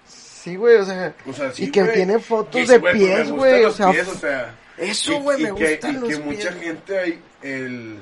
sí, 0.08 0.56
güey, 0.56 0.78
o 0.78 0.86
sea... 0.86 1.14
O 1.28 1.34
sea, 1.34 1.52
sí, 1.52 1.66
y 1.66 1.72
que 1.72 1.84
tiene 1.84 2.20
fotos 2.20 2.56
Que 2.62 2.66
de 2.66 2.80
pues 2.80 2.94
pies, 2.96 3.30
güey. 3.32 3.66
O 3.66 3.72
sea, 3.72 3.92
pies, 3.92 4.08
o 4.08 4.16
sea, 4.16 4.56
eso, 4.78 5.14
y- 5.14 5.20
güey, 5.20 5.40
y 5.40 5.44
me 5.44 5.56
que- 5.56 5.72
gustan 5.72 5.92
y 5.92 6.00
los 6.00 6.10
que 6.10 6.16
pies. 6.16 6.26
mucha 6.26 6.52
güey. 6.52 6.64
gente 6.64 6.98
ahí, 7.00 7.22
el... 7.42 7.98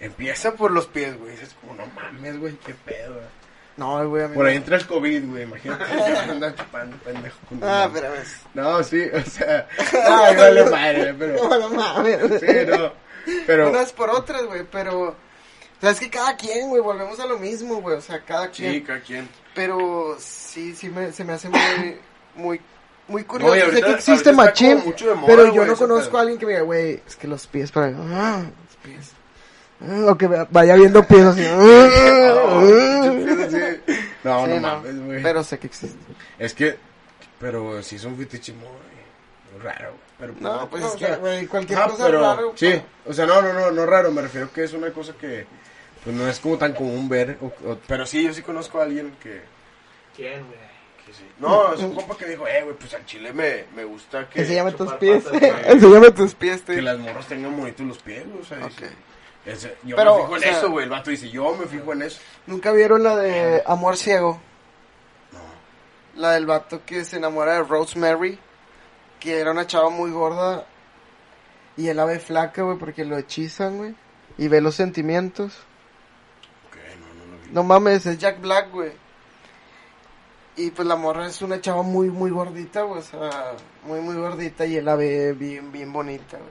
Empieza 0.00 0.54
por 0.54 0.70
los 0.72 0.86
pies, 0.86 1.16
güey. 1.18 1.32
Es 1.34 1.54
como, 1.60 1.74
no 1.74 1.86
mames, 1.94 2.38
güey, 2.38 2.54
qué 2.66 2.74
pedo, 2.74 3.14
güey. 3.14 3.24
No, 3.76 4.08
güey, 4.08 4.22
a 4.24 4.28
mí 4.28 4.34
Por 4.36 4.46
ahí 4.46 4.56
entra 4.56 4.76
el 4.76 4.86
COVID, 4.86 5.30
güey, 5.30 5.42
imagínate. 5.42 5.84
Anda 6.30 6.54
chupando, 6.54 6.96
pendejo. 6.98 7.36
con 7.48 7.58
Ah, 7.62 7.90
pero 7.92 8.12
ves. 8.12 8.36
No, 8.54 8.82
sí, 8.84 9.02
o 9.12 9.20
sea... 9.28 9.68
Ay, 10.08 10.36
vale 10.36 10.64
madre, 10.70 11.14
pero... 11.18 11.48
No, 11.48 11.58
no 11.58 11.68
mames. 11.70 12.20
Sí, 12.40 12.46
no, 12.68 12.92
pero... 13.46 13.70
Unas 13.70 13.92
por 13.92 14.10
otras, 14.10 14.44
güey, 14.46 14.62
pero... 14.70 15.08
O 15.08 15.16
sea, 15.80 15.90
es 15.90 15.98
que 16.00 16.08
cada 16.08 16.36
quien, 16.36 16.68
güey, 16.68 16.80
volvemos 16.80 17.18
a 17.20 17.26
lo 17.26 17.38
mismo, 17.38 17.80
güey. 17.82 17.96
O 17.96 18.00
sea, 18.00 18.20
cada 18.24 18.48
quien. 18.48 18.72
Sí, 18.74 18.80
cada 18.82 19.00
quien. 19.00 19.28
Pero 19.54 20.16
sí, 20.20 20.74
sí 20.74 20.88
me, 20.88 21.12
se 21.12 21.24
me 21.24 21.32
hace 21.34 21.48
muy, 21.50 21.98
muy, 22.36 22.60
muy 23.08 23.24
curioso. 23.24 23.52
No, 23.52 23.56
y 23.56 23.60
sé 23.60 23.66
ahorita- 23.66 23.86
que 23.86 23.92
existe 23.92 24.30
ahorita 24.30 24.32
machín, 24.32 24.72
como 24.74 24.84
mucho 24.86 25.08
de 25.08 25.14
moda, 25.14 25.26
pero 25.26 25.52
yo 25.52 25.64
no 25.66 25.76
conozco 25.76 26.08
pedo. 26.10 26.18
a 26.18 26.20
alguien 26.22 26.38
que 26.38 26.46
me 26.46 26.52
diga, 26.52 26.64
güey, 26.64 27.02
es 27.06 27.16
que 27.16 27.26
los 27.28 27.46
pies 27.48 27.70
para... 27.72 27.88
Ah, 27.88 28.42
los 28.66 28.76
pies. 28.82 29.10
Ah, 29.82 30.10
o 30.12 30.16
que 30.16 30.26
vaya 30.50 30.76
viendo 30.76 31.02
pies 31.06 31.24
así. 31.24 31.44
ah, 31.44 33.10
Sí. 33.50 33.56
No, 34.24 34.44
Sí, 34.44 34.50
no 34.50 34.60
no, 34.60 34.60
mames, 34.60 35.04
güey. 35.04 35.22
Pero 35.22 35.44
sé 35.44 35.58
que 35.58 35.66
existe. 35.68 35.98
Es 36.38 36.54
que, 36.54 36.76
pero 37.38 37.82
sí 37.82 37.96
es 37.96 38.04
un 38.04 38.16
fetiche 38.16 38.52
muy, 38.54 38.68
muy 39.52 39.62
raro, 39.62 39.90
güey. 39.90 40.00
Pero, 40.18 40.34
No, 40.40 40.68
pues 40.70 40.82
o 40.84 40.88
es 40.88 40.94
que, 40.94 41.16
güey, 41.16 41.46
cualquier 41.46 41.78
ah, 41.80 41.88
cosa 41.88 42.06
pero, 42.06 42.20
raro. 42.20 42.52
Sí, 42.56 42.72
pa- 42.72 43.10
o 43.10 43.12
sea, 43.12 43.26
no, 43.26 43.42
no, 43.42 43.52
no, 43.52 43.70
no 43.70 43.84
raro, 43.86 44.10
me 44.12 44.22
refiero 44.22 44.50
que 44.52 44.64
es 44.64 44.72
una 44.72 44.90
cosa 44.92 45.12
que, 45.14 45.44
pues 46.04 46.14
no 46.16 46.26
es 46.28 46.38
como 46.40 46.56
tan 46.56 46.72
común 46.72 47.08
ver, 47.08 47.36
o- 47.40 47.46
o- 47.70 47.78
pero 47.86 48.06
sí, 48.06 48.22
yo 48.24 48.32
sí 48.32 48.42
conozco 48.42 48.80
a 48.80 48.84
alguien 48.84 49.14
que, 49.22 49.42
¿Quién, 50.16 50.46
güey? 50.46 50.58
que 51.04 51.12
sí. 51.12 51.24
No, 51.40 51.74
es 51.74 51.80
un 51.80 51.94
compa 51.94 52.16
que 52.16 52.26
dijo, 52.26 52.46
eh, 52.46 52.62
güey, 52.62 52.76
pues 52.76 52.94
al 52.94 53.04
chile 53.04 53.32
me, 53.32 53.64
me 53.76 53.84
gusta 53.84 54.28
que, 54.30 54.40
Enséñame 54.40 54.70
tus 54.72 54.80
chupar 54.86 54.98
pies. 55.00 55.24
patas. 55.24 55.42
Enséñame 55.66 56.10
tus 56.12 56.34
pies, 56.34 56.62
que 56.62 56.72
tío. 56.74 56.82
las 56.82 56.98
morras 56.98 57.26
tengan 57.26 57.54
bonitos 57.56 57.84
los 57.86 57.98
pies, 57.98 58.24
o 58.40 58.44
sea, 58.44 58.64
Ok. 58.64 58.82
Yo 59.84 59.96
Pero, 59.96 60.14
me 60.16 60.22
fijo 60.22 60.36
en 60.36 60.38
o 60.38 60.42
sea- 60.42 60.58
eso, 60.58 60.70
güey, 60.70 60.84
el 60.84 60.90
vato 60.90 61.10
dice, 61.10 61.28
yo 61.30 61.54
me 61.54 61.66
fijo 61.66 61.92
en 61.92 62.02
eso. 62.02 62.20
¿Nunca 62.46 62.72
vieron 62.72 63.02
la 63.02 63.16
de 63.16 63.62
Amor 63.66 63.96
Ciego? 63.96 64.40
La 66.16 66.32
del 66.32 66.46
vato 66.46 66.82
que 66.86 67.04
se 67.04 67.16
enamora 67.16 67.54
de 67.54 67.62
Rosemary, 67.64 68.38
que 69.18 69.38
era 69.40 69.50
una 69.50 69.66
chava 69.66 69.90
muy 69.90 70.10
gorda 70.12 70.64
y 71.76 71.88
él 71.88 71.96
la 71.96 72.04
ve 72.04 72.20
flaca, 72.20 72.62
güey, 72.62 72.78
porque 72.78 73.04
lo 73.04 73.18
hechizan, 73.18 73.78
güey, 73.78 73.94
y 74.38 74.46
ve 74.48 74.60
los 74.60 74.76
sentimientos. 74.76 75.58
Ok, 76.68 76.76
no, 77.00 77.06
no 77.24 77.32
lo 77.36 77.42
vi. 77.42 77.50
No 77.50 77.62
mames, 77.64 78.06
es 78.06 78.16
Jack 78.18 78.40
Black, 78.40 78.70
güey. 78.70 78.92
Y 80.56 80.70
pues 80.70 80.86
la 80.86 80.94
morra 80.94 81.26
es 81.26 81.42
una 81.42 81.60
chava 81.60 81.82
muy, 81.82 82.10
muy 82.10 82.30
gordita, 82.30 82.82
güey, 82.82 83.00
o 83.00 83.02
sea, 83.02 83.54
muy, 83.82 84.00
muy 84.00 84.14
gordita 84.14 84.64
y 84.66 84.76
él 84.76 84.84
la 84.84 84.94
ve 84.94 85.32
bien, 85.32 85.72
bien 85.72 85.92
bonita, 85.92 86.36
güey. 86.38 86.50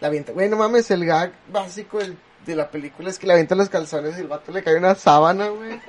La 0.00 0.08
avienta, 0.08 0.32
güey, 0.32 0.48
no 0.48 0.56
mames, 0.56 0.90
el 0.90 1.06
gag 1.06 1.32
básico 1.48 1.98
del- 1.98 2.18
de 2.46 2.56
la 2.56 2.70
película 2.70 3.10
es 3.10 3.18
que 3.18 3.26
le 3.26 3.32
avienta 3.32 3.54
los 3.54 3.68
calzones 3.68 4.16
y 4.16 4.20
el 4.20 4.28
vato 4.28 4.52
le 4.52 4.62
cae 4.62 4.76
una 4.76 4.94
sábana, 4.94 5.48
güey, 5.48 5.80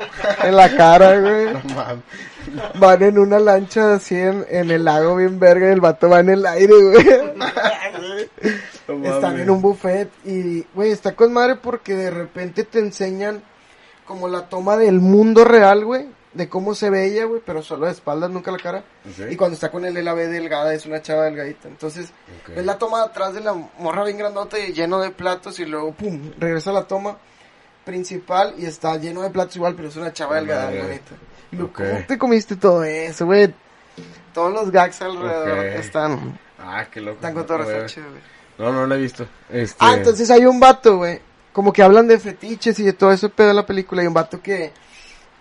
en 0.43 0.55
la 0.55 0.75
cara, 0.75 1.19
güey. 1.19 1.53
No 1.53 1.75
mames. 1.75 2.03
Van 2.75 3.03
en 3.03 3.19
una 3.19 3.39
lancha 3.39 3.95
así 3.95 4.15
en, 4.15 4.45
en 4.49 4.71
el 4.71 4.85
lago 4.85 5.17
bien 5.17 5.39
verga 5.39 5.67
y 5.67 5.73
el 5.73 5.81
vato 5.81 6.09
va 6.09 6.21
en 6.21 6.29
el 6.29 6.45
aire, 6.45 6.73
güey. 6.73 7.05
No 8.87 9.15
Están 9.15 9.39
en 9.39 9.49
un 9.49 9.61
buffet 9.61 10.09
y, 10.25 10.63
güey, 10.73 10.91
está 10.91 11.13
con 11.13 11.33
madre 11.33 11.55
porque 11.55 11.93
de 11.93 12.09
repente 12.09 12.63
te 12.63 12.79
enseñan 12.79 13.43
como 14.05 14.29
la 14.29 14.47
toma 14.47 14.77
del 14.77 15.01
mundo 15.01 15.43
real, 15.43 15.83
güey, 15.83 16.07
de 16.37 16.47
cómo 16.47 16.73
se 16.75 16.89
ve 16.89 17.05
ella, 17.07 17.25
güey, 17.25 17.41
pero 17.45 17.61
solo 17.61 17.87
de 17.87 17.91
espaldas, 17.91 18.29
nunca 18.29 18.51
la 18.51 18.57
cara. 18.59 18.83
Y 19.29 19.35
cuando 19.35 19.55
está 19.55 19.69
con 19.71 19.83
él, 19.85 19.97
él 19.97 20.05
la 20.05 20.13
ve 20.13 20.27
delgada, 20.27 20.73
es 20.73 20.85
una 20.85 21.01
chava 21.01 21.23
delgadita. 21.25 21.67
Entonces, 21.67 22.11
Ok. 22.43 22.55
ves 22.55 22.65
la 22.65 22.77
toma 22.77 23.01
atrás 23.03 23.33
de 23.33 23.41
la 23.41 23.53
morra 23.53 24.03
bien 24.05 24.17
grandota 24.17 24.57
y 24.59 24.71
lleno 24.73 24.99
de 24.99 25.09
platos 25.11 25.59
y 25.59 25.65
luego, 25.65 25.93
pum, 25.93 26.31
regresa 26.39 26.69
a 26.69 26.73
la 26.73 26.83
toma 26.83 27.17
principal 27.83 28.53
y 28.57 28.65
está 28.65 28.95
lleno 28.97 29.21
de 29.23 29.29
platos 29.29 29.55
igual, 29.55 29.75
pero 29.75 29.87
es 29.87 29.95
una 29.95 30.13
chava 30.13 30.35
delgada, 30.35 30.65
bonita. 30.69 31.15
Y 31.51 31.55
luego, 31.55 31.71
Ok. 31.71 31.77
¿cómo 31.77 32.05
te 32.07 32.17
comiste 32.17 32.55
todo 32.55 32.83
eso, 32.83 33.25
güey? 33.25 33.53
Todos 34.33 34.53
los 34.53 34.71
gags 34.71 35.01
alrededor 35.01 35.65
están, 35.65 36.39
Ah, 36.59 36.85
qué 36.91 37.01
loco. 37.01 37.25
están 37.25 37.85
chido, 37.87 38.09
güey. 38.09 38.21
No, 38.57 38.71
no 38.73 38.85
lo 38.87 38.95
he 38.95 38.97
visto. 38.97 39.27
Este... 39.49 39.75
Ah, 39.79 39.93
entonces 39.95 40.29
hay 40.31 40.45
un 40.45 40.59
vato, 40.59 40.97
güey. 40.97 41.21
Como 41.53 41.71
que 41.73 41.81
hablan 41.81 42.07
de 42.07 42.19
fetiches 42.19 42.77
y 42.79 42.83
de 42.83 42.93
todo 42.93 43.11
eso 43.11 43.29
pedo 43.29 43.47
de 43.49 43.53
la 43.53 43.65
película. 43.65 44.01
Hay 44.01 44.07
un 44.07 44.13
vato 44.13 44.41
que, 44.41 44.71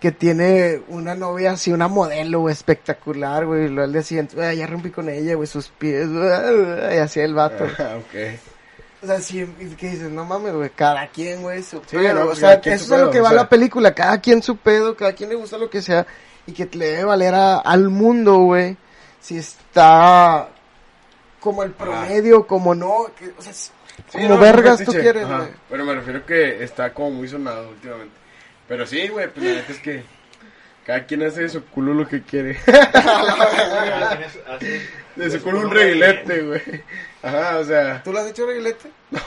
que 0.01 0.13
tiene 0.13 0.83
una 0.89 1.15
novia 1.15 1.53
así, 1.53 1.73
una 1.73 1.89
modelo, 1.89 2.41
güey, 2.41 2.53
espectacular, 2.53 3.47
güey. 3.47 3.65
Y 3.65 3.69
luego 3.69 3.85
al 3.85 3.93
día 3.93 4.03
siguiente, 4.03 4.37
güey, 4.37 4.57
ya 4.57 4.67
rompí 4.67 4.91
con 4.91 5.09
ella, 5.09 5.35
güey, 5.35 5.47
sus 5.47 5.69
pies, 5.69 6.09
güey, 6.13 6.29
y 6.97 6.99
así 6.99 7.21
el 7.21 7.35
vato. 7.35 7.65
Ah, 7.79 7.97
ok. 7.99 8.39
O 9.03 9.07
sea, 9.07 9.21
sí, 9.21 9.47
que 9.79 9.91
dices, 9.91 10.11
no 10.11 10.25
mames, 10.25 10.53
güey, 10.55 10.71
cada 10.71 11.07
quien, 11.09 11.43
güey, 11.43 11.63
su 11.63 11.79
Sí, 11.87 11.97
pedo. 11.97 12.15
no, 12.25 12.31
o 12.31 12.35
sea, 12.35 12.55
eso 12.55 12.71
es 12.71 12.91
a 12.93 12.99
lo 12.99 13.11
que 13.11 13.21
o 13.21 13.23
va 13.23 13.29
sea. 13.31 13.37
la 13.39 13.49
película. 13.49 13.95
Cada 13.95 14.21
quien 14.21 14.43
su 14.43 14.57
pedo, 14.57 14.97
cada 14.97 15.13
quien 15.13 15.29
le 15.31 15.37
gusta 15.37 15.59
lo 15.59 15.71
que 15.71 15.81
sea. 15.83 16.07
Y 16.47 16.53
que 16.53 16.67
le 16.77 16.87
debe 16.87 17.05
valer 17.05 17.35
a- 17.35 17.59
al 17.59 17.89
mundo, 17.89 18.39
güey. 18.39 18.77
Si 19.21 19.37
está 19.39 20.49
como 21.41 21.63
el 21.63 21.73
promedio, 21.73 22.47
como 22.47 22.75
no. 22.75 23.07
Que, 23.19 23.33
o 23.39 23.43
sea, 23.43 23.53
Sí, 23.53 23.73
como 24.13 24.29
no, 24.31 24.39
vergas 24.39 24.83
tú 24.85 24.93
quieres, 24.93 25.27
güey. 25.27 25.49
Pero 25.71 25.85
me 25.85 25.95
refiero 25.95 26.25
que 26.27 26.63
está 26.63 26.93
como 26.93 27.11
muy 27.13 27.29
sonado 27.29 27.69
últimamente. 27.71 28.15
Pero 28.69 28.87
sí, 28.87 29.09
güey, 29.09 29.29
pues 29.29 29.45
la 29.47 29.53
neta 29.53 29.73
es 29.73 29.79
que 29.79 30.03
cada 30.85 31.05
quien 31.05 31.23
hace 31.25 31.43
de 31.43 31.49
su 31.49 31.65
culo 31.67 31.95
lo 31.95 32.07
que 32.09 32.23
quiere. 32.23 32.59
De 35.17 35.31
su 35.31 35.43
culo 35.43 35.61
un 35.61 35.71
reguilete, 35.71 36.43
güey. 36.43 36.63
Ajá, 37.23 37.59
o 37.59 37.65
sea. 37.65 38.03
¿Tú 38.03 38.13
lo 38.13 38.19
has 38.21 38.27
hecho 38.27 38.47
reguilete? 38.47 38.91
Me- 39.11 39.21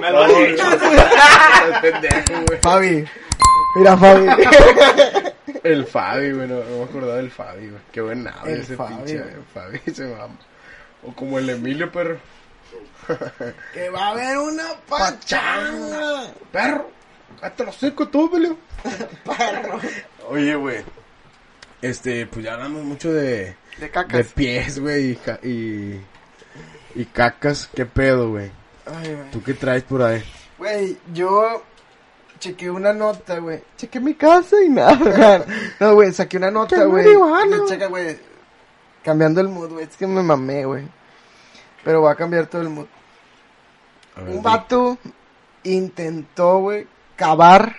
Me 0.00 0.10
lo 0.10 0.22
has 0.22 0.28
dicho. 0.38 0.64
Estás 0.72 1.80
pendejo, 1.82 2.42
güey. 2.46 2.60
Fabi. 2.62 3.04
Mira, 3.76 3.96
Fabi. 3.96 4.26
El 5.62 5.86
Fabi, 5.86 6.32
güey, 6.32 6.48
no, 6.48 6.64
no 6.64 6.78
me 6.78 6.84
acordaba 6.84 7.16
del 7.16 7.30
Fabi, 7.30 7.68
güey. 7.68 7.82
Qué 7.92 8.00
buen 8.00 8.26
El 8.46 8.60
ese 8.60 8.76
Fabi, 8.76 8.94
pinche 8.96 9.18
güey. 9.18 9.34
Fabi, 9.52 9.80
se 9.92 10.04
mama. 10.06 10.36
O 11.02 11.12
como 11.14 11.38
el 11.38 11.50
Emilio, 11.50 11.92
perro. 11.92 12.18
que 13.74 13.90
va 13.90 14.06
a 14.06 14.10
haber 14.10 14.38
una 14.38 14.64
pachanga. 14.88 16.22
Perro, 16.50 16.90
cállate 17.40 17.64
los 17.64 17.76
seco 17.76 18.08
tú, 18.08 18.30
Emilio. 18.32 18.56
Oye, 20.28 20.54
güey. 20.56 20.82
Este, 21.82 22.26
pues 22.26 22.44
ya 22.44 22.54
hablamos 22.54 22.84
mucho 22.84 23.12
de, 23.12 23.20
De 23.30 23.56
de 23.78 23.90
cacas. 23.90 24.26
pies, 24.34 24.78
güey, 24.80 25.12
y, 25.12 25.16
ca- 25.16 25.40
y, 25.42 26.00
y 26.94 27.04
cacas. 27.06 27.68
¿Qué 27.74 27.86
pedo, 27.86 28.30
güey? 28.30 28.50
Ay, 28.86 29.14
güey. 29.14 29.30
¿Tú 29.30 29.42
qué 29.42 29.54
traes 29.54 29.82
por 29.84 30.02
ahí? 30.02 30.22
Güey, 30.58 30.98
yo 31.14 31.62
chequé 32.38 32.70
una 32.70 32.92
nota, 32.92 33.38
güey. 33.38 33.62
Chequé 33.78 33.98
mi 34.00 34.14
casa 34.14 34.56
y 34.62 34.68
nada. 34.68 35.44
No, 35.80 35.94
güey, 35.94 36.12
saqué 36.12 36.36
una 36.36 36.50
nota, 36.50 36.84
güey. 36.84 37.06
Checa, 37.66 37.86
güey. 37.86 38.18
cambiando 39.02 39.40
el 39.40 39.48
mood, 39.48 39.70
güey. 39.72 39.86
Es 39.86 39.96
que 39.96 40.06
me 40.06 40.22
mamé, 40.22 40.64
güey. 40.66 40.84
Pero 41.82 42.02
voy 42.02 42.12
a 42.12 42.14
cambiar 42.14 42.46
todo 42.46 42.60
el 42.60 42.68
mood. 42.68 42.86
A 44.16 44.20
ver, 44.20 44.34
Un 44.36 44.42
vato 44.42 44.98
intentó, 45.62 46.58
güey, 46.58 46.86
cavar 47.20 47.76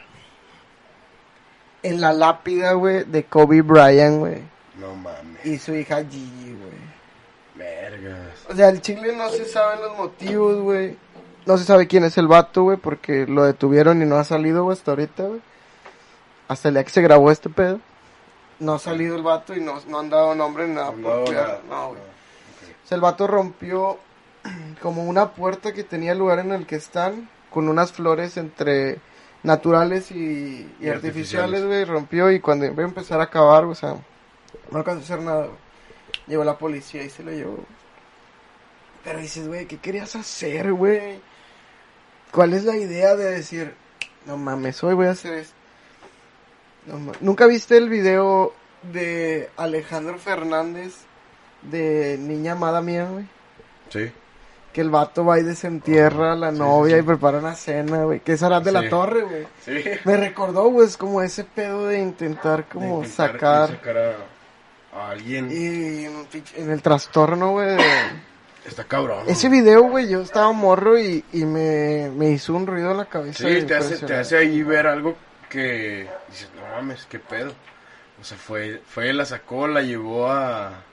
en 1.82 2.00
la 2.00 2.14
lápida, 2.14 2.74
güey, 2.74 3.04
de 3.06 3.24
Kobe 3.26 3.64
Bryant, 3.64 4.20
güey. 4.20 4.44
No 4.80 4.96
mames. 4.96 5.44
Y 5.44 5.58
su 5.58 5.74
hija 5.74 6.04
Gigi, 6.04 6.54
güey. 6.54 6.72
Vergas. 7.56 8.46
O 8.48 8.56
sea, 8.56 8.70
el 8.70 8.82
chile 8.82 9.16
no 9.18 9.30
se 9.30 9.46
saben 9.46 9.82
los 9.82 9.98
motivos, 9.98 10.62
güey. 10.62 10.96
No 11.48 11.58
se 11.58 11.64
sabe 11.64 11.88
quién 11.88 12.04
es 12.04 12.20
el 12.20 12.28
vato, 12.28 12.62
güey, 12.62 12.78
porque 12.78 13.26
lo 13.26 13.44
detuvieron 13.44 14.04
y 14.04 14.06
no 14.06 14.18
ha 14.18 14.24
salido, 14.24 14.64
güey, 14.64 14.78
hasta 14.78 14.92
ahorita, 14.92 15.24
güey. 15.24 15.42
Hasta 16.48 16.68
el 16.68 16.76
día 16.76 16.84
que 16.84 16.92
se 16.92 17.02
grabó 17.02 17.32
este 17.32 17.50
pedo. 17.50 17.80
No 18.60 18.76
ha 18.76 18.80
salido 18.80 19.16
el 19.16 19.24
vato 19.24 19.56
y 19.56 19.60
no, 19.60 19.80
no 19.88 20.00
han 20.00 20.12
dado 20.12 20.36
nombre 20.36 20.68
ni 20.68 20.76
nada. 20.76 20.92
No, 20.92 21.10
porque- 21.26 21.32
nada. 21.34 21.62
no, 21.68 21.88
güey. 21.90 22.02
O 22.02 22.88
sea, 22.88 22.96
el 22.96 23.02
vato 23.02 23.26
rompió 23.26 23.98
como 24.84 25.04
una 25.06 25.32
puerta 25.32 25.74
que 25.74 25.84
tenía 25.84 26.12
el 26.12 26.20
lugar 26.20 26.38
en 26.38 26.52
el 26.52 26.68
que 26.68 26.76
están, 26.76 27.28
con 27.50 27.68
unas 27.70 27.92
flores 27.92 28.38
entre 28.38 29.00
naturales 29.44 30.12
y, 30.12 30.70
y 30.80 30.86
Y 30.86 30.90
artificiales, 30.90 31.66
güey. 31.66 31.86
Rompió 31.86 32.32
y 32.32 32.40
cuando 32.40 32.66
iba 32.66 32.84
a 32.84 32.88
empezar 32.88 33.22
a 33.22 33.30
cavar, 33.30 33.66
o 33.66 33.76
sea, 33.76 33.96
no 34.72 34.78
alcanzó 34.78 35.02
a 35.02 35.04
hacer 35.04 35.22
nada, 35.22 35.46
güey. 35.46 35.58
Llegó 36.28 36.44
la 36.44 36.58
policía 36.58 37.04
y 37.04 37.10
se 37.10 37.24
lo 37.24 37.32
llevó. 37.32 37.60
Pero 39.04 39.20
dices, 39.20 39.48
güey, 39.48 39.66
¿qué 39.66 39.78
querías 39.78 40.16
hacer, 40.16 40.74
güey? 40.74 41.20
¿Cuál 42.32 42.54
es 42.54 42.64
la 42.64 42.78
idea 42.78 43.16
de 43.16 43.32
decir, 43.32 43.74
no 44.26 44.38
mames, 44.38 44.84
hoy 44.84 44.94
voy 44.94 45.08
a 45.08 45.12
hacer 45.12 45.34
esto? 45.34 45.56
No 46.86 47.12
¿Nunca 47.20 47.48
viste 47.48 47.78
el 47.78 47.90
video 47.90 48.54
de 48.84 49.50
Alejandro 49.58 50.18
Fernández 50.18 50.96
de 51.64 52.18
Niña 52.20 52.54
Amada 52.54 52.82
Mía, 52.82 53.08
güey? 53.10 53.26
Sí. 53.90 54.12
Que 54.74 54.82
el 54.82 54.90
vato 54.90 55.26
va 55.26 55.38
y 55.40 55.44
desentierra 55.44 56.34
a 56.34 56.36
la 56.36 56.52
Sí, 56.52 56.58
novia 56.60 56.96
sí, 56.96 57.02
y 57.02 57.06
prepara 57.06 57.40
una 57.40 57.56
cena, 57.56 58.04
güey. 58.06 58.22
Que 58.22 58.34
es 58.34 58.44
Arad 58.44 58.62
de 58.62 58.72
Sí. 58.72 58.78
la 58.78 58.90
Torre, 58.90 59.22
güey. 59.22 59.48
Sí. 59.66 59.84
Me 60.06 60.16
recordó, 60.18 60.70
güey, 60.70 60.88
es 60.88 60.96
como 60.98 61.22
ese 61.22 61.44
pedo 61.44 61.88
de 61.88 62.00
intentar 62.00 62.66
como 62.66 63.02
De 63.02 63.08
intentar 63.08 63.32
sacar... 63.34 63.70
sacar 63.70 63.98
a, 63.98 64.16
a 64.98 65.10
alguien. 65.12 65.50
Y 65.52 66.06
en, 66.58 66.72
el 66.72 66.82
trastorno, 66.82 67.52
güey. 67.52 67.78
Está 68.66 68.84
cabrón. 68.86 69.24
Ese 69.28 69.48
güey. 69.50 69.62
video, 69.62 69.84
güey, 69.84 70.08
yo 70.08 70.22
estaba 70.22 70.52
morro 70.52 70.98
y, 71.00 71.24
y 71.34 71.46
me, 71.46 72.10
me 72.16 72.30
hizo 72.30 72.54
un 72.54 72.66
ruido 72.68 72.92
en 72.92 72.98
la 72.98 73.06
cabeza. 73.06 73.48
Sí, 73.48 73.64
te 73.64 73.76
hace, 73.76 73.98
te 74.06 74.16
hace 74.16 74.38
ahí 74.38 74.62
ver 74.64 74.88
algo 74.88 75.16
que 75.50 76.08
dices, 76.30 76.50
no 76.56 76.62
mames, 76.76 77.06
qué 77.10 77.20
pedo. 77.20 77.52
O 78.22 78.24
sea, 78.24 78.38
fue, 78.38 78.82
fue, 78.88 79.12
la 79.14 79.26
sacó, 79.26 79.68
la 79.68 79.82
llevó 79.82 80.28
a... 80.32 80.84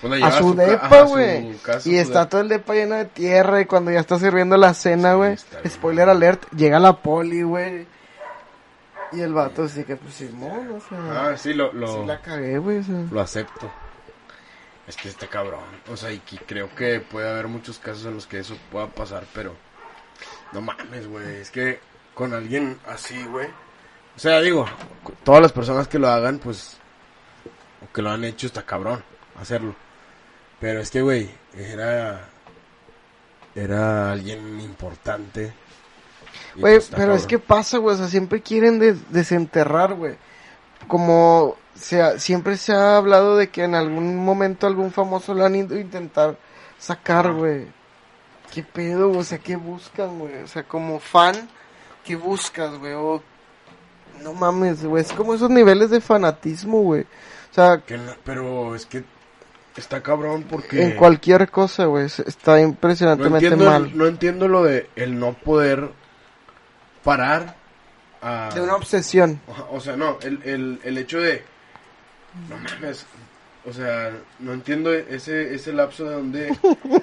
pues 0.00 0.22
A 0.22 0.32
su 0.32 0.54
depa, 0.54 0.86
ajá, 0.86 1.02
a 1.02 1.06
su 1.06 1.12
güey. 1.12 1.50
Y 1.50 1.58
su 1.80 1.90
está 1.96 2.20
depa. 2.20 2.28
todo 2.28 2.40
el 2.40 2.48
depa 2.48 2.74
lleno 2.74 2.94
de 2.96 3.04
tierra 3.06 3.60
y 3.60 3.66
cuando 3.66 3.90
ya 3.90 4.00
está 4.00 4.18
sirviendo 4.18 4.56
la 4.56 4.74
cena, 4.74 5.12
Sí, 5.12 5.16
güey. 5.16 5.36
bien. 5.62 5.70
spoiler 5.70 6.08
alert, 6.08 6.50
llega 6.54 6.78
la 6.78 6.96
poli, 7.00 7.42
güey. 7.42 7.86
Y 9.12 9.20
el 9.20 9.32
vato 9.32 9.62
así 9.64 9.84
que, 9.84 9.96
pues, 9.96 10.14
Simón, 10.14 10.72
o 10.72 10.80
sea... 10.80 11.30
Ah, 11.30 11.36
sí, 11.36 11.54
lo, 11.54 11.72
lo, 11.72 11.86
sí 12.00 12.06
la 12.06 12.20
cagué, 12.20 12.58
güey. 12.58 12.78
o 12.78 12.82
sea. 12.82 13.04
lo 13.10 13.20
acepto. 13.20 13.70
Es 14.88 14.96
que 14.96 15.08
está 15.08 15.26
cabrón. 15.28 15.60
O 15.90 15.96
sea, 15.96 16.10
y 16.10 16.18
que 16.18 16.36
creo 16.38 16.74
que 16.74 17.00
puede 17.00 17.30
haber 17.30 17.46
muchos 17.48 17.78
casos 17.78 18.04
en 18.06 18.14
los 18.14 18.26
que 18.26 18.40
eso 18.40 18.56
pueda 18.70 18.88
pasar, 18.88 19.24
pero... 19.32 19.54
No 20.52 20.60
mames, 20.60 21.06
güey. 21.08 21.36
Es 21.36 21.50
que 21.50 21.80
con 22.12 22.34
alguien 22.34 22.78
así, 22.88 23.22
güey. 23.24 23.46
O 24.16 24.18
sea, 24.18 24.40
digo, 24.40 24.66
todas 25.22 25.40
las 25.40 25.52
personas 25.52 25.88
que 25.88 25.98
lo 25.98 26.08
hagan, 26.08 26.38
pues... 26.38 26.76
O 27.88 27.92
que 27.92 28.02
lo 28.02 28.10
han 28.10 28.24
hecho, 28.24 28.46
está 28.46 28.62
cabrón 28.62 29.02
hacerlo. 29.40 29.74
Pero 30.60 30.80
es 30.80 30.90
que, 30.90 31.02
güey, 31.02 31.30
era... 31.56 32.28
Era 33.54 34.10
alguien 34.10 34.60
importante. 34.60 35.52
Güey, 36.56 36.74
pues, 36.76 36.90
pero 36.94 37.14
es 37.14 37.26
que 37.26 37.38
pasa, 37.38 37.78
güey, 37.78 37.94
o 37.94 37.98
sea, 37.98 38.08
siempre 38.08 38.42
quieren 38.42 38.78
des- 38.80 39.12
desenterrar, 39.12 39.94
güey. 39.94 40.16
Como 40.88 41.56
se 41.76 42.02
ha- 42.02 42.18
siempre 42.18 42.56
se 42.56 42.72
ha 42.72 42.96
hablado 42.96 43.36
de 43.36 43.50
que 43.50 43.62
en 43.62 43.76
algún 43.76 44.16
momento 44.16 44.66
algún 44.66 44.90
famoso 44.90 45.34
lo 45.34 45.44
han 45.44 45.54
ido 45.54 45.76
a 45.76 45.80
intentar 45.80 46.36
sacar, 46.78 47.32
güey. 47.32 47.68
¿Qué 48.52 48.62
pedo? 48.64 49.10
O 49.12 49.22
sea, 49.22 49.38
¿qué 49.38 49.54
buscan, 49.56 50.18
güey? 50.18 50.42
O 50.42 50.48
sea, 50.48 50.64
como 50.64 50.98
fan, 50.98 51.48
¿qué 52.04 52.16
buscas, 52.16 52.76
güey? 52.78 52.92
O... 52.94 53.22
No 54.20 54.32
mames, 54.32 54.84
güey, 54.84 55.02
es 55.04 55.12
como 55.12 55.34
esos 55.34 55.50
niveles 55.50 55.90
de 55.90 56.00
fanatismo, 56.00 56.82
güey. 56.82 57.02
O 57.02 57.54
sea, 57.54 57.78
Que 57.86 57.98
no- 57.98 58.12
pero 58.24 58.74
es 58.74 58.84
que 58.86 59.04
está 59.76 60.02
cabrón 60.02 60.44
porque... 60.48 60.82
en 60.82 60.96
cualquier 60.96 61.50
cosa, 61.50 61.86
güey, 61.86 62.06
es- 62.06 62.20
está 62.20 62.52
no 62.52 62.58
impresionantemente 62.60 63.46
entiendo, 63.46 63.70
mal. 63.70 63.84
el- 63.86 63.96
no 63.98 64.06
entiendo 64.06 64.48
lo 64.48 64.64
de 64.64 64.88
el 64.96 65.18
no 65.18 65.32
poder 65.34 65.90
parar 67.02 67.56
a... 68.22 68.50
De 68.54 68.60
una 68.60 68.76
obsesión. 68.76 69.40
O 69.70 69.80
sea, 69.80 69.96
no, 69.96 70.18
el, 70.22 70.40
el, 70.44 70.80
el 70.84 70.98
hecho 70.98 71.20
de... 71.20 71.42
No 72.48 72.56
mames. 72.58 73.06
O 73.66 73.72
sea, 73.72 74.10
no 74.40 74.52
entiendo 74.52 74.92
ese, 74.92 75.54
ese 75.54 75.72
lapso 75.72 76.04
de 76.04 76.14
donde 76.14 76.58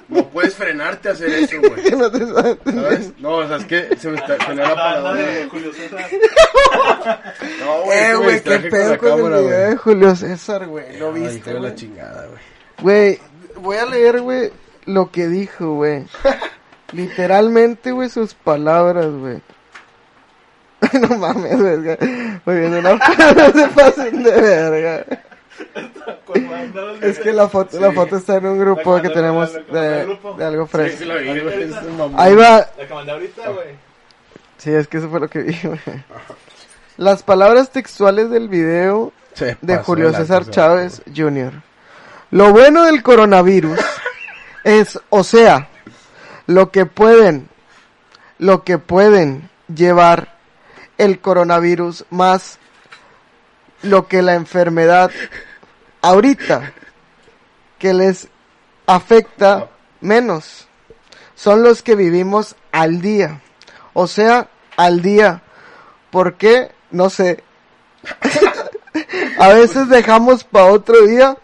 no 0.08 0.28
puedes 0.28 0.54
frenarte 0.54 1.08
a 1.08 1.12
hacer 1.12 1.28
eso, 1.30 1.56
güey. 1.58 1.90
No 1.96 2.08
te 2.10 2.20
sabes. 2.24 2.56
¿Sabes? 2.64 3.12
No, 3.18 3.30
o 3.38 3.48
sea, 3.48 3.56
es 3.56 3.64
que 3.64 3.96
se 3.96 4.08
me 4.10 4.16
está 4.18 4.36
se 4.46 4.54
me 4.54 4.62
da 4.62 4.68
la 4.68 4.74
palabra. 4.76 5.14
de 5.22 5.48
Julio 5.48 5.72
César. 5.72 6.06
No, 7.60 7.82
güey, 7.82 7.98
Eh, 7.98 8.08
me 8.10 8.14
güey, 8.16 8.42
qué 8.42 8.50
con 8.60 8.70
pedo 8.70 8.98
con 8.98 9.08
cámara, 9.08 9.38
el 9.38 9.44
video 9.44 9.68
de 9.70 9.76
Julio 9.76 10.14
César, 10.16 10.66
güey. 10.68 10.98
Lo 11.00 11.12
Ay, 11.12 11.20
viste, 11.22 11.52
de 11.52 11.60
la 11.60 11.74
chingada, 11.74 12.26
güey. 12.28 12.40
Güey, 12.82 13.18
voy 13.56 13.76
a 13.76 13.86
leer, 13.86 14.20
güey, 14.20 14.50
lo 14.86 15.10
que 15.10 15.28
dijo, 15.28 15.74
güey. 15.74 16.04
Literalmente, 16.92 17.92
güey, 17.92 18.08
sus 18.10 18.34
palabras, 18.34 19.06
güey. 19.06 19.40
no 21.00 21.16
mames, 21.16 21.62
verga. 21.62 21.96
Voy 22.44 22.58
viendo 22.58 22.80
una 22.80 22.98
foto, 22.98 23.34
no 23.34 23.52
se 23.52 23.68
pasen 23.68 24.22
de 24.22 24.40
verga. 24.40 25.06
Es 27.00 27.18
que 27.18 27.32
la 27.32 27.48
foto, 27.48 27.78
la 27.78 27.92
foto 27.92 28.16
está 28.16 28.36
en 28.36 28.46
un 28.46 28.58
grupo 28.58 29.00
que 29.00 29.10
tenemos 29.10 29.52
de, 29.70 29.78
al 29.78 30.06
grupo. 30.06 30.34
de 30.34 30.44
algo 30.44 30.66
fresco. 30.66 31.04
sí. 31.04 31.70
Ahí 32.16 32.34
va, 32.34 32.66
La 32.76 32.86
que 32.86 32.94
mandé 32.94 33.12
ahorita, 33.12 33.48
güey. 33.50 33.68
sí, 34.58 34.72
es 34.72 34.88
que 34.88 34.98
eso 34.98 35.08
fue 35.08 35.20
lo 35.20 35.28
que 35.28 35.40
vi, 35.42 35.58
güey. 35.62 35.78
Las 36.96 37.22
palabras 37.22 37.70
textuales 37.70 38.28
del 38.30 38.48
video 38.48 39.12
de 39.60 39.76
Julio 39.78 40.12
César 40.12 40.50
Chávez 40.50 41.02
Jr. 41.14 41.52
Lo 42.32 42.50
bueno 42.50 42.84
del 42.84 43.02
coronavirus 43.02 43.78
es, 44.64 44.98
o 45.10 45.22
sea, 45.22 45.68
lo 46.46 46.72
que 46.72 46.86
pueden, 46.86 47.48
lo 48.38 48.64
que 48.64 48.78
pueden 48.78 49.48
llevar 49.72 50.36
el 50.98 51.20
coronavirus 51.20 52.04
más 52.10 52.58
lo 53.82 54.08
que 54.08 54.22
la 54.22 54.34
enfermedad 54.34 55.10
ahorita 56.00 56.72
que 57.78 57.92
les 57.92 58.28
afecta 58.86 59.68
menos 60.00 60.68
son 61.34 61.62
los 61.62 61.82
que 61.82 61.96
vivimos 61.96 62.56
al 62.70 63.02
día, 63.02 63.40
o 63.92 64.06
sea, 64.06 64.48
al 64.76 65.02
día. 65.02 65.42
¿Por 66.10 66.34
qué? 66.34 66.70
No 66.90 67.10
sé. 67.10 67.42
A 69.38 69.48
veces 69.48 69.88
dejamos 69.88 70.44
para 70.44 70.66
otro 70.66 71.02
día. 71.06 71.36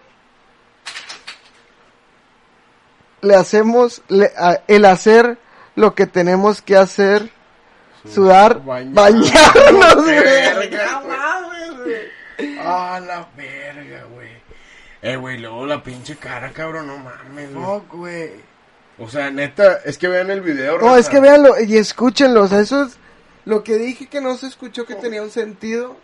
Le 3.20 3.34
hacemos 3.34 4.02
le- 4.08 4.32
a- 4.38 4.60
el 4.68 4.84
hacer 4.84 5.38
lo 5.74 5.94
que 5.94 6.06
tenemos 6.06 6.62
que 6.62 6.76
hacer. 6.76 7.30
Sudar, 8.12 8.64
Bañar. 8.64 8.94
bañarnos, 8.94 9.94
güey. 9.96 10.18
Verga, 10.20 11.02
güey. 11.04 12.58
Ah, 12.60 13.00
la 13.04 13.28
verga, 13.36 14.04
güey. 14.12 14.28
Eh, 15.02 15.16
güey, 15.16 15.38
luego 15.38 15.66
la 15.66 15.82
pinche 15.82 16.16
cara, 16.16 16.52
cabrón, 16.52 16.86
no 16.86 16.96
mames, 16.98 17.50
güey. 17.90 18.30
O 18.98 19.08
sea, 19.08 19.30
neta, 19.30 19.78
es 19.84 19.98
que 19.98 20.08
vean 20.08 20.30
el 20.30 20.40
video. 20.40 20.78
No, 20.78 20.96
es 20.96 21.08
que 21.08 21.20
véanlo 21.20 21.60
y 21.60 21.76
escúchenlo. 21.76 22.42
O 22.44 22.48
sea, 22.48 22.60
eso 22.60 22.82
es 22.84 22.96
lo 23.44 23.62
que 23.62 23.76
dije 23.76 24.06
que 24.08 24.20
no 24.20 24.36
se 24.36 24.46
escuchó 24.46 24.86
que 24.86 24.94
tenía 24.94 25.22
un 25.22 25.30
sentido. 25.30 25.96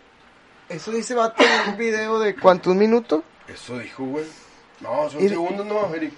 Eso 0.69 0.91
dice 0.91 1.13
Vato 1.13 1.43
en 1.43 1.71
un 1.73 1.77
video 1.77 2.19
de 2.19 2.35
cuántos 2.35 2.75
minutos? 2.75 3.21
Eso 3.47 3.77
dijo, 3.79 4.03
güey. 4.05 4.25
No, 4.81 5.09
son 5.09 5.23
Y- 5.23 5.29
segundos, 5.29 5.65
no, 5.65 5.93
Eric. 5.93 6.13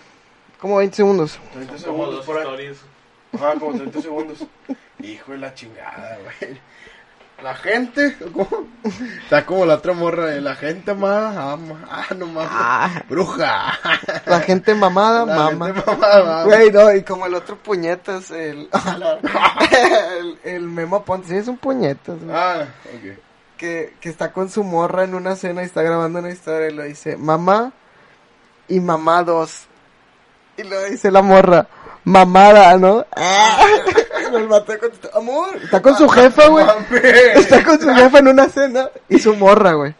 Como 0.59 0.77
20 0.77 0.95
segundos. 0.95 1.39
30 1.53 1.73
Como 1.73 1.79
segundos 1.79 2.15
dos 2.15 2.25
por 2.25 2.35
ahí. 2.37 2.43
stories. 2.43 2.77
Ajá, 3.33 3.59
como 3.59 3.77
30 3.77 4.01
segundos. 4.01 4.37
Hijo 4.99 5.31
de 5.33 5.37
la 5.37 5.53
chingada, 5.53 6.17
güey. 6.23 6.59
La 7.43 7.53
gente, 7.53 8.17
¿cómo? 8.33 8.47
Está 9.23 9.45
como 9.45 9.63
la 9.67 9.75
otra 9.75 9.93
morra 9.93 10.25
de 10.25 10.41
la 10.41 10.55
gente 10.55 10.89
amada, 10.89 11.51
ama. 11.51 11.85
Ah, 11.87 12.07
no 12.15 12.25
mames. 12.25 12.49
Ah. 12.51 13.03
Bruja. 13.07 13.77
La 14.25 14.39
gente 14.39 14.73
mamada, 14.73 15.23
La 15.23 15.35
mama. 15.35 15.67
gente 15.67 15.83
mamada, 15.85 16.23
mama. 16.23 16.43
Güey, 16.45 16.71
no, 16.71 16.91
y 16.95 17.03
como 17.03 17.27
el 17.27 17.35
otro 17.35 17.55
puñetas, 17.57 18.31
el, 18.31 18.67
el, 20.19 20.39
el 20.43 20.61
Memo 20.63 21.03
Ponte, 21.05 21.27
sí 21.27 21.35
es 21.35 21.47
un 21.47 21.57
puñetas, 21.59 22.17
güey, 22.23 22.35
Ah, 22.35 22.65
ok. 22.85 23.17
que, 23.57 23.93
que 24.01 24.09
está 24.09 24.31
con 24.31 24.49
su 24.49 24.63
morra 24.63 25.03
en 25.03 25.13
una 25.13 25.35
cena 25.35 25.61
y 25.61 25.65
está 25.65 25.83
grabando 25.83 26.17
una 26.17 26.31
historia 26.31 26.69
y 26.69 26.73
lo 26.73 26.83
dice, 26.85 27.17
mamá, 27.17 27.71
y 28.67 28.79
mamá 28.79 29.21
dos. 29.21 29.67
Y 30.57 30.63
luego 30.63 30.85
dice 30.89 31.11
la 31.11 31.21
morra, 31.21 31.67
mamada, 32.03 32.77
¿no? 32.77 33.05
Y 34.31 34.35
el 34.35 34.47
vato 34.47 34.77
contesta, 34.79 35.09
amor, 35.15 35.55
está 35.63 35.81
con 35.81 35.95
su 35.95 36.07
jefa, 36.09 36.47
güey. 36.47 36.65
Está 37.35 37.63
con 37.63 37.79
su 37.79 37.89
jefa 37.93 38.19
en 38.19 38.27
una 38.27 38.49
cena 38.49 38.89
y 39.07 39.19
su 39.19 39.35
morra, 39.35 39.73
güey. 39.73 39.95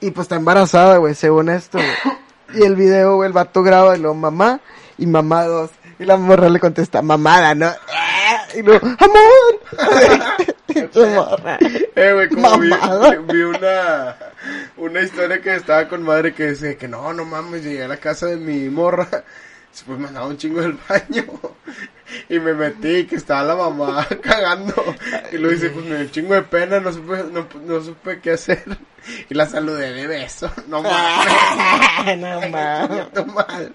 Y 0.00 0.10
pues 0.10 0.26
está 0.26 0.36
embarazada, 0.36 0.98
güey, 0.98 1.14
según 1.14 1.48
esto, 1.48 1.78
güey. 1.78 2.60
Y 2.62 2.66
el 2.66 2.76
video, 2.76 3.16
güey, 3.16 3.28
el 3.28 3.32
vato 3.32 3.62
graba 3.62 3.96
y 3.96 4.00
lo 4.00 4.14
mamá 4.14 4.60
y 4.98 5.06
mamá 5.06 5.44
dos. 5.44 5.70
Y 5.98 6.04
la 6.04 6.16
morra 6.16 6.48
le 6.48 6.60
contesta, 6.60 7.00
mamada, 7.00 7.54
¿no? 7.54 7.72
Y 8.54 8.62
luego, 8.62 8.86
amor. 8.86 10.46
Eh, 10.74 12.12
güey, 12.14 12.28
como 12.30 12.58
vi, 12.58 12.70
vi 13.30 13.42
una, 13.42 14.16
una 14.78 15.00
historia 15.02 15.40
que 15.42 15.54
estaba 15.54 15.86
con 15.86 16.02
madre 16.02 16.32
que 16.32 16.50
dice 16.50 16.78
que 16.78 16.88
no, 16.88 17.12
no 17.12 17.26
mames, 17.26 17.62
llegué 17.62 17.84
a 17.84 17.88
la 17.88 17.98
casa 17.98 18.26
de 18.26 18.36
mi 18.36 18.70
morra, 18.70 19.06
después 19.72 19.98
me 19.98 20.08
andaba 20.08 20.26
un 20.26 20.36
chingo 20.36 20.60
del 20.60 20.78
baño, 20.88 21.24
y 22.28 22.38
me 22.38 22.52
metí, 22.54 23.06
que 23.06 23.16
estaba 23.16 23.42
la 23.42 23.56
mamá 23.56 24.06
cagando, 24.22 24.74
y 25.32 25.38
lo 25.38 25.48
dice, 25.48 25.70
pues 25.70 25.84
me 25.84 25.96
dio 25.96 26.04
un 26.04 26.10
chingo 26.10 26.34
de 26.34 26.42
pena, 26.42 26.78
no 26.78 26.92
supe, 26.92 27.24
no, 27.32 27.48
no 27.64 27.80
supe 27.80 28.20
qué 28.20 28.32
hacer, 28.32 28.64
y 29.30 29.34
la 29.34 29.46
saludé 29.46 29.92
de 29.92 30.06
beso, 30.06 30.50
no 30.68 30.82
mames, 30.82 32.18
no 32.18 33.26
mames. 33.26 33.70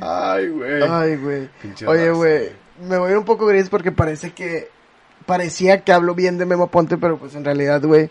Ay, 0.00 0.48
güey. 0.48 0.82
Ay, 0.82 1.16
güey. 1.16 1.48
Oye, 1.86 2.10
güey, 2.10 2.50
me 2.80 2.98
voy 2.98 3.08
a 3.08 3.12
ir 3.12 3.18
un 3.18 3.24
poco 3.24 3.46
gris 3.46 3.68
porque 3.68 3.92
parece 3.92 4.32
que, 4.32 4.68
parecía 5.26 5.84
que 5.84 5.92
hablo 5.92 6.14
bien 6.14 6.38
de 6.38 6.46
Memo 6.46 6.68
Ponte, 6.68 6.98
pero 6.98 7.18
pues 7.18 7.36
en 7.36 7.44
realidad, 7.44 7.80
güey, 7.82 8.10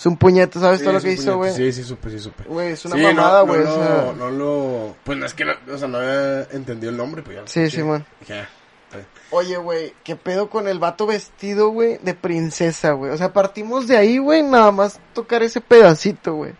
es 0.00 0.06
un 0.06 0.16
puñete, 0.16 0.58
¿sabes 0.58 0.78
Sí, 0.78 0.84
todo 0.84 0.94
lo 0.94 1.00
que 1.02 1.12
hizo, 1.12 1.36
güey? 1.36 1.52
Sí, 1.52 1.70
sí, 1.72 1.84
supe, 1.84 2.08
sí, 2.08 2.18
supe. 2.18 2.44
Güey, 2.44 2.72
es 2.72 2.82
una 2.86 2.96
Sí, 2.96 3.02
mamada, 3.02 3.42
güey. 3.42 3.62
No, 3.64 3.70
o 3.70 3.74
sea, 3.74 4.04
lo- 4.06 4.12
no 4.14 4.30
lo. 4.30 4.96
Pues 5.04 5.18
no 5.18 5.26
es 5.26 5.34
que, 5.34 5.44
no, 5.44 5.52
o 5.70 5.76
sea, 5.76 5.88
no 5.88 5.98
había 5.98 6.44
entendido 6.52 6.90
el 6.90 6.96
nombre, 6.96 7.22
pues 7.22 7.34
ya 7.36 7.42
lo 7.42 7.48
Sí, 7.48 7.60
escuché. 7.60 7.82
Ah, 7.82 8.48
está 8.84 8.96
bien. 8.96 9.06
Oye, 9.30 9.56
güey, 9.58 9.92
¿qué 10.02 10.16
pedo 10.16 10.48
con 10.48 10.68
el 10.68 10.78
vato 10.78 11.06
vestido, 11.06 11.68
güey, 11.68 11.98
de 11.98 12.14
princesa, 12.14 12.92
güey? 12.92 13.12
O 13.12 13.16
sea, 13.18 13.34
partimos 13.34 13.86
de 13.88 13.98
ahí, 13.98 14.16
güey, 14.16 14.42
nada 14.42 14.72
más 14.72 14.98
tocar 15.12 15.42
ese 15.42 15.60
pedacito, 15.60 16.32
güey. 16.34 16.52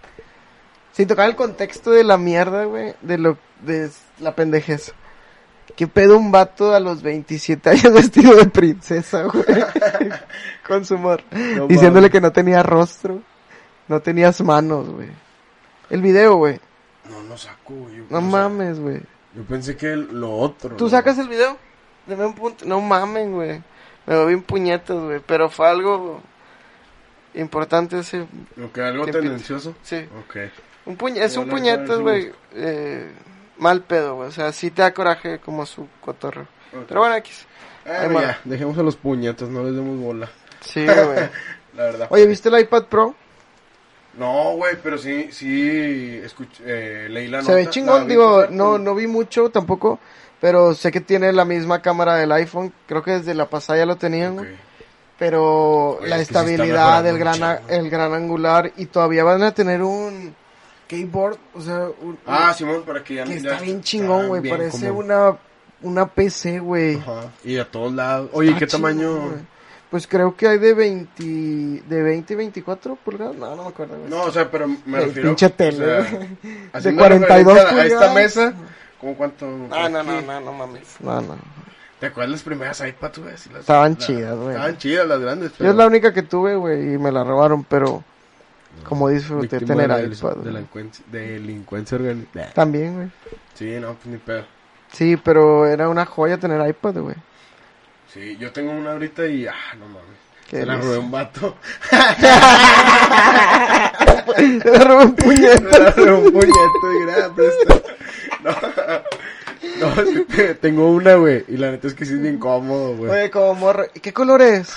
Sin 0.93 1.09
tocar 1.09 1.26
el 1.30 1.34
contexto 1.34 1.93
de 1.93 2.05
la 2.05 2.18
mierda, 2.18 2.64
güey, 2.64 2.95
de 3.01 3.16
lo, 3.16 3.38
de 3.62 3.88
la 4.18 4.34
pendejez. 4.34 4.93
¿Qué 5.76 5.86
pedo 5.86 6.18
un 6.18 6.30
vato 6.30 6.74
a 6.74 6.80
los 6.80 7.01
27 7.01 7.70
años 7.70 7.93
vestido 7.95 8.34
de 8.34 8.45
princesa, 8.47 9.22
güey? 9.22 9.45
Con 10.66 10.84
su 10.84 10.95
amor. 10.95 11.22
No 11.30 11.66
Diciéndole 11.68 12.11
que 12.11 12.20
no 12.20 12.32
tenía 12.32 12.62
rostro, 12.62 13.22
no 13.91 14.01
tenías 14.01 14.41
manos, 14.41 14.88
güey. 14.88 15.09
El 15.91 16.01
video, 16.01 16.36
güey. 16.36 16.61
No, 17.11 17.24
no 17.24 17.36
saco, 17.36 17.74
güey. 17.74 18.05
No 18.09 18.20
mames, 18.20 18.78
güey. 18.78 19.01
Yo 19.34 19.43
pensé 19.43 19.76
que 19.76 19.97
lo 19.97 20.32
otro. 20.32 20.76
¿Tú 20.76 20.88
sacas 20.88 21.18
el 21.18 21.28
video? 21.28 21.57
Deme 22.07 22.24
un 22.24 22.34
punto. 22.36 22.64
No 22.66 22.80
mamen, 22.80 23.32
güey. 23.32 23.61
Me 24.07 24.14
doy 24.14 24.28
bien 24.28 24.43
puñetas, 24.43 24.97
güey. 24.97 25.20
Pero 25.26 25.51
fue 25.51 25.68
algo 25.68 26.22
importante 27.34 27.99
ese. 27.99 28.20
Ok, 28.20 28.78
algo 28.78 29.03
Tiempito. 29.03 29.18
tendencioso. 29.18 29.74
Sí. 29.82 30.09
Ok. 30.24 30.36
Un 30.86 30.97
puñe 30.97 31.24
es 31.24 31.36
un 31.36 31.49
lo 31.49 31.57
puñetas, 31.57 31.99
güey. 31.99 32.30
Eh, 32.55 33.11
mal 33.59 33.82
pedo, 33.82 34.14
güey. 34.14 34.28
O 34.28 34.32
sea, 34.32 34.53
sí 34.53 34.70
te 34.70 34.82
da 34.82 34.95
coraje 34.95 35.41
como 35.41 35.66
su 35.66 35.88
cotorro. 36.01 36.47
Pero 36.86 37.01
bueno, 37.01 37.16
X. 37.16 37.45
Ya, 37.84 38.38
dejemos 38.45 38.78
a 38.78 38.84
los 38.84 38.95
puñetos, 38.95 39.49
no 39.49 39.64
les 39.64 39.74
demos 39.74 39.99
bola. 39.99 40.30
Sí, 40.61 40.86
güey. 40.86 41.28
La 41.74 41.84
verdad. 41.84 42.07
Oye, 42.11 42.26
¿viste 42.28 42.49
el 42.51 42.61
iPad 42.61 42.84
Pro? 42.84 43.16
No, 44.20 44.52
güey, 44.56 44.76
pero 44.82 44.98
sí, 44.98 45.28
sí, 45.32 46.20
escuché, 46.22 46.62
eh, 46.66 47.08
leí 47.08 47.26
la 47.28 47.38
Se 47.42 47.44
nota. 47.50 47.54
ve 47.54 47.70
chingón, 47.70 48.06
digo, 48.06 48.46
no, 48.50 48.78
no 48.78 48.94
vi 48.94 49.06
mucho 49.06 49.50
tampoco. 49.50 49.98
Pero 50.40 50.74
sé 50.74 50.90
que 50.90 51.00
tiene 51.00 51.32
la 51.32 51.44
misma 51.44 51.82
cámara 51.82 52.14
del 52.16 52.32
iPhone. 52.32 52.72
Creo 52.86 53.02
que 53.02 53.10
desde 53.12 53.34
la 53.34 53.50
pasada 53.50 53.78
ya 53.78 53.86
lo 53.86 53.96
tenían, 53.96 54.32
Ok. 54.32 54.38
güey. 54.44 54.56
Pero 55.18 55.98
Oye, 55.98 56.08
la 56.08 56.16
es 56.16 56.22
está 56.22 56.40
estabilidad, 56.40 57.06
el 57.06 57.18
gran, 57.18 57.60
el 57.68 57.90
gran 57.90 58.14
angular 58.14 58.72
y 58.76 58.86
todavía 58.86 59.22
van 59.22 59.42
a 59.42 59.52
tener 59.52 59.82
un 59.82 60.34
keyboard, 60.86 61.36
o 61.54 61.60
sea, 61.60 61.88
un, 62.00 62.18
Ah, 62.26 62.54
Simón, 62.56 62.82
para 62.86 63.04
que 63.04 63.14
ya 63.16 63.24
que 63.24 63.38
ya 63.40 63.50
está 63.52 63.62
bien 63.62 63.82
chingón, 63.82 64.28
güey, 64.28 64.48
parece 64.48 64.88
como- 64.88 65.00
una 65.00 65.36
una 65.82 66.06
PC, 66.06 66.58
güey. 66.58 66.96
Ajá. 66.96 67.30
Y 67.44 67.56
a 67.58 67.70
todos 67.70 67.92
lados. 67.92 68.28
Oye, 68.32 68.48
Está 68.50 68.58
¿qué 68.60 68.66
tamaño? 68.66 69.14
güey. 69.16 69.32
Pues 69.91 70.07
creo 70.07 70.36
que 70.36 70.47
hay 70.47 70.59
de 70.59 70.72
20 70.72 71.22
de 71.88 72.03
20 72.03 72.32
y 72.32 72.36
24 72.36 72.95
pulgadas. 72.97 73.34
No, 73.36 73.57
no 73.57 73.64
me 73.64 73.68
acuerdo. 73.70 73.97
güey. 73.99 74.09
No, 74.09 74.22
o 74.22 74.30
sea, 74.30 74.49
pero 74.51 74.68
me 74.68 74.99
El 74.99 75.05
refiero. 75.07 75.28
pinche 75.30 75.47
o 75.47 75.53
tele, 75.53 75.76
sea, 76.03 76.11
güey. 76.16 76.28
haciendo 76.72 77.01
42 77.03 77.55
referencia 77.55 77.80
a 77.82 77.84
esta 77.86 77.97
pulgadas. 77.99 78.14
mesa. 78.14 78.55
¿Cómo 79.01 79.14
cuánto? 79.16 79.47
Ah, 79.72 79.88
no, 79.88 80.03
no, 80.03 80.20
no, 80.20 80.41
no 80.41 80.53
mames. 80.53 80.97
No, 81.01 81.20
no. 81.20 81.36
¿Te 81.99 82.07
acuerdas 82.07 82.30
las 82.30 82.43
primeras 82.43 82.80
iPads, 82.86 83.18
güey? 83.18 83.32
Las- 83.32 83.47
Estaban 83.47 83.93
la- 83.93 83.99
chidas, 83.99 84.36
güey. 84.36 84.51
Estaban 84.51 84.78
chidas 84.78 85.07
las 85.09 85.20
grandes. 85.20 85.53
Yo 85.59 85.70
es 85.70 85.74
la 85.74 85.86
única 85.86 86.12
que 86.14 86.22
tuve, 86.22 86.55
güey, 86.55 86.95
y 86.95 86.99
me 86.99 87.11
la 87.11 87.24
robaron, 87.24 87.64
pero 87.64 88.05
como 88.84 89.09
disfruté 89.09 89.59
tener 89.59 89.76
de 89.76 89.88
la 89.88 90.03
iPad. 90.03 90.36
delincuencia, 90.36 91.05
delincuencia 91.11 91.97
organizada. 91.99 92.53
También, 92.53 92.95
güey. 92.95 93.09
Sí, 93.55 93.76
no, 93.80 93.95
pues 93.95 94.07
ni 94.07 94.16
pedo. 94.18 94.45
Sí, 94.93 95.16
pero 95.16 95.66
era 95.66 95.88
una 95.88 96.07
joya 96.07 96.38
tener 96.38 96.66
iPad, 96.68 96.95
güey. 96.99 97.16
Sí, 98.12 98.36
yo 98.38 98.52
tengo 98.52 98.72
una 98.72 98.92
ahorita 98.92 99.26
y, 99.26 99.46
ah, 99.46 99.54
no 99.78 99.86
mames. 99.86 100.20
Se 100.50 100.66
la 100.66 100.76
robé 100.76 100.98
un 100.98 101.11
vato. 101.12 101.56
Le 104.36 104.84
robé 104.84 105.04
un 105.04 105.14
puñete. 105.14 105.70
Se 105.70 105.78
la 105.78 105.90
robé 105.92 106.12
un 106.12 106.32
puñeto 106.32 106.92
y 106.92 107.04
graba, 107.06 107.34
presta. 107.36 107.74
No, 108.42 108.50
no, 109.78 109.86
es 110.02 110.26
que 110.34 110.54
tengo 110.54 110.90
una, 110.90 111.14
güey. 111.14 111.44
Y 111.46 111.56
la 111.56 111.70
neta 111.70 111.86
es 111.86 111.94
que 111.94 112.04
sí 112.04 112.14
es 112.14 112.20
bien 112.20 112.38
cómodo, 112.38 112.96
güey. 112.96 113.12
Oye, 113.12 113.30
como 113.30 113.54
morra. 113.54 113.86
¿Y 113.94 114.00
qué 114.00 114.12
color 114.12 114.42
es? 114.42 114.74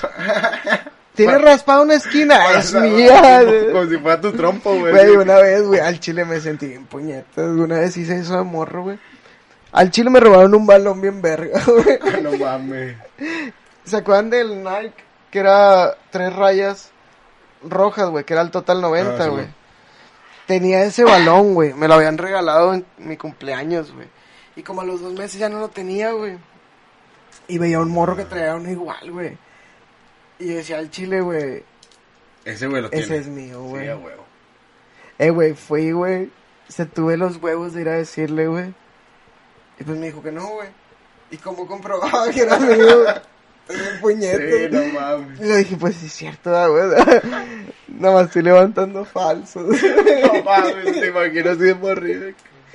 Tiene 1.15 1.39
raspada 1.39 1.81
una 1.81 1.95
esquina. 1.95 2.59
Es 2.59 2.71
mía. 2.73 3.41
Como, 3.43 3.71
como 3.71 3.89
si 3.89 3.97
fuera 3.97 4.21
tu 4.21 4.31
trompo, 4.33 4.77
güey. 4.77 4.91
Güey, 4.91 5.15
una 5.15 5.37
vez, 5.37 5.63
güey, 5.63 5.79
al 5.79 5.99
chile 5.99 6.23
me 6.23 6.39
sentí 6.39 6.67
bien 6.67 6.85
puñetas. 6.85 7.47
Una 7.47 7.79
vez 7.79 7.97
hice 7.97 8.19
eso 8.19 8.37
de 8.37 8.43
morro, 8.43 8.83
güey. 8.83 8.99
Al 9.73 9.89
chile 9.91 10.09
me 10.09 10.19
robaron 10.19 10.53
un 10.55 10.65
balón 10.65 11.01
bien 11.01 11.21
verga, 11.21 11.59
güey. 11.67 12.21
No 12.21 12.31
mames. 12.37 12.95
¿Se 13.83 13.97
acuerdan 13.97 14.29
del 14.29 14.63
Nike? 14.63 14.93
Que 15.31 15.39
era 15.39 15.97
tres 16.11 16.33
rayas 16.33 16.91
rojas, 17.63 18.09
güey, 18.09 18.23
que 18.23 18.33
era 18.33 18.43
el 18.43 18.51
total 18.51 18.81
90, 18.81 19.15
Ah, 19.15 19.23
sí, 19.25 19.29
güey. 19.29 19.47
Tenía 20.45 20.83
ese 20.83 21.03
balón, 21.03 21.53
güey. 21.55 21.73
Me 21.73 21.87
lo 21.87 21.95
habían 21.95 22.17
regalado 22.17 22.73
en 22.73 22.85
mi 22.97 23.17
cumpleaños, 23.17 23.91
güey. 23.91 24.07
Y 24.55 24.61
como 24.61 24.81
a 24.81 24.85
los 24.85 25.01
dos 25.01 25.13
meses 25.13 25.39
ya 25.39 25.49
no 25.49 25.59
lo 25.59 25.69
tenía, 25.69 26.11
güey. 26.11 26.37
Y 27.47 27.57
veía 27.57 27.79
un 27.79 27.89
morro 27.89 28.15
que 28.15 28.25
traía 28.25 28.55
uno 28.55 28.69
igual, 28.69 29.11
güey. 29.11 29.37
Y 30.37 30.45
decía 30.49 30.77
al 30.77 30.91
chile, 30.91 31.21
güey. 31.21 31.63
Ese 32.45 32.67
güey 32.67 32.81
lo 32.81 32.89
tiene. 32.89 33.05
Ese 33.05 33.17
es 33.17 33.27
mío, 33.27 33.63
güey. 33.63 33.85
Sí, 33.85 33.89
a 33.89 33.95
huevo. 33.97 34.23
Eh, 35.17 35.29
güey, 35.29 35.53
fui, 35.53 35.91
güey. 35.91 36.29
Se 36.67 36.85
tuve 36.85 37.17
los 37.17 37.37
huevos 37.37 37.73
de 37.73 37.81
ir 37.81 37.89
a 37.89 37.93
decirle, 37.93 38.47
güey. 38.47 38.73
Y 39.83 39.85
pues 39.85 39.97
me 39.97 40.05
dijo 40.05 40.23
que 40.23 40.31
no, 40.31 40.47
güey. 40.47 40.69
¿Y 41.29 41.35
cómo 41.37 41.67
comprobaba 41.67 42.29
que 42.31 42.43
era 42.43 42.57
mío? 42.57 43.03
Tenía 43.67 43.83
un 43.95 43.99
puñete. 43.99 44.69
Sí, 44.69 44.73
no 44.73 44.99
mames. 44.99 45.39
Y 45.41 45.43
le 45.43 45.57
dije, 45.57 45.75
pues 45.77 45.95
sí 45.97 46.05
es 46.05 46.13
cierto, 46.13 46.51
da, 46.51 46.67
güey. 46.67 46.83
Nada 47.89 48.13
más 48.13 48.25
estoy 48.27 48.43
levantando 48.43 49.03
falsos. 49.03 49.65
No 49.65 50.43
mames, 50.45 50.99
te 51.01 51.07
imaginas 51.07 51.47
así 51.57 51.63
de 51.63 51.75
morrido. 51.75 52.29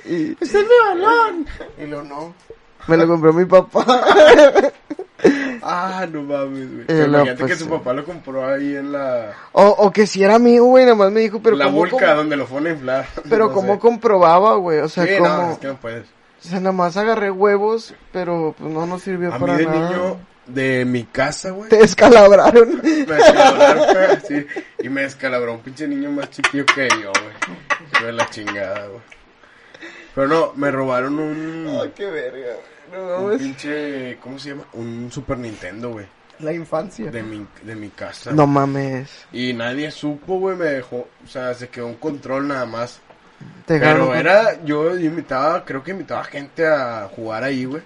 y, 0.05 0.37
¡Es 0.39 0.53
mi 0.53 0.61
balón! 0.87 1.47
y 1.79 1.85
lo 1.87 2.03
no. 2.03 2.35
Me 2.87 2.95
lo 2.95 3.07
compró 3.07 3.33
mi 3.33 3.45
papá. 3.45 3.85
Ah, 5.61 6.07
no 6.09 6.23
mames, 6.23 6.71
güey. 6.71 6.85
Eh, 6.87 7.05
no, 7.05 7.05
Imagínate 7.07 7.35
pues, 7.41 7.51
que 7.51 7.57
su 7.57 7.65
sí. 7.65 7.69
papá 7.69 7.91
lo 7.91 8.05
compró 8.05 8.47
ahí 8.47 8.77
en 8.77 8.93
la, 8.93 9.33
o, 9.51 9.63
o 9.67 9.91
que 9.91 10.07
si 10.07 10.23
era 10.23 10.39
mío, 10.39 10.63
güey. 10.63 10.85
Nada 10.85 10.95
más 10.95 11.11
me 11.11 11.19
dijo, 11.19 11.41
pero 11.41 11.57
la 11.57 11.65
¿cómo, 11.65 11.79
vulca 11.79 11.97
cómo- 11.99 12.15
donde 12.15 12.37
lo 12.37 12.47
fueron 12.47 12.67
a 12.67 12.69
inflar. 12.71 13.05
pero 13.29 13.47
No 13.49 13.53
cómo 13.53 13.73
sé. 13.73 13.79
comprobaba, 13.79 14.55
güey. 14.55 14.79
O 14.79 14.87
sea, 14.87 15.05
Sí, 15.05 15.11
cómo... 15.17 15.27
no, 15.29 15.51
es 15.51 15.57
que 15.57 15.67
no 15.67 15.75
puedes. 15.75 16.05
O 16.39 16.47
sea, 16.47 16.59
nada 16.59 16.71
más 16.71 16.95
agarré 16.97 17.31
huevos, 17.31 17.93
pero 18.11 18.55
pues 18.57 18.71
no 18.71 18.85
nos 18.85 19.01
sirvió 19.03 19.33
A 19.33 19.39
mí 19.39 19.39
para 19.39 19.57
de 19.57 19.65
nada. 19.65 19.89
niño, 19.89 20.17
de 20.47 20.85
mi 20.85 21.03
casa, 21.03 21.51
güey. 21.51 21.69
Te 21.69 21.77
descalabraron. 21.77 22.77
Me 22.83 23.15
descalabraron, 23.15 24.21
sí. 24.27 24.45
Y 24.81 24.89
me 24.89 25.01
descalabró 25.01 25.53
un 25.53 25.59
pinche 25.59 25.87
niño 25.87 26.11
más 26.11 26.29
chiquillo 26.31 26.65
que 26.65 26.87
yo, 26.89 27.11
güey. 27.11 28.05
De 28.05 28.13
la 28.13 28.29
chingada, 28.29 28.87
güey. 28.87 29.01
Pero 30.15 30.27
no, 30.27 30.53
me 30.55 30.71
robaron 30.71 31.19
un... 31.19 31.79
Ay, 31.81 31.91
qué 31.95 32.05
verga. 32.09 32.55
No 32.91 33.25
Un 33.25 33.37
pinche... 33.37 34.17
¿Cómo 34.21 34.39
se 34.39 34.49
llama? 34.49 34.65
Un 34.73 35.09
Super 35.11 35.37
Nintendo, 35.37 35.91
güey. 35.91 36.07
La 36.39 36.51
infancia. 36.53 37.11
De 37.11 37.21
mi, 37.21 37.45
de 37.63 37.75
mi 37.75 37.89
casa. 37.89 38.31
No 38.31 38.47
mames. 38.47 39.27
Y 39.31 39.53
nadie 39.53 39.91
supo, 39.91 40.39
güey, 40.39 40.55
me 40.55 40.65
dejó... 40.65 41.07
O 41.23 41.27
sea, 41.27 41.53
se 41.53 41.67
quedó 41.69 41.87
un 41.87 41.95
control 41.95 42.47
nada 42.47 42.65
más. 42.65 43.01
Te 43.65 43.79
Pero 43.79 44.13
era... 44.15 44.63
Yo 44.63 44.97
invitaba... 44.97 45.63
Creo 45.65 45.83
que 45.83 45.91
invitaba 45.91 46.23
gente 46.23 46.65
a 46.67 47.07
jugar 47.15 47.43
ahí, 47.43 47.65
güey. 47.65 47.83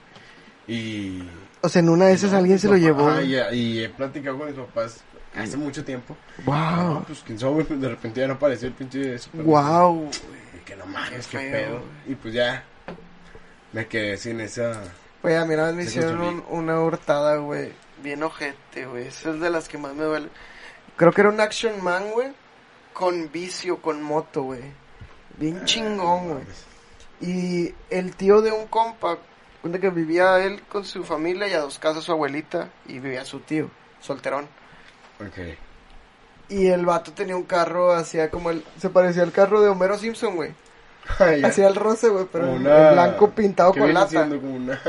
Y... 0.68 1.24
O 1.62 1.70
sea, 1.70 1.82
en 1.82 1.90
una 1.90 2.06
de 2.06 2.14
esas 2.14 2.32
No, 2.32 2.38
alguien 2.40 2.60
se 2.60 2.68
lo 2.68 2.78
llevó. 2.78 3.10
Ajá, 3.10 3.22
y, 3.22 3.36
y 3.56 3.84
he 3.84 3.90
platicado 3.90 4.38
con 4.38 4.48
mis 4.48 4.56
papás 4.56 5.02
hace 5.36 5.58
mucho 5.58 5.84
tiempo. 5.84 6.16
Wow. 6.46 6.56
No, 6.56 7.04
pues 7.08 7.24
quién 7.26 7.40
sabe, 7.40 7.64
de 7.64 7.90
repente 7.90 8.20
ya 8.22 8.28
no 8.28 8.34
apareció 8.34 8.68
el 8.68 8.74
pinche 8.74 9.18
Super 9.18 9.44
Wow. 9.44 10.10
que 10.66 10.76
no 10.76 10.86
mames, 10.86 11.28
qué, 11.28 11.38
pedo. 11.38 11.80
güey. 11.80 11.82
Y 12.08 12.16
pues 12.16 12.34
ya, 12.34 12.64
me 13.72 13.88
quedé 13.88 14.18
sin 14.18 14.40
esa... 14.42 14.82
Güey, 15.22 15.36
a 15.36 15.46
mí 15.46 15.54
una 15.54 15.66
vez 15.68 15.76
me 15.76 15.84
hicieron 15.84 16.22
un- 16.22 16.44
una 16.50 16.80
hurtada, 16.82 17.38
güey. 17.38 17.72
Bien 18.02 18.22
ojete, 18.24 18.86
güey. 18.86 19.08
Esa 19.08 19.32
es 19.32 19.40
de 19.40 19.50
las 19.50 19.70
que 19.70 19.78
más 19.78 19.94
me 19.96 20.04
duele. 20.04 20.28
Creo 20.98 21.12
que 21.14 21.22
era 21.22 21.30
un 21.30 21.40
Action 21.40 21.82
Man, 21.82 22.12
güey. 22.12 22.28
Con 22.94 23.32
vicio, 23.32 23.82
con 23.82 24.04
moto, 24.04 24.44
güey. 24.44 24.62
Bien 25.38 25.64
chingón, 25.66 26.30
güey. 26.30 26.44
Y 27.22 27.74
el 27.90 28.16
tío 28.16 28.42
de 28.42 28.52
un 28.52 28.68
compa, 28.68 29.18
cuenta 29.62 29.80
que 29.80 29.90
vivía 29.90 30.44
él 30.44 30.62
con 30.70 30.84
su 30.86 31.04
familia 31.04 31.48
y 31.48 31.54
a 31.54 31.60
dos 31.62 31.80
casas 31.80 32.04
su 32.04 32.12
abuelita. 32.12 32.70
Y 32.88 33.00
vivía 33.00 33.26
su 33.26 33.40
tío, 33.40 33.70
solterón. 34.02 34.48
Ok. 35.20 35.58
Y 36.50 36.68
el 36.68 36.86
vato 36.86 37.14
tenía 37.14 37.36
un 37.38 37.44
carro, 37.44 37.94
hacía 37.94 38.30
como 38.30 38.50
el. 38.50 38.64
Se 38.80 38.90
parecía 38.90 39.24
al 39.24 39.32
carro 39.32 39.62
de 39.62 39.70
Homero 39.70 39.98
Simpson, 39.98 40.36
güey. 40.36 40.52
Ya. 41.20 41.48
Hacía 41.48 41.68
el 41.68 41.76
roce, 41.76 42.10
güey, 42.10 42.26
pero 42.32 42.52
una- 42.52 42.90
en 42.90 42.94
blanco 42.94 43.30
pintado 43.32 43.74
¿qué 43.74 43.80
con 43.82 43.94
lata. 43.94 44.28
Como 44.28 44.56
una... 44.56 44.80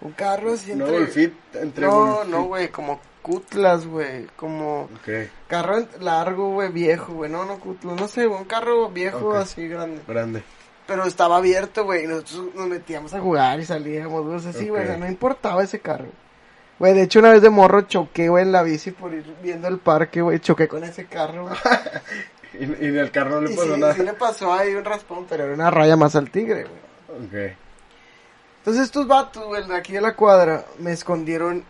Un 0.00 0.12
carro 0.12 0.52
así 0.52 0.74
No, 0.74 0.84
entre- 0.86 0.98
Golfit, 0.98 1.34
entre 1.54 1.86
No, 1.86 2.24
no, 2.24 2.42
güey, 2.44 2.68
como 2.68 3.00
cutlas, 3.24 3.86
güey, 3.86 4.26
como 4.36 4.88
carro 5.48 5.78
en- 5.78 5.88
largo, 6.00 6.50
güey, 6.50 6.70
viejo, 6.70 7.14
güey, 7.14 7.30
no, 7.30 7.44
no 7.46 7.58
cutlas, 7.58 7.98
no 7.98 8.06
sé, 8.06 8.26
un 8.26 8.44
carro 8.44 8.90
viejo 8.90 9.34
así 9.34 9.66
grande. 9.66 10.02
grande. 10.06 10.42
Pero 10.86 11.04
estaba 11.06 11.38
abierto, 11.38 11.84
güey, 11.84 12.04
y 12.04 12.06
nosotros 12.06 12.54
nos 12.54 12.66
metíamos 12.68 13.14
a 13.14 13.20
jugar 13.20 13.58
y 13.58 13.64
salíamos, 13.64 14.22
güey, 14.24 14.36
o 14.36 14.38
sea, 14.40 14.52
sí, 14.52 14.68
güey, 14.68 14.82
o 14.84 14.86
sea, 14.86 14.98
no 14.98 15.08
importaba 15.08 15.64
ese 15.64 15.80
carro. 15.80 16.08
Güey, 16.78 16.92
de 16.92 17.02
hecho 17.04 17.20
una 17.20 17.30
vez 17.32 17.40
de 17.40 17.48
morro 17.48 17.80
choqué, 17.82 18.28
güey, 18.28 18.42
en 18.44 18.52
la 18.52 18.62
bici 18.62 18.90
por 18.90 19.14
ir 19.14 19.24
viendo 19.42 19.68
el 19.68 19.78
parque, 19.78 20.20
güey, 20.20 20.38
choqué 20.40 20.68
con 20.68 20.84
ese 20.84 21.06
carro, 21.06 21.44
güey. 21.44 21.56
Y, 22.56 22.64
y 22.66 22.90
del 22.92 23.10
carro 23.10 23.40
no 23.40 23.48
le 23.48 23.56
pasó 23.56 23.74
sí, 23.74 23.80
nada. 23.80 23.94
sí 23.94 24.02
le 24.04 24.12
pasó 24.12 24.52
ahí 24.54 24.72
un 24.76 24.84
raspón, 24.84 25.26
pero 25.28 25.42
era 25.42 25.54
una 25.54 25.72
raya 25.72 25.96
más 25.96 26.14
al 26.14 26.30
tigre, 26.30 26.66
güey. 27.08 27.26
Ok. 27.50 27.56
Entonces 28.58 28.84
estos 28.84 29.08
vatos, 29.08 29.44
güey, 29.44 29.66
de 29.66 29.74
aquí 29.74 29.92
de 29.92 30.00
la 30.00 30.14
cuadra, 30.14 30.64
me 30.78 30.92
escondieron 30.92 31.64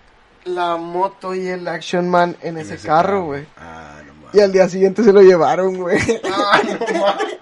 la 0.44 0.76
moto 0.76 1.34
y 1.34 1.46
el 1.48 1.66
Action 1.68 2.08
Man 2.08 2.36
en, 2.42 2.58
ese, 2.58 2.76
carro, 2.78 3.24
güey. 3.26 3.46
Ah, 3.56 4.00
no 4.06 4.14
mames. 4.14 4.34
Y 4.34 4.40
al 4.40 4.52
día 4.52 4.68
siguiente 4.68 5.02
se 5.02 5.12
lo 5.12 5.22
llevaron, 5.22 5.76
güey. 5.76 5.98
Ah, 6.24 6.60
no 6.64 7.00
mames. 7.00 7.34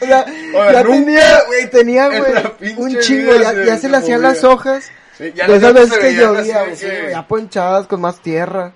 O 0.00 0.06
sea, 0.06 0.24
Oye, 0.24 0.72
ya 0.72 0.82
tenía, 0.84 1.40
güey, 1.48 1.70
tenía, 1.70 2.06
en 2.06 2.22
güey, 2.22 2.74
un 2.76 2.98
chingo, 3.00 3.34
ya, 3.34 3.50
se- 3.50 3.66
ya 3.66 3.74
se 3.74 3.80
se 3.82 3.88
le 3.88 3.96
hacían 3.96 4.22
las 4.22 4.44
hojas. 4.44 4.90
Sí, 5.16 5.32
ya 5.34 5.48
de 5.48 5.56
esas 5.56 5.74
veces 5.74 5.98
que 5.98 6.14
llovía, 6.14 6.62
güey, 6.62 6.76
que- 6.76 7.08
ya 7.10 7.26
ponchadas 7.26 7.88
con 7.88 8.00
más 8.00 8.20
tierra. 8.20 8.72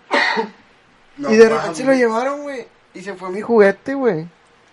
No 1.16 1.30
y 1.32 1.36
de 1.36 1.48
repente 1.48 1.76
se 1.76 1.84
lo 1.84 1.94
llevaron, 1.94 2.42
güey. 2.42 2.66
Y 2.94 3.02
se 3.02 3.14
fue 3.14 3.30
mi 3.30 3.40
juguete, 3.40 3.94
güey. 3.94 4.26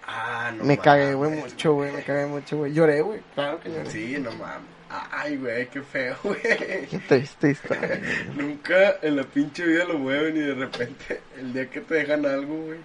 Ah, 0.08 0.52
no 0.56 0.64
me 0.64 0.80
cagué, 0.80 1.14
güey, 1.14 1.30
mucho, 1.30 1.74
güey, 1.74 1.92
me 1.92 2.02
cagué 2.02 2.26
mucho, 2.26 2.58
güey. 2.58 2.74
Lloré, 2.74 3.02
güey, 3.02 3.20
claro 3.36 3.60
que 3.60 3.70
lloré. 3.70 3.92
Sí, 3.92 4.18
no 4.20 4.32
mames. 4.32 4.79
Ay, 4.90 5.38
güey, 5.38 5.68
qué 5.70 5.82
feo, 5.84 6.16
güey. 6.24 6.42
Qué 6.42 7.00
triste 7.08 7.52
historia. 7.52 8.02
Nunca 8.36 8.96
en 9.02 9.16
la 9.18 9.24
pinche 9.24 9.64
vida 9.66 9.86
lo 9.86 10.00
mueven 10.00 10.36
y 10.36 10.40
de 10.40 10.56
repente 10.56 11.22
el 11.38 11.54
día 11.54 11.70
que 11.70 11.82
te 11.82 11.94
dejan 11.96 12.26
algo, 12.26 12.56
güey, 12.56 12.80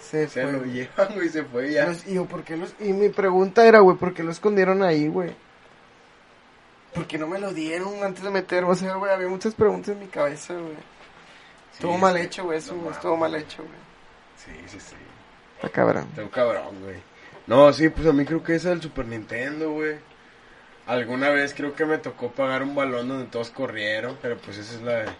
Se 0.00 0.28
se 0.28 0.42
fue. 0.42 0.52
lo 0.52 0.58
güey. 0.58 0.72
llevan, 0.72 1.14
güey, 1.14 1.28
se 1.30 1.42
fue 1.44 1.72
ya. 1.72 1.86
Los- 1.86 2.06
y 2.06 2.14
yo, 2.14 2.26
¿por 2.26 2.44
qué 2.44 2.56
los- 2.58 2.74
y 2.80 2.92
mi 2.92 3.08
pregunta 3.08 3.66
era, 3.66 3.78
güey, 3.80 3.96
¿por 3.96 4.12
qué 4.12 4.22
lo 4.22 4.30
escondieron 4.32 4.82
ahí, 4.82 5.08
güey? 5.08 5.30
¿Por 6.94 7.06
qué 7.06 7.16
no 7.18 7.26
me 7.26 7.38
lo 7.38 7.52
dieron 7.54 8.02
antes 8.02 8.22
de 8.24 8.30
meter? 8.30 8.64
O 8.64 8.74
sea, 8.74 8.94
güey, 8.94 9.12
había 9.12 9.28
muchas 9.28 9.54
preguntas 9.54 9.90
en 9.90 10.00
mi 10.00 10.06
cabeza, 10.08 10.54
güey. 10.54 10.74
Estuvo 11.72 11.94
Sí, 11.94 12.00
mal 12.00 12.16
sí. 12.16 12.20
hecho, 12.22 12.44
güey, 12.44 12.58
eso, 12.58 12.74
No 12.74 12.80
güey, 12.82 12.94
estuvo 12.94 13.16
mal 13.16 13.34
hecho, 13.34 13.62
güey. 13.62 13.78
Sí, 14.36 14.50
sí, 14.66 14.80
sí. 14.80 14.96
Está 15.56 15.68
cabrón. 15.68 16.06
Está 16.10 16.22
un 16.22 16.28
cabrón, 16.28 16.80
güey. 16.82 16.96
No, 17.46 17.72
sí, 17.72 17.88
pues 17.88 18.06
a 18.06 18.12
mí 18.12 18.24
creo 18.24 18.42
que 18.42 18.56
esa 18.56 18.70
del 18.70 18.82
Super 18.82 19.06
Nintendo, 19.06 19.70
güey. 19.72 19.96
Alguna 20.86 21.28
vez 21.30 21.54
creo 21.54 21.74
que 21.74 21.84
me 21.84 21.98
tocó 21.98 22.32
pagar 22.32 22.62
un 22.62 22.74
balón 22.74 23.06
donde 23.08 23.26
todos 23.26 23.50
corrieron, 23.50 24.18
pero 24.20 24.36
pues 24.38 24.58
esa 24.58 24.74
es 24.74 24.82
la 24.82 24.92
de- 25.00 25.12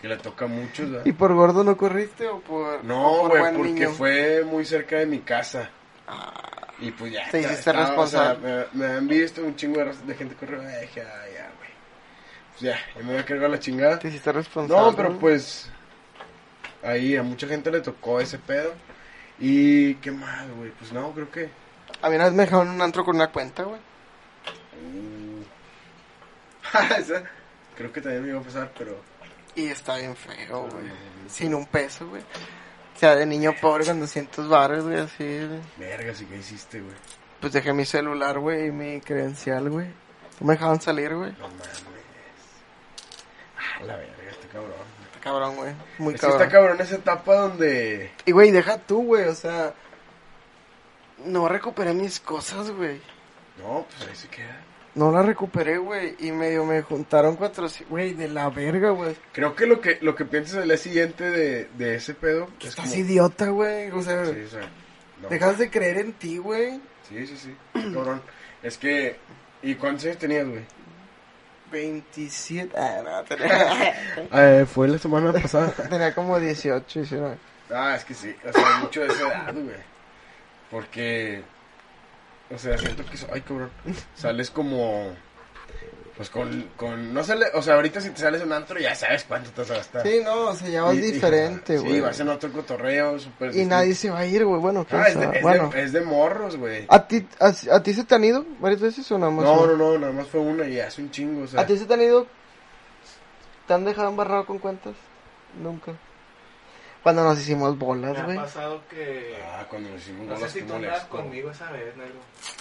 que 0.00 0.08
le 0.08 0.16
toca 0.18 0.44
a 0.44 0.48
muchos, 0.48 0.90
¿verdad? 0.90 1.06
¿Y 1.06 1.12
por 1.12 1.32
gordo 1.34 1.64
no 1.64 1.76
corriste 1.76 2.26
o 2.28 2.40
por, 2.40 2.84
No, 2.84 3.26
güey, 3.28 3.42
porque 3.54 3.72
niño? 3.72 3.90
fue 3.90 4.44
muy 4.44 4.64
cerca 4.64 4.96
de 4.96 5.06
mi 5.06 5.20
casa. 5.20 5.70
Y 6.80 6.90
pues 6.92 7.12
ya. 7.12 7.28
Te 7.30 7.40
hiciste 7.40 7.72
responsable. 7.72 8.38
o 8.38 8.60
sea, 8.60 8.66
me, 8.72 8.86
me 8.86 8.92
han 8.94 9.08
visto 9.08 9.42
un 9.42 9.56
chingo 9.56 9.80
de, 9.84 9.92
de 10.06 10.14
gente 10.14 10.34
correr. 10.36 10.60
dije, 10.80 11.02
ah, 11.02 11.24
ya, 11.34 11.50
güey. 11.58 11.70
Pues 12.50 12.60
ya, 12.60 12.78
ya 12.94 13.02
me 13.02 13.12
voy 13.12 13.20
a 13.20 13.24
cargar 13.24 13.50
la 13.50 13.58
chingada. 13.58 13.98
Te 13.98 14.08
hiciste 14.08 14.30
responsable. 14.30 14.82
No, 14.90 14.94
pero 14.96 15.18
pues. 15.18 15.70
Ahí 16.82 17.16
a 17.16 17.22
mucha 17.22 17.48
gente 17.48 17.70
le 17.72 17.80
tocó 17.80 18.20
ese 18.20 18.38
pedo. 18.38 18.72
Y 19.40 19.94
qué 19.96 20.10
más, 20.12 20.48
güey. 20.56 20.70
Pues 20.70 20.92
no, 20.92 21.10
creo 21.12 21.30
que. 21.30 21.48
A 22.02 22.08
mí 22.10 22.14
una 22.16 22.26
vez 22.26 22.34
me 22.34 22.44
dejaron 22.44 22.68
un 22.68 22.80
antro 22.80 23.04
con 23.04 23.16
una 23.16 23.28
cuenta, 23.32 23.64
güey. 23.64 23.80
Uh. 26.74 27.24
Creo 27.76 27.92
que 27.92 28.00
también 28.00 28.22
me 28.24 28.28
iba 28.30 28.40
a 28.40 28.42
pasar, 28.42 28.72
pero. 28.76 29.00
Y 29.54 29.68
está 29.68 29.96
bien 29.96 30.14
feo, 30.16 30.68
güey. 30.70 30.84
Sin 31.28 31.54
un 31.54 31.64
peso, 31.66 32.06
güey. 32.08 32.22
O 32.22 32.98
sea, 32.98 33.14
de 33.14 33.24
niño 33.24 33.54
pobre 33.60 33.84
con 33.86 34.00
200 34.00 34.48
baros, 34.48 34.84
güey, 34.84 34.98
así. 34.98 35.48
Verga, 35.76 36.12
sí 36.14 36.26
que 36.26 36.36
hiciste, 36.36 36.80
güey. 36.80 36.94
Pues 37.40 37.52
dejé 37.52 37.72
mi 37.72 37.84
celular, 37.84 38.38
güey, 38.40 38.66
y 38.66 38.72
mi 38.72 39.00
credencial, 39.00 39.70
güey. 39.70 39.86
No 40.40 40.46
me 40.46 40.54
dejaban 40.54 40.80
salir, 40.80 41.14
güey. 41.14 41.30
No 41.38 41.48
mames. 41.48 41.84
Ah, 43.56 43.84
la 43.84 43.96
verga, 43.96 44.14
este 44.30 44.48
cabrón. 44.48 44.72
Está 45.06 45.20
cabrón, 45.20 45.56
güey. 45.56 45.74
Muy 45.98 46.14
Es 46.14 46.20
cabrón. 46.20 46.42
está 46.42 46.52
cabrón 46.52 46.80
esa 46.80 46.96
etapa 46.96 47.34
donde. 47.36 48.10
Y, 48.26 48.32
güey, 48.32 48.50
deja 48.50 48.78
tú, 48.78 49.04
güey, 49.04 49.24
o 49.26 49.34
sea... 49.34 49.74
No 51.24 51.48
recuperé 51.48 51.94
mis 51.94 52.20
cosas, 52.20 52.70
güey. 52.70 53.00
No, 53.58 53.86
pues 53.88 54.08
ahí 54.08 54.16
se 54.16 54.28
queda. 54.28 54.60
No 54.94 55.12
las 55.12 55.24
recuperé, 55.26 55.78
güey. 55.78 56.16
Y 56.18 56.32
medio 56.32 56.64
me 56.64 56.82
juntaron 56.82 57.36
cuatro... 57.36 57.66
Güey, 57.88 58.14
de 58.14 58.28
la 58.28 58.48
verga, 58.50 58.90
güey. 58.90 59.14
Creo 59.32 59.54
que 59.54 59.66
lo 59.66 59.80
que 59.80 59.98
lo 60.00 60.14
que 60.16 60.24
piensas 60.24 60.56
al 60.62 60.68
día 60.68 60.76
siguiente 60.76 61.30
de, 61.30 61.68
de 61.76 61.94
ese 61.96 62.14
pedo 62.14 62.48
es 62.60 62.68
Estás 62.70 62.86
como... 62.90 62.96
idiota, 63.00 63.46
güey. 63.48 63.90
O 63.90 64.02
sea, 64.02 64.24
Sí, 64.26 64.40
o 64.46 64.48
sea, 64.48 64.68
no. 65.22 65.28
dejas 65.28 65.58
de 65.58 65.70
creer 65.70 65.98
en 65.98 66.12
ti, 66.14 66.38
güey. 66.38 66.80
Sí, 67.08 67.26
sí, 67.26 67.36
sí. 67.36 67.56
Cabrón. 67.94 68.22
Es 68.62 68.76
que... 68.78 69.16
¿Y 69.62 69.74
cuántos 69.74 70.04
años 70.06 70.18
tenías, 70.18 70.48
güey? 70.48 70.64
27... 71.70 72.76
Ah, 72.76 73.02
no, 73.04 73.24
tenía, 73.24 73.94
Eh, 74.60 74.66
fue 74.66 74.88
la 74.88 74.98
semana 74.98 75.32
pasada. 75.32 75.70
tenía 75.90 76.14
como 76.14 76.38
18, 76.40 77.00
19. 77.00 77.36
ah, 77.72 77.94
es 77.96 78.04
que 78.04 78.14
sí. 78.14 78.34
O 78.48 78.52
sea, 78.52 78.78
mucho 78.78 79.00
de 79.02 79.06
esa 79.08 79.28
edad, 79.28 79.52
güey. 79.54 79.76
Porque... 80.70 81.42
O 82.54 82.58
sea, 82.58 82.78
siento 82.78 83.04
que... 83.04 83.18
Ay, 83.32 83.40
cabrón. 83.42 83.70
Sales 84.14 84.50
como... 84.50 85.12
Pues 86.16 86.30
con, 86.30 86.70
con... 86.76 87.14
No 87.14 87.22
sale... 87.22 87.46
O 87.54 87.62
sea, 87.62 87.74
ahorita 87.74 88.00
si 88.00 88.10
te 88.10 88.20
sales 88.20 88.42
un 88.42 88.52
antro 88.52 88.78
ya 88.80 88.94
sabes 88.94 89.24
cuánto 89.28 89.50
te 89.50 89.60
vas 89.60 89.70
a 89.70 89.74
gastar. 89.74 90.02
Sí, 90.06 90.20
no, 90.24 90.48
o 90.48 90.54
sea, 90.54 90.68
ya 90.68 90.82
vas 90.82 90.96
Y- 90.96 91.00
diferente, 91.00 91.78
güey. 91.78 91.92
Sí, 91.92 92.00
vas 92.00 92.18
en 92.18 92.28
otro 92.30 92.50
cotorreo 92.52 93.18
súper 93.20 93.54
Y 93.54 93.64
nadie 93.66 93.94
se 93.94 94.10
va 94.10 94.20
a 94.20 94.26
ir, 94.26 94.44
güey. 94.44 94.60
Bueno, 94.60 94.84
Ah, 94.90 95.04
es 95.08 95.18
de, 95.18 95.26
es, 95.36 95.42
bueno. 95.42 95.68
de, 95.68 95.82
es 95.84 95.92
de 95.92 96.00
morros, 96.00 96.56
güey. 96.56 96.86
¿A 96.88 97.06
ti, 97.06 97.24
a, 97.38 97.52
a 97.72 97.82
ti 97.82 97.94
se 97.94 98.02
te 98.04 98.14
han 98.16 98.24
ido 98.24 98.44
varias 98.58 98.80
veces 98.80 99.10
o 99.12 99.18
nada 99.18 99.30
más? 99.30 99.44
No, 99.44 99.66
no, 99.66 99.76
no, 99.76 99.98
nada 99.98 100.12
más 100.12 100.26
fue 100.26 100.40
una 100.40 100.66
y 100.66 100.80
hace 100.80 101.02
un 101.02 101.10
chingo, 101.12 101.42
o 101.44 101.46
sea. 101.46 101.60
¿A 101.60 101.66
ti 101.66 101.76
se 101.78 101.84
te 101.84 101.94
han 101.94 102.02
ido? 102.02 102.26
¿Te 103.68 103.74
han 103.74 103.84
dejado 103.84 104.08
embarrado 104.08 104.44
con 104.46 104.58
cuentas? 104.58 104.94
Nunca. 105.62 105.92
Cuando 107.02 107.22
nos 107.24 107.38
hicimos 107.40 107.76
Me 107.76 107.84
bolas, 107.84 108.18
ha 108.18 108.24
güey. 108.24 108.36
pasado 108.36 108.82
que. 108.88 109.36
Ah, 109.44 109.66
cuando 109.70 109.90
nos 109.90 110.00
hicimos 110.02 110.26
No 110.26 110.34
sé 110.34 110.38
bolas, 110.40 110.52
si 110.52 110.62
tú 110.62 110.74
andabas 110.74 111.04
conmigo 111.04 111.50
esa 111.50 111.70
vez, 111.70 111.96
negro. 111.96 112.18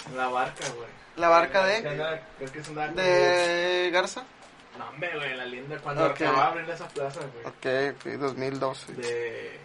En 0.07 0.17
la 0.17 0.27
barca, 0.27 0.63
güey. 0.75 0.87
¿La 1.17 1.29
barca 1.29 1.65
¿Qué 1.65 1.67
de? 1.81 1.81
Creo 2.37 2.51
que 2.51 2.59
es 2.59 2.67
conmigo. 2.67 2.93
¿De 2.95 3.89
Garza? 3.91 4.23
No, 4.77 4.89
hombre, 4.89 5.11
güey, 5.17 5.35
la 5.35 5.45
linda. 5.45 5.77
Cuando 5.79 6.05
Ok. 6.05 6.11
acababa 6.11 6.43
de 6.53 6.59
abrir 6.61 6.69
esa 6.69 6.87
plaza, 6.87 7.19
güey. 7.33 7.45
Ok, 7.91 7.97
fui 7.99 8.11
2012. 8.13 8.93
De. 8.93 9.59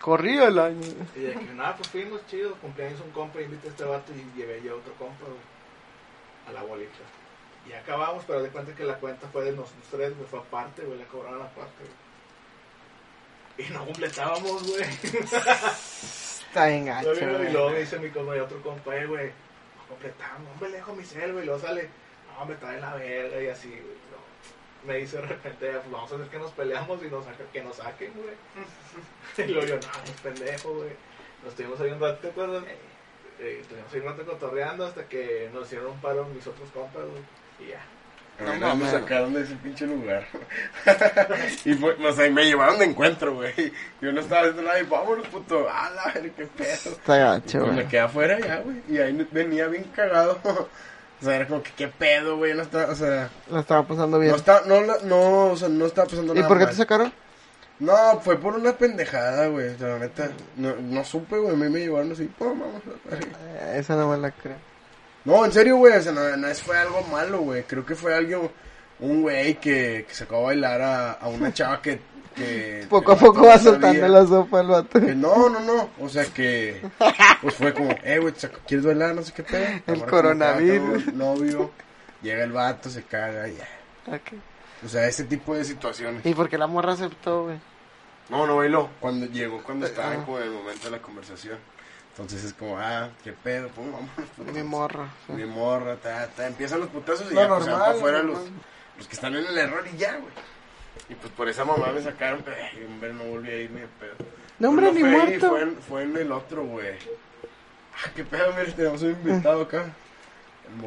Corría 0.00 0.48
el 0.48 0.58
año. 0.58 0.86
Y 1.16 1.20
de 1.20 1.32
que, 1.32 1.44
nada, 1.54 1.74
pues 1.76 1.88
fuimos 1.88 2.24
chidos. 2.26 2.52
Cumpleaños 2.60 3.00
un 3.00 3.10
compa, 3.12 3.40
invité 3.40 3.68
a 3.68 3.70
este 3.70 3.84
vato 3.84 4.12
y 4.12 4.38
llevé 4.38 4.60
yo 4.62 4.74
a 4.74 4.76
otro 4.76 4.92
compa, 4.94 5.24
güey. 5.24 5.40
A 6.48 6.52
la 6.52 6.62
bolita. 6.68 6.92
Y 7.66 7.72
acabamos, 7.72 8.22
pero 8.26 8.42
de 8.42 8.50
cuenta 8.50 8.74
que 8.74 8.84
la 8.84 8.94
cuenta 8.96 9.26
fue 9.32 9.42
de 9.44 9.52
nosotros 9.52 9.82
tres, 9.90 10.14
güey. 10.16 10.28
Fue 10.28 10.38
aparte, 10.40 10.82
güey. 10.82 10.98
La 10.98 11.06
cobraron 11.06 11.40
aparte, 11.40 11.80
güey. 11.80 12.05
Y 13.58 13.72
no 13.72 13.84
completábamos, 13.84 14.66
güey. 14.66 14.82
Está 14.82 16.66
bien 16.66 16.86
gacho, 16.86 17.12
y 17.12 17.52
luego 17.52 17.70
me 17.70 17.80
dice 17.80 17.98
mi 17.98 18.10
compa 18.10 18.36
y 18.36 18.40
otro 18.40 18.62
compa, 18.62 18.96
eh, 18.96 19.06
güey, 19.06 19.26
no 19.26 19.86
completamos, 19.88 20.50
hombre, 20.52 20.70
le 20.70 20.76
dejo 20.76 20.94
mi 20.94 21.04
cel, 21.04 21.32
güey, 21.32 21.44
y 21.44 21.46
luego 21.46 21.60
sale, 21.60 21.88
no, 22.38 22.46
me 22.46 22.54
trae 22.54 22.80
la 22.80 22.94
verga 22.94 23.42
y 23.42 23.48
así, 23.48 23.68
güey. 23.68 23.82
no. 23.82 24.86
Me 24.86 24.98
dice 24.98 25.16
de 25.16 25.26
repente, 25.26 25.72
vamos 25.90 26.12
a 26.12 26.14
hacer 26.14 26.28
que 26.28 26.38
nos 26.38 26.52
peleamos 26.52 27.02
y 27.02 27.06
nos 27.08 27.24
saca, 27.24 27.44
que 27.52 27.62
nos 27.62 27.76
saquen, 27.76 28.12
güey. 28.14 29.46
y 29.48 29.52
luego 29.52 29.66
yo, 29.66 29.76
no, 29.76 29.86
no 29.86 30.04
es 30.04 30.20
pendejo, 30.22 30.74
güey. 30.74 30.90
Nos 31.42 31.50
estuvimos 31.52 31.80
ahí 31.80 31.90
un 31.90 32.00
rato, 32.00 32.18
¿te 32.20 32.28
acuerdas? 32.28 32.64
Eh, 33.38 33.58
estuvimos 33.60 33.92
ahí 33.92 34.00
un 34.00 34.06
rato 34.06 34.24
cotorreando 34.24 34.86
hasta 34.86 35.06
que 35.08 35.50
nos 35.52 35.66
hicieron 35.66 35.92
un 35.92 36.00
paro 36.00 36.24
mis 36.26 36.46
otros 36.46 36.70
compas, 36.70 37.02
güey. 37.02 37.22
Y 37.60 37.72
ya. 37.72 37.84
A 38.38 38.52
mí 38.52 38.60
no 38.60 38.76
me 38.76 38.90
sacaron 38.90 39.32
de 39.32 39.42
ese 39.42 39.54
pinche 39.56 39.86
lugar. 39.86 40.26
y 41.64 41.74
fue, 41.74 41.94
o 41.94 42.12
sea, 42.12 42.30
me 42.30 42.44
llevaron 42.44 42.78
de 42.78 42.84
encuentro, 42.84 43.34
güey. 43.34 43.72
Yo 44.00 44.12
no 44.12 44.20
estaba 44.20 44.42
haciendo 44.42 44.62
nada 44.62 44.78
y 44.78 44.84
vámonos, 44.84 45.26
puto. 45.28 45.66
Ah, 45.70 45.90
la 45.94 46.12
ver, 46.12 46.30
qué 46.32 46.46
pedo. 46.46 46.90
Está 46.92 47.16
gacho, 47.16 47.58
Pues 47.60 47.72
güey. 47.72 47.76
me 47.84 47.86
quedé 47.88 48.00
afuera 48.00 48.38
ya, 48.38 48.56
güey. 48.60 48.76
Y 48.88 48.98
ahí 48.98 49.28
venía 49.32 49.66
bien 49.68 49.84
cagado. 49.94 50.38
o 50.44 50.68
sea, 51.24 51.36
era 51.36 51.46
como 51.46 51.62
que 51.62 51.70
qué 51.76 51.88
pedo, 51.88 52.36
güey. 52.36 52.52
No 52.54 52.62
estaba, 52.62 52.92
o 52.92 52.94
sea, 52.94 53.30
La 53.50 53.60
estaba 53.60 53.82
pasando 53.86 54.18
bien. 54.18 54.32
no 54.32 54.36
está, 54.36 54.62
no, 54.66 54.80
la- 54.82 54.98
no, 55.04 55.46
o 55.52 55.56
sea, 55.56 55.68
no 55.68 55.86
estaba 55.86 56.06
pasando 56.08 56.32
¿Y 56.34 56.36
nada. 56.36 56.48
por 56.48 56.58
qué 56.58 56.64
mal. 56.64 56.70
te 56.72 56.76
sacaron? 56.78 57.12
No, 57.78 58.20
fue 58.20 58.38
por 58.38 58.54
una 58.54 58.72
pendejada, 58.72 59.48
güey. 59.48 59.68
O 59.74 59.78
sea, 59.78 59.88
la 59.88 59.98
neta, 59.98 60.30
no, 60.56 60.76
no 60.76 61.04
supe, 61.04 61.36
güey. 61.38 61.54
A 61.54 61.58
mí 61.58 61.68
me 61.70 61.80
llevaron 61.80 62.12
así, 62.12 62.24
pum, 62.24 62.58
vamos 62.60 62.82
a 62.86 63.08
verga. 63.10 63.26
Eh, 63.48 63.76
Esa 63.78 63.96
no 63.96 64.08
me 64.10 64.16
la 64.18 64.30
creo. 64.30 64.56
No, 65.26 65.44
en 65.44 65.52
serio, 65.52 65.76
güey, 65.76 65.92
o 65.98 66.00
sea, 66.02 66.12
no, 66.12 66.36
no 66.36 66.46
es, 66.48 66.62
fue 66.62 66.78
algo 66.78 67.02
malo, 67.02 67.40
güey. 67.40 67.64
Creo 67.64 67.84
que 67.84 67.94
fue 67.94 68.14
alguien, 68.14 68.48
un 69.00 69.22
güey 69.22 69.56
que, 69.60 70.06
que 70.08 70.14
sacó 70.14 70.36
a 70.36 70.40
bailar 70.42 70.80
a, 70.80 71.12
a 71.12 71.28
una 71.28 71.52
chava 71.52 71.82
que... 71.82 72.00
que 72.34 72.86
Poco 72.90 73.10
a 73.12 73.14
el 73.14 73.20
poco 73.20 73.46
va 73.46 73.58
soltando 73.58 74.08
la 74.08 74.24
sopa 74.26 74.60
el 74.60 74.68
vato. 74.68 75.00
Que 75.00 75.14
no, 75.14 75.48
no, 75.50 75.60
no, 75.60 75.90
o 76.00 76.08
sea 76.08 76.24
que... 76.26 76.80
Pues 77.42 77.54
fue 77.56 77.74
como, 77.74 77.90
eh, 78.04 78.18
güey, 78.18 78.32
¿quieres 78.66 78.86
bailar? 78.86 79.14
No 79.14 79.22
sé 79.22 79.32
qué 79.32 79.42
pedo. 79.42 79.66
Como 79.84 80.06
coronavirus. 80.06 81.12
Novio, 81.12 81.70
llega 82.22 82.44
el 82.44 82.52
vato, 82.52 82.88
se 82.88 83.02
caga 83.02 83.48
y 83.48 83.56
ya. 83.56 83.68
Ok. 84.14 84.32
O 84.84 84.88
sea, 84.88 85.06
ese 85.08 85.24
tipo 85.24 85.54
de 85.54 85.64
situaciones. 85.64 86.24
¿Y 86.24 86.34
por 86.34 86.48
qué 86.48 86.56
la 86.56 86.66
morra 86.68 86.92
aceptó, 86.92 87.44
güey? 87.44 87.58
No, 88.28 88.46
no 88.46 88.56
bailó. 88.56 88.90
Cuando 89.00 89.26
llegó, 89.26 89.62
cuando 89.62 89.86
estaba 89.86 90.12
Ah. 90.12 90.22
como 90.24 90.38
en 90.38 90.44
el 90.44 90.50
momento 90.50 90.84
de 90.84 90.90
la 90.90 91.02
conversación. 91.02 91.58
Entonces 92.16 92.44
es 92.44 92.54
como, 92.54 92.78
ah, 92.78 93.10
qué 93.22 93.32
pedo, 93.32 93.68
pues 93.68 93.86
pues, 94.36 94.52
Mi 94.54 94.62
morra. 94.62 95.10
sí. 95.26 95.34
Mi 95.34 95.44
morra, 95.44 95.96
ta, 95.96 96.28
ta, 96.28 96.46
empiezan 96.46 96.80
los 96.80 96.88
putazos 96.88 97.30
y 97.30 97.34
ya 97.34 97.46
pues, 97.46 97.60
normal, 97.66 97.78
para 97.78 97.92
afuera 97.92 98.22
lo 98.22 98.32
los, 98.32 98.42
los 98.96 99.06
que 99.06 99.14
están 99.14 99.36
en 99.36 99.44
el 99.44 99.58
error 99.58 99.84
y 99.92 99.98
ya, 99.98 100.12
güey. 100.12 100.32
Y 101.10 101.14
pues 101.14 101.30
por 101.34 101.46
esa 101.48 101.66
mamá 101.66 101.88
me 101.92 102.00
sacaron, 102.02 102.42
pero 102.42 102.56
hombre, 102.86 103.12
no 103.12 103.24
volví 103.24 103.50
a 103.50 103.56
ir 103.56 103.70
ni 103.70 103.80
de 103.80 103.88
pedo. 103.88 104.14
No, 104.58 104.70
hombre, 104.70 104.92
ni 104.92 105.04
muerto. 105.04 105.50
Fue 105.50 105.62
en, 105.62 105.76
fue 105.76 106.02
en 106.04 106.16
el 106.16 106.32
otro, 106.32 106.64
güey. 106.64 106.94
Ah, 107.94 108.10
qué 108.14 108.24
pedo, 108.24 108.52
mira, 108.58 108.72
tenemos 108.74 109.02
un 109.02 109.10
invitado 109.10 109.62
acá. 109.62 109.84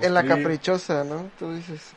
En 0.02 0.14
la 0.14 0.24
caprichosa, 0.26 1.04
¿no? 1.04 1.30
Tú 1.38 1.54
dices. 1.54 1.94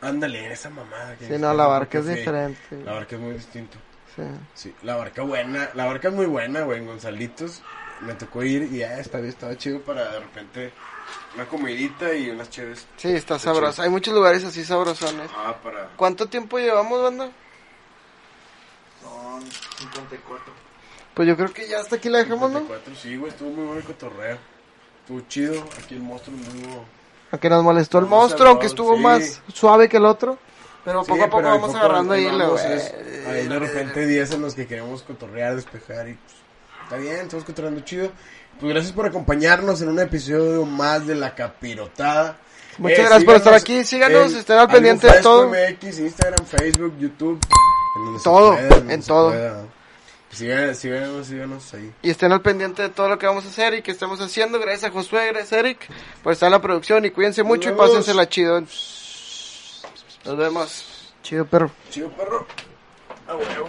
Ándale, 0.00 0.52
esa 0.52 0.68
mamada. 0.68 1.14
que 1.16 1.26
Sí, 1.26 1.38
no, 1.38 1.54
la 1.54 1.66
barca 1.66 1.98
es 1.98 2.06
sí, 2.06 2.12
diferente. 2.12 2.60
La 2.84 2.94
barca 2.94 3.16
es 3.16 3.22
muy 3.22 3.32
distinto. 3.34 3.78
Sí. 4.14 4.22
Sí, 4.54 4.74
la 4.82 4.96
barca 4.96 5.22
buena, 5.22 5.70
la 5.74 5.86
barca 5.86 6.08
es 6.08 6.14
muy 6.14 6.26
buena, 6.26 6.62
güey, 6.62 6.80
en 6.80 6.86
Gonzalitos. 6.86 7.62
Me 8.00 8.14
tocó 8.14 8.42
ir 8.44 8.62
y 8.62 8.78
ya 8.78 8.98
estaba, 8.98 9.26
estaba 9.26 9.56
chido 9.56 9.80
para 9.80 10.10
de 10.12 10.20
repente 10.20 10.72
una 11.34 11.46
comidita 11.46 12.14
y 12.14 12.30
unas 12.30 12.48
chéves. 12.50 12.86
Sí, 12.96 13.08
está 13.08 13.36
Está 13.36 13.38
sabroso. 13.38 13.72
chido. 13.74 13.84
Hay 13.84 13.90
muchos 13.90 14.14
lugares 14.14 14.44
así 14.44 14.64
sabrosones. 14.64 15.30
Ah, 15.34 15.56
para... 15.62 15.88
¿Cuánto 15.96 16.26
tiempo 16.26 16.58
llevamos, 16.58 17.02
banda? 17.02 17.30
Son 19.02 19.42
54. 19.78 20.52
Pues 21.14 21.28
yo 21.28 21.36
creo 21.36 21.52
que 21.52 21.68
ya 21.68 21.80
hasta 21.80 21.96
aquí 21.96 22.08
la 22.08 22.18
dejamos, 22.18 22.50
¿no? 22.52 22.60
54, 22.60 22.94
sí, 22.94 23.16
güey, 23.16 23.32
estuvo 23.32 23.50
muy 23.50 23.64
bueno 23.64 23.80
el 23.80 23.86
cotorreo. 23.86 24.38
Estuvo 25.00 25.20
chido, 25.28 25.64
aquí 25.82 25.94
el 25.94 26.02
monstruo 26.02 26.36
estuvo... 26.36 26.84
Aunque 27.30 27.50
nos 27.50 27.62
molestó 27.64 27.98
el 27.98 28.06
monstruo, 28.06 28.48
aunque 28.48 28.66
estuvo 28.66 28.96
sí. 28.96 29.02
más 29.02 29.42
suave 29.52 29.88
que 29.88 29.96
el 29.98 30.04
otro. 30.04 30.38
Pero 30.84 31.04
Sí, 31.04 31.10
poco 31.10 31.24
a 31.24 31.26
poco 31.28 31.42
vamos 31.42 31.66
poco 31.72 31.78
agarrando 31.78 32.14
ahí 32.14 32.24
güey. 32.24 32.40
Ahí 33.26 33.48
de 33.48 33.58
repente 33.58 34.00
hay 34.00 34.06
días 34.06 34.30
en 34.30 34.40
los 34.42 34.54
que 34.54 34.66
queremos 34.66 35.02
cotorrear, 35.02 35.56
despejar 35.56 36.08
y 36.08 36.14
pues, 36.14 36.34
está 36.88 36.96
bien, 36.96 37.16
estamos 37.20 37.44
cotorreando 37.44 37.80
chido. 37.82 38.10
Pues 38.60 38.72
gracias 38.72 38.92
por 38.92 39.06
acompañarnos 39.06 39.80
en 39.82 39.88
un 39.90 40.00
episodio 40.00 40.64
más 40.64 41.06
de 41.06 41.14
La 41.14 41.34
Capirotada. 41.34 42.38
Muchas 42.78 42.98
gracias 43.00 43.24
por 43.24 43.36
estar 43.36 43.54
aquí, 43.54 43.84
síganos, 43.84 44.32
en 44.32 44.38
estén 44.38 44.58
al 44.58 44.68
pendiente 44.68 45.06
de 45.10 45.20
todo. 45.20 45.48
MX, 45.48 45.98
Instagram, 45.98 46.46
Facebook, 46.46 46.94
YouTube, 46.98 47.40
en 47.96 48.04
donde 48.04 48.18
se 48.18 48.24
Todo, 48.24 48.52
pueda, 48.54 48.92
en 48.92 49.02
se 49.02 49.08
todo. 49.08 49.28
pueda. 49.30 49.64
Sigan- 50.30 50.74
Síganos, 50.74 51.26
síganos 51.26 51.74
ahí. 51.74 51.92
Y 52.02 52.10
estén 52.10 52.30
al 52.32 52.42
pendiente 52.42 52.82
de 52.82 52.88
todo 52.90 53.08
lo 53.08 53.18
que 53.18 53.26
vamos 53.26 53.44
a 53.46 53.48
hacer 53.48 53.74
y 53.74 53.82
que 53.82 53.90
estamos 53.90 54.20
haciendo. 54.20 54.60
Gracias 54.60 54.84
a 54.84 54.90
Josué, 54.92 55.26
gracias 55.28 55.52
a 55.54 55.58
Eric 55.60 55.88
por 56.22 56.32
estar 56.32 56.48
en 56.48 56.52
la 56.52 56.60
producción 56.60 57.04
y 57.04 57.10
cuídense 57.10 57.42
mucho 57.42 57.70
y 57.70 57.72
vemos. 57.72 57.88
pásensela 57.88 58.28
chido. 58.28 58.60
Nos 58.60 60.36
vemos. 60.36 61.12
Chido, 61.22 61.46
perro. 61.46 61.70
Chido 61.90 62.10
perro. 62.10 62.46
Ah, 63.26 63.34
huevo, 63.36 63.68